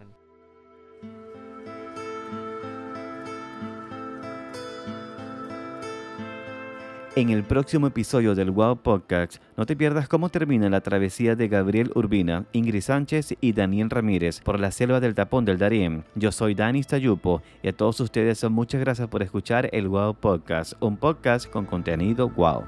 En 7.17 7.31
el 7.31 7.45
próximo 7.45 7.87
episodio 7.87 8.35
del 8.35 8.51
Wow 8.51 8.79
Podcast, 8.79 9.37
no 9.57 9.67
te 9.67 9.77
pierdas 9.77 10.09
cómo 10.09 10.31
termina 10.31 10.69
la 10.69 10.81
travesía 10.81 11.37
de 11.37 11.47
Gabriel 11.47 11.93
Urbina, 11.95 12.45
Ingrid 12.51 12.81
Sánchez 12.81 13.37
y 13.41 13.53
Daniel 13.53 13.89
Ramírez 13.89 14.41
por 14.41 14.59
la 14.59 14.73
selva 14.73 14.99
del 14.99 15.15
tapón 15.15 15.45
del 15.45 15.57
Darién. 15.57 16.05
Yo 16.17 16.33
soy 16.33 16.57
Dani 16.57 16.83
Stayupo 16.83 17.41
y 17.62 17.69
a 17.69 17.73
todos 17.73 18.01
ustedes 18.01 18.43
muchas 18.51 18.81
gracias 18.81 19.07
por 19.07 19.23
escuchar 19.23 19.69
el 19.73 19.87
Wow 19.87 20.15
Podcast, 20.15 20.73
un 20.81 20.97
podcast 20.97 21.49
con 21.49 21.67
contenido 21.67 22.31
wow. 22.31 22.65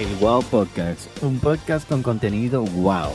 El 0.00 0.16
Wow 0.18 0.42
Podcast, 0.44 1.22
un 1.22 1.40
podcast 1.40 1.86
con 1.86 2.02
contenido 2.02 2.62
wow. 2.62 3.10